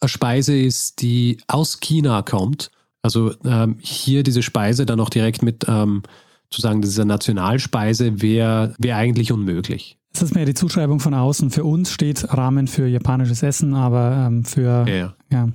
eine 0.00 0.08
Speise 0.08 0.56
ist, 0.56 1.00
die 1.00 1.38
aus 1.46 1.80
China 1.80 2.22
kommt. 2.22 2.70
Also 3.02 3.34
ähm, 3.44 3.78
hier 3.80 4.22
diese 4.22 4.42
Speise 4.42 4.86
dann 4.86 5.00
auch 5.00 5.10
direkt 5.10 5.42
mit 5.42 5.64
ähm, 5.68 6.02
zu 6.50 6.60
sagen, 6.60 6.80
das 6.80 6.90
ist 6.90 6.98
eine 6.98 7.08
Nationalspeise, 7.08 8.22
wäre 8.22 8.74
wär 8.78 8.96
eigentlich 8.96 9.32
unmöglich. 9.32 9.98
Das 10.12 10.22
ist 10.22 10.34
mehr 10.34 10.46
die 10.46 10.54
Zuschreibung 10.54 11.00
von 11.00 11.12
außen. 11.12 11.50
Für 11.50 11.64
uns 11.64 11.92
steht 11.92 12.32
Ramen 12.32 12.68
für 12.68 12.86
japanisches 12.86 13.42
Essen, 13.42 13.74
aber 13.74 14.26
ähm, 14.26 14.44
für 14.44 14.86
Ja, 14.88 14.94
ja. 14.96 15.14
ja. 15.30 15.48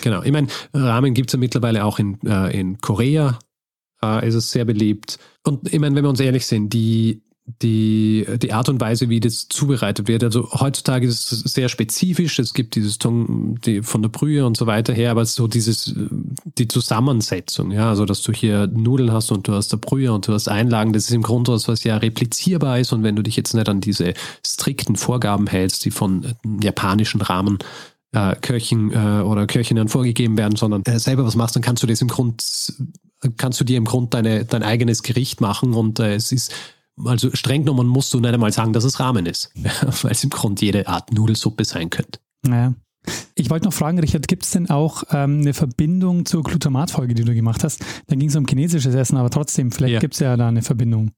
Genau. 0.00 0.22
Ich 0.22 0.32
meine, 0.32 0.48
Ramen 0.74 1.14
gibt 1.14 1.30
es 1.30 1.32
ja 1.34 1.38
mittlerweile 1.38 1.84
auch 1.84 1.98
in, 1.98 2.18
äh, 2.24 2.58
in 2.58 2.78
Korea. 2.78 3.38
Äh, 4.02 4.28
ist 4.28 4.34
es 4.34 4.50
sehr 4.50 4.64
beliebt. 4.64 5.18
Und 5.44 5.72
ich 5.72 5.78
meine, 5.78 5.94
wenn 5.96 6.04
wir 6.04 6.08
uns 6.08 6.20
ehrlich 6.20 6.46
sind, 6.46 6.72
die, 6.72 7.22
die, 7.62 8.26
die 8.42 8.52
Art 8.52 8.68
und 8.68 8.80
Weise, 8.80 9.08
wie 9.08 9.20
das 9.20 9.48
zubereitet 9.48 10.06
wird, 10.06 10.22
also 10.22 10.50
heutzutage 10.52 11.06
ist 11.06 11.32
es 11.32 11.40
sehr 11.40 11.68
spezifisch. 11.68 12.38
Es 12.38 12.52
gibt 12.52 12.74
dieses 12.74 12.98
Ton, 12.98 13.58
die 13.64 13.82
von 13.82 14.02
der 14.02 14.10
Brühe 14.10 14.44
und 14.44 14.56
so 14.56 14.66
weiter 14.66 14.92
her, 14.92 15.10
aber 15.10 15.24
so 15.24 15.46
dieses, 15.46 15.94
die 16.44 16.68
Zusammensetzung, 16.68 17.70
ja, 17.70 17.88
also 17.88 18.04
dass 18.04 18.22
du 18.22 18.32
hier 18.32 18.66
Nudeln 18.66 19.12
hast 19.12 19.32
und 19.32 19.48
du 19.48 19.54
hast 19.54 19.72
der 19.72 19.78
Brühe 19.78 20.12
und 20.12 20.28
du 20.28 20.32
hast 20.34 20.48
Einlagen, 20.48 20.92
das 20.92 21.04
ist 21.04 21.12
im 21.12 21.22
Grunde 21.22 21.52
was, 21.52 21.68
was 21.68 21.84
ja 21.84 21.96
replizierbar 21.96 22.78
ist. 22.78 22.92
Und 22.92 23.02
wenn 23.02 23.16
du 23.16 23.22
dich 23.22 23.36
jetzt 23.36 23.54
nicht 23.54 23.68
an 23.68 23.80
diese 23.80 24.12
strikten 24.46 24.96
Vorgaben 24.96 25.46
hältst, 25.46 25.84
die 25.84 25.90
von 25.90 26.34
japanischen 26.62 27.22
Rahmen 27.22 27.58
äh, 28.12 28.36
Köchen 28.36 28.92
äh, 28.92 29.22
oder 29.22 29.46
Köchinnen 29.46 29.88
vorgegeben 29.88 30.36
werden, 30.36 30.56
sondern 30.56 30.82
äh, 30.84 30.98
selber 30.98 31.24
was 31.24 31.36
machst, 31.36 31.56
dann 31.56 31.62
kannst 31.62 31.82
du 31.82 31.86
das 31.86 32.02
im 32.02 32.08
Grund, 32.08 32.44
kannst 33.36 33.60
du 33.60 33.64
dir 33.64 33.78
im 33.78 33.84
Grund 33.84 34.12
deine, 34.12 34.44
dein 34.44 34.62
eigenes 34.62 35.02
Gericht 35.02 35.40
machen 35.40 35.72
und 35.72 35.98
äh, 35.98 36.14
es 36.14 36.30
ist, 36.32 36.52
also 37.04 37.30
streng 37.34 37.62
genommen 37.64 37.86
musst 37.88 38.12
du 38.14 38.20
nicht 38.20 38.32
einmal 38.32 38.52
sagen, 38.52 38.72
dass 38.72 38.84
es 38.84 39.00
Ramen 39.00 39.26
ist, 39.26 39.52
weil 40.02 40.12
es 40.12 40.24
im 40.24 40.30
Grund 40.30 40.60
jede 40.60 40.86
Art 40.88 41.12
Nudelsuppe 41.12 41.64
sein 41.64 41.90
könnte. 41.90 42.18
Naja. 42.42 42.74
Ich 43.34 43.48
wollte 43.48 43.64
noch 43.66 43.72
fragen, 43.72 43.98
Richard, 44.00 44.28
gibt 44.28 44.44
es 44.44 44.50
denn 44.50 44.68
auch 44.68 45.04
ähm, 45.12 45.40
eine 45.40 45.54
Verbindung 45.54 46.26
zur 46.26 46.42
Glutamatfolge, 46.42 47.14
die 47.14 47.24
du 47.24 47.34
gemacht 47.34 47.64
hast? 47.64 47.82
Da 48.06 48.16
ging 48.16 48.28
es 48.28 48.36
um 48.36 48.46
chinesisches 48.46 48.94
Essen, 48.94 49.16
aber 49.16 49.30
trotzdem, 49.30 49.72
vielleicht 49.72 49.94
Ja. 49.94 50.00
gibt 50.00 50.14
es 50.14 50.20
ja 50.20 50.36
da 50.36 50.48
eine 50.48 50.62
Verbindung. 50.62 51.12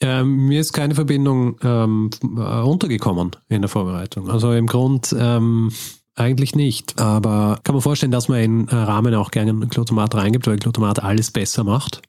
Ähm, 0.00 0.46
mir 0.46 0.60
ist 0.60 0.72
keine 0.72 0.94
Verbindung 0.94 1.56
ähm, 1.62 2.10
äh, 2.22 2.60
untergekommen 2.62 3.30
in 3.48 3.62
der 3.62 3.68
Vorbereitung. 3.68 4.28
Also 4.28 4.52
im 4.52 4.66
Grund 4.66 5.14
ähm, 5.18 5.70
eigentlich 6.14 6.54
nicht. 6.54 6.98
Aber 7.00 7.60
kann 7.64 7.74
man 7.74 7.82
vorstellen, 7.82 8.12
dass 8.12 8.28
man 8.28 8.40
in 8.40 8.68
äh, 8.68 8.74
Ramen 8.74 9.14
auch 9.14 9.30
gerne 9.30 9.54
Glutamat 9.66 10.14
reingibt, 10.14 10.46
weil 10.46 10.56
Glutamat 10.56 11.02
alles 11.02 11.30
besser 11.30 11.64
macht. 11.64 12.02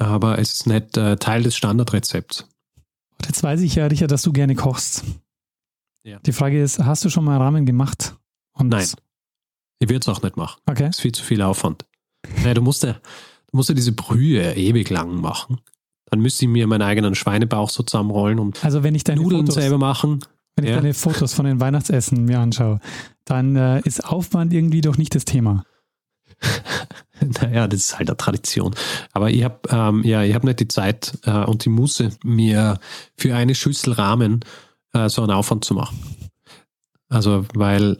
Aber 0.00 0.38
es 0.38 0.54
ist 0.54 0.66
nicht 0.66 0.96
äh, 0.96 1.16
Teil 1.16 1.42
des 1.42 1.54
Standardrezepts. 1.56 2.46
Jetzt 3.26 3.42
weiß 3.42 3.60
ich 3.60 3.74
ja, 3.74 3.86
Richard, 3.86 4.10
dass 4.10 4.22
du 4.22 4.32
gerne 4.32 4.54
kochst. 4.54 5.04
Ja. 6.04 6.18
Die 6.20 6.32
Frage 6.32 6.60
ist, 6.62 6.78
hast 6.78 7.04
du 7.04 7.10
schon 7.10 7.24
mal 7.24 7.36
Ramen 7.36 7.66
gemacht? 7.66 8.16
Und 8.54 8.68
Nein. 8.68 8.86
Ich 9.78 9.88
würde 9.88 10.00
es 10.00 10.08
auch 10.08 10.22
nicht 10.22 10.38
machen. 10.38 10.60
Okay. 10.66 10.86
Das 10.86 10.96
ist 10.96 11.02
viel 11.02 11.12
zu 11.12 11.22
viel 11.22 11.42
Aufwand. 11.42 11.84
Ja, 12.44 12.54
du, 12.54 12.62
musst 12.62 12.82
ja, 12.82 12.94
du 12.94 13.56
musst 13.56 13.68
ja 13.68 13.74
diese 13.74 13.92
Brühe 13.92 14.54
ewig 14.54 14.88
lang 14.88 15.20
machen. 15.20 15.60
Dann 16.06 16.20
müsste 16.20 16.46
ich 16.46 16.50
mir 16.50 16.66
meinen 16.66 16.82
eigenen 16.82 17.14
Schweinebauch 17.14 17.68
so 17.68 17.82
zusammenrollen 17.82 18.38
und 18.38 18.64
Also 18.64 18.82
wenn 18.82 18.94
ich 18.94 19.04
deine 19.04 19.20
Nudeln 19.20 19.42
Fotos, 19.42 19.54
selber 19.54 19.78
machen. 19.78 20.24
wenn 20.56 20.64
ich 20.64 20.70
ja. 20.70 20.76
deine 20.76 20.94
Fotos 20.94 21.34
von 21.34 21.44
den 21.44 21.60
Weihnachtsessen 21.60 22.24
mir 22.24 22.40
anschaue, 22.40 22.80
dann 23.26 23.54
äh, 23.56 23.80
ist 23.80 24.04
Aufwand 24.04 24.52
irgendwie 24.52 24.80
doch 24.80 24.96
nicht 24.96 25.14
das 25.14 25.26
Thema. 25.26 25.64
Naja, 27.42 27.68
das 27.68 27.80
ist 27.80 27.98
halt 27.98 28.08
eine 28.08 28.16
Tradition. 28.16 28.74
Aber 29.12 29.30
ich 29.30 29.44
habe 29.44 29.60
ähm, 29.70 30.02
ja, 30.04 30.22
ich 30.22 30.34
hab 30.34 30.44
nicht 30.44 30.60
die 30.60 30.68
Zeit 30.68 31.18
äh, 31.24 31.44
und 31.44 31.64
die 31.64 31.68
Muße, 31.68 32.10
mir 32.24 32.78
für 33.16 33.34
eine 33.34 33.54
Schüssel 33.54 33.92
Rahmen 33.92 34.44
äh, 34.92 35.08
so 35.08 35.22
einen 35.22 35.32
Aufwand 35.32 35.64
zu 35.64 35.74
machen. 35.74 35.98
Also, 37.08 37.44
weil, 37.54 37.98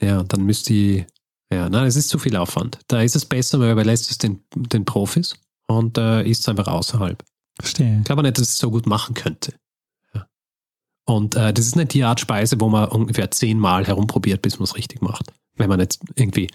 ja, 0.00 0.22
dann 0.22 0.44
müsste 0.44 0.72
ich, 0.72 1.06
ja, 1.52 1.68
nein, 1.68 1.86
es 1.86 1.96
ist 1.96 2.08
zu 2.08 2.18
viel 2.18 2.36
Aufwand. 2.36 2.78
Da 2.86 3.02
ist 3.02 3.16
es 3.16 3.26
besser, 3.26 3.58
man 3.58 3.72
überlässt 3.72 4.10
es 4.10 4.18
den, 4.18 4.42
den 4.54 4.84
Profis 4.84 5.36
und 5.66 5.98
äh, 5.98 6.22
isst 6.22 6.42
es 6.42 6.48
einfach 6.48 6.68
außerhalb. 6.68 7.22
Verstehe. 7.58 7.98
Ich 7.98 8.04
glaube 8.04 8.22
nicht, 8.22 8.38
dass 8.38 8.46
ich 8.46 8.54
es 8.54 8.58
so 8.58 8.70
gut 8.70 8.86
machen 8.86 9.14
könnte. 9.14 9.54
Ja. 10.14 10.26
Und 11.04 11.34
äh, 11.34 11.52
das 11.52 11.66
ist 11.66 11.76
nicht 11.76 11.92
die 11.92 12.04
Art 12.04 12.20
Speise, 12.20 12.60
wo 12.60 12.68
man 12.68 12.88
ungefähr 12.88 13.30
zehnmal 13.30 13.86
herumprobiert, 13.86 14.42
bis 14.42 14.58
man 14.58 14.64
es 14.64 14.76
richtig 14.76 15.02
macht. 15.02 15.32
Wenn 15.56 15.68
man 15.68 15.80
jetzt 15.80 16.00
irgendwie 16.14 16.48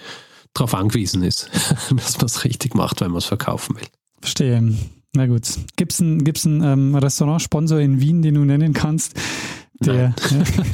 darauf 0.54 0.74
angewiesen 0.74 1.24
ist, 1.24 1.50
dass 1.96 2.18
man 2.18 2.26
es 2.26 2.44
richtig 2.44 2.76
macht, 2.76 3.02
wenn 3.02 3.12
man 3.12 3.20
es 3.20 3.26
verkaufen 3.26 3.76
will. 3.76 3.88
Verstehe. 4.22 4.76
Na 5.16 5.26
gut. 5.26 5.48
Gibt 5.76 5.94
es 5.94 6.02
einen 6.02 6.24
gibt's 6.24 6.46
ähm, 6.46 6.96
Restaurantsponsor 6.96 7.80
in 7.80 8.02
Wien, 8.02 8.22
den 8.22 8.36
du 8.36 8.42
nennen 8.42 8.74
kannst? 8.74 9.16
Der, 9.80 9.96
ja, 9.96 10.14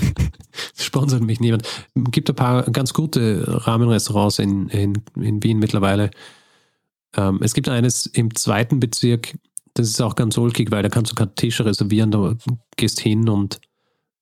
Sponsert 0.75 1.21
mich 1.21 1.39
niemand. 1.39 1.63
Es 1.93 2.11
gibt 2.11 2.29
ein 2.29 2.35
paar 2.35 2.63
ganz 2.63 2.93
gute 2.93 3.43
Rahmenrestaurants 3.47 4.39
in, 4.39 4.69
in, 4.69 5.01
in 5.19 5.43
Wien 5.43 5.59
mittlerweile. 5.59 6.11
Ähm, 7.15 7.39
es 7.41 7.53
gibt 7.53 7.69
eines 7.69 8.05
im 8.05 8.33
zweiten 8.35 8.79
Bezirk, 8.79 9.37
das 9.73 9.89
ist 9.89 10.01
auch 10.01 10.15
ganz 10.15 10.37
ulkig, 10.37 10.71
weil 10.71 10.83
da 10.83 10.89
kannst 10.89 11.11
du 11.11 11.15
keinen 11.15 11.35
Tisch 11.35 11.59
reservieren, 11.61 12.11
da 12.11 12.35
gehst 12.77 12.99
hin 12.99 13.27
und 13.27 13.59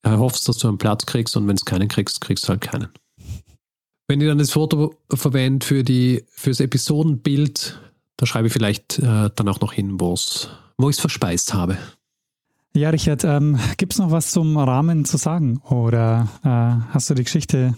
hoffst, 0.04 0.48
dass 0.48 0.58
du 0.58 0.68
einen 0.68 0.78
Platz 0.78 1.06
kriegst 1.06 1.36
und 1.36 1.46
wenn 1.46 1.56
du 1.56 1.64
keinen 1.64 1.88
kriegst, 1.88 2.20
kriegst 2.20 2.44
du 2.44 2.48
halt 2.48 2.60
keinen. 2.60 2.88
Wenn 4.12 4.20
ich 4.20 4.28
dann 4.28 4.36
das 4.36 4.50
Foto 4.50 4.94
verwende 5.08 5.64
für 5.64 5.84
die, 5.84 6.22
fürs 6.28 6.60
Episodenbild, 6.60 7.80
da 8.18 8.26
schreibe 8.26 8.48
ich 8.48 8.52
vielleicht 8.52 8.98
äh, 8.98 9.30
dann 9.34 9.48
auch 9.48 9.60
noch 9.60 9.72
hin, 9.72 9.98
wo 9.98 10.12
ich 10.12 10.50
es 10.96 11.00
verspeist 11.00 11.54
habe. 11.54 11.78
ja 12.74 12.90
Richard, 12.90 13.24
ähm, 13.24 13.58
gibt 13.78 13.94
es 13.94 13.98
noch 13.98 14.10
was 14.10 14.30
zum 14.30 14.58
Rahmen 14.58 15.06
zu 15.06 15.16
sagen? 15.16 15.62
Oder 15.70 16.28
äh, 16.44 16.92
hast 16.92 17.08
du 17.08 17.14
die 17.14 17.24
Geschichte 17.24 17.74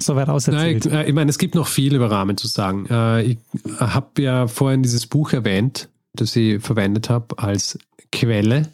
soweit 0.00 0.28
Nein, 0.28 0.36
auserzählt? 0.36 0.86
ich, 0.86 0.92
äh, 0.92 1.06
ich 1.06 1.12
meine, 1.12 1.28
es 1.28 1.36
gibt 1.36 1.54
noch 1.54 1.66
viel 1.66 1.94
über 1.94 2.10
Rahmen 2.10 2.38
zu 2.38 2.46
sagen. 2.46 2.86
Äh, 2.88 3.22
Ich 3.22 3.38
habe 3.78 4.22
ja 4.22 4.46
vorhin 4.46 4.82
dieses 4.82 5.06
Buch 5.06 5.34
erwähnt, 5.34 5.90
das 6.14 6.34
ich 6.34 6.62
verwendet 6.62 7.10
habe 7.10 7.38
als 7.38 7.78
Quelle. 8.10 8.70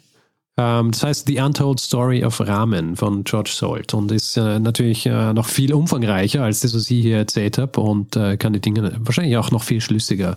Ähm, 0.57 0.91
Das 0.91 1.03
heißt 1.03 1.27
The 1.27 1.39
Untold 1.39 1.79
Story 1.79 2.23
of 2.23 2.39
Ramen 2.41 2.95
von 2.95 3.23
George 3.23 3.51
Salt 3.53 3.93
und 3.93 4.11
ist 4.11 4.37
äh, 4.37 4.59
natürlich 4.59 5.05
äh, 5.05 5.33
noch 5.33 5.47
viel 5.47 5.73
umfangreicher 5.73 6.43
als 6.43 6.59
das, 6.61 6.75
was 6.75 6.89
ich 6.91 7.01
hier 7.01 7.17
erzählt 7.17 7.57
habe 7.57 7.79
und 7.81 8.15
äh, 8.15 8.37
kann 8.37 8.53
die 8.53 8.61
Dinge 8.61 8.95
wahrscheinlich 8.99 9.37
auch 9.37 9.51
noch 9.51 9.63
viel 9.63 9.81
schlüssiger 9.81 10.35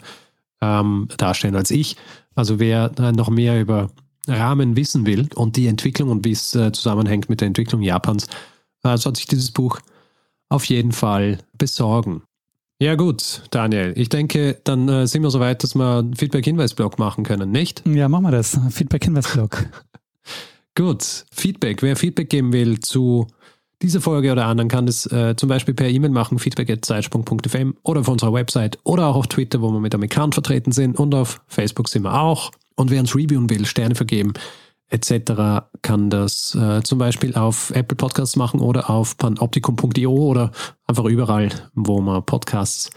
ähm, 0.60 1.08
darstellen 1.16 1.56
als 1.56 1.70
ich. 1.70 1.96
Also 2.34 2.58
wer 2.58 2.90
äh, 2.98 3.12
noch 3.12 3.28
mehr 3.28 3.60
über 3.60 3.90
Ramen 4.26 4.76
wissen 4.76 5.06
will 5.06 5.28
und 5.34 5.56
die 5.56 5.66
Entwicklung 5.66 6.08
und 6.08 6.24
wie 6.24 6.32
es 6.32 6.54
äh, 6.54 6.72
zusammenhängt 6.72 7.28
mit 7.28 7.40
der 7.40 7.48
Entwicklung 7.48 7.82
Japans, 7.82 8.26
äh, 8.82 8.96
sollte 8.96 9.18
sich 9.18 9.26
dieses 9.26 9.50
Buch 9.50 9.80
auf 10.48 10.64
jeden 10.66 10.92
Fall 10.92 11.38
besorgen. 11.58 12.22
Ja 12.80 12.96
gut, 12.96 13.42
Daniel, 13.50 13.92
ich 13.96 14.08
denke, 14.08 14.58
dann 14.64 14.88
äh, 14.88 15.06
sind 15.06 15.22
wir 15.22 15.30
so 15.30 15.40
weit, 15.40 15.62
dass 15.62 15.74
wir 15.74 15.98
einen 15.98 16.16
Feedback-Hinweis-Blog 16.16 16.98
machen 16.98 17.24
können, 17.24 17.50
nicht? 17.50 17.82
Ja, 17.86 18.08
machen 18.08 18.24
wir 18.24 18.30
das. 18.30 18.58
Feedback 18.70 19.04
Hinweis-Blog. 19.04 19.66
Gut, 20.76 21.24
Feedback. 21.30 21.82
Wer 21.82 21.94
Feedback 21.94 22.30
geben 22.30 22.52
will 22.52 22.80
zu 22.80 23.28
dieser 23.80 24.00
Folge 24.00 24.32
oder 24.32 24.46
anderen, 24.46 24.68
kann 24.68 24.86
das 24.86 25.06
äh, 25.06 25.36
zum 25.36 25.48
Beispiel 25.48 25.74
per 25.74 25.88
E-Mail 25.88 26.10
machen, 26.10 26.38
feedback.zeitsprung.fm 26.38 27.76
oder 27.82 28.00
auf 28.00 28.08
unserer 28.08 28.32
Website 28.32 28.78
oder 28.82 29.06
auch 29.06 29.16
auf 29.16 29.28
Twitter, 29.28 29.60
wo 29.60 29.70
wir 29.70 29.78
mit 29.78 29.94
einem 29.94 30.04
Account 30.04 30.34
vertreten 30.34 30.72
sind 30.72 30.98
und 30.98 31.14
auf 31.14 31.42
Facebook 31.46 31.88
sind 31.88 32.02
wir 32.02 32.18
auch. 32.18 32.50
Und 32.76 32.90
wer 32.90 33.00
uns 33.00 33.14
reviewen 33.14 33.48
will, 33.50 33.66
Sterne 33.66 33.94
vergeben 33.94 34.32
etc., 34.88 35.66
kann 35.82 36.10
das 36.10 36.54
äh, 36.54 36.82
zum 36.82 36.98
Beispiel 36.98 37.34
auf 37.34 37.70
Apple 37.70 37.96
Podcasts 37.96 38.36
machen 38.36 38.60
oder 38.60 38.90
auf 38.90 39.16
panoptikum.io 39.16 40.10
oder 40.10 40.50
einfach 40.86 41.04
überall, 41.04 41.50
wo 41.74 42.00
man 42.00 42.24
Podcasts 42.24 42.90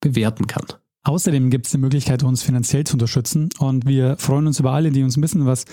bewerten 0.00 0.46
kann. 0.46 0.64
Außerdem 1.02 1.50
gibt 1.50 1.66
es 1.66 1.72
die 1.72 1.78
Möglichkeit, 1.78 2.22
uns 2.22 2.42
finanziell 2.42 2.84
zu 2.84 2.94
unterstützen 2.94 3.50
und 3.58 3.86
wir 3.86 4.16
freuen 4.18 4.46
uns 4.46 4.58
über 4.58 4.72
alle, 4.72 4.90
die 4.90 5.02
uns 5.02 5.16
ein 5.16 5.20
bisschen 5.20 5.46
was 5.46 5.64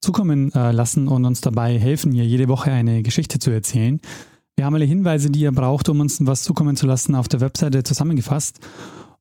zukommen 0.00 0.52
äh, 0.54 0.72
lassen 0.72 1.08
und 1.08 1.24
uns 1.24 1.40
dabei 1.40 1.78
helfen, 1.78 2.12
hier 2.12 2.24
jede 2.24 2.48
Woche 2.48 2.72
eine 2.72 3.02
Geschichte 3.02 3.38
zu 3.38 3.50
erzählen. 3.50 4.00
Wir 4.56 4.66
haben 4.66 4.74
alle 4.74 4.84
Hinweise, 4.84 5.30
die 5.30 5.40
ihr 5.40 5.52
braucht, 5.52 5.88
um 5.88 6.00
uns 6.00 6.24
was 6.26 6.42
zukommen 6.42 6.76
zu 6.76 6.86
lassen, 6.86 7.14
auf 7.14 7.28
der 7.28 7.40
Webseite 7.40 7.82
zusammengefasst. 7.82 8.60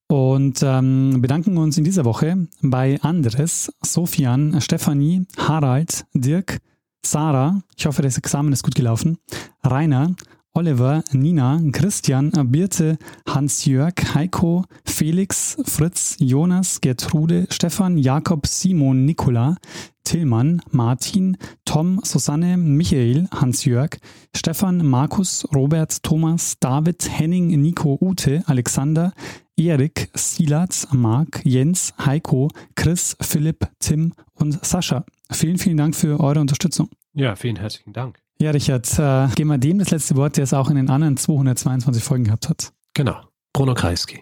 Und 0.07 0.63
ähm, 0.63 1.21
bedanken 1.21 1.57
uns 1.57 1.77
in 1.77 1.83
dieser 1.83 2.03
Woche 2.03 2.47
bei 2.61 2.99
Andres, 3.01 3.71
Sofian, 3.81 4.59
Stefanie, 4.59 5.27
Harald, 5.37 6.05
Dirk, 6.13 6.59
Sarah, 7.05 7.61
ich 7.77 7.85
hoffe, 7.85 8.01
das 8.01 8.17
Examen 8.17 8.51
ist 8.51 8.63
gut 8.63 8.75
gelaufen, 8.75 9.17
Rainer, 9.63 10.15
Oliver, 10.53 11.03
Nina, 11.11 11.61
Christian, 11.71 12.31
Birte, 12.51 12.97
Hans-Jörg, 13.27 13.93
Heiko, 14.15 14.65
Felix, 14.83 15.57
Fritz, 15.63 16.17
Jonas, 16.19 16.81
Gertrude, 16.81 17.47
Stefan, 17.49 17.97
Jakob, 17.97 18.47
Simon, 18.47 19.05
Nikola, 19.05 19.57
Tillmann, 20.03 20.61
Martin, 20.71 21.37
Tom, 21.65 22.01
Susanne, 22.03 22.57
Michael, 22.57 23.27
Hans-Jörg, 23.31 23.97
Stefan, 24.35 24.85
Markus, 24.85 25.47
Robert, 25.53 26.01
Thomas, 26.01 26.57
David, 26.59 27.07
Henning, 27.07 27.61
Nico, 27.61 27.97
Ute, 28.01 28.43
Alexander, 28.47 29.13
Erik, 29.55 30.09
Silat, 30.15 30.87
Marc, 30.91 31.41
Jens, 31.45 31.93
Heiko, 32.03 32.49
Chris, 32.75 33.15
Philipp, 33.21 33.67
Tim 33.79 34.13
und 34.33 34.65
Sascha. 34.65 35.05
Vielen, 35.31 35.59
vielen 35.59 35.77
Dank 35.77 35.95
für 35.95 36.19
eure 36.19 36.39
Unterstützung. 36.39 36.89
Ja, 37.13 37.35
vielen 37.35 37.57
herzlichen 37.57 37.93
Dank. 37.93 38.19
Ja, 38.41 38.51
Richard, 38.51 38.87
äh, 38.97 39.27
geben 39.35 39.49
wir 39.49 39.57
dem 39.57 39.79
das 39.79 39.91
letzte 39.91 40.15
Wort, 40.15 40.37
der 40.37 40.45
es 40.45 40.53
auch 40.53 40.69
in 40.69 40.77
den 40.77 40.89
anderen 40.89 41.17
222 41.17 42.01
Folgen 42.01 42.23
gehabt 42.23 42.47
hat. 42.47 42.71
Genau. 42.93 43.17
Bruno 43.51 43.73
Kreisky. 43.73 44.21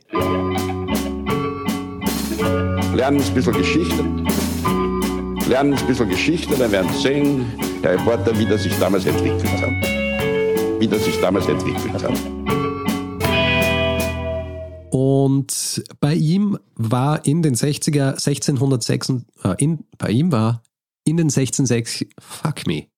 Lernen 2.95 3.21
ein 3.21 3.33
bisschen 3.35 3.53
Geschichte. 3.53 4.03
lernen 5.47 5.75
ein 5.75 5.85
bisschen 5.85 6.09
Geschichte, 6.09 6.55
dann 6.57 6.71
werden 6.71 6.89
Sie 6.93 7.01
sehen, 7.03 7.45
Herr 7.83 7.91
Reporter, 7.93 8.35
wie 8.39 8.47
das 8.47 8.63
sich 8.63 8.75
damals 8.79 9.05
entwickelt 9.05 9.61
hat. 9.61 10.79
Wie 10.79 10.87
das 10.87 11.05
sich 11.05 11.21
damals 11.21 11.47
entwickelt 11.47 12.03
hat. 12.03 12.19
Und 14.89 15.83
bei 15.99 16.15
ihm 16.15 16.57
war 16.73 17.23
in 17.23 17.43
den 17.43 17.53
60er, 17.53 18.13
1606, 18.13 19.13
äh, 19.43 19.53
in, 19.59 19.85
bei 19.99 20.09
ihm 20.09 20.31
war 20.31 20.63
in 21.03 21.17
den 21.17 21.27
1660, 21.27 22.09
fuck 22.19 22.65
me, 22.65 22.87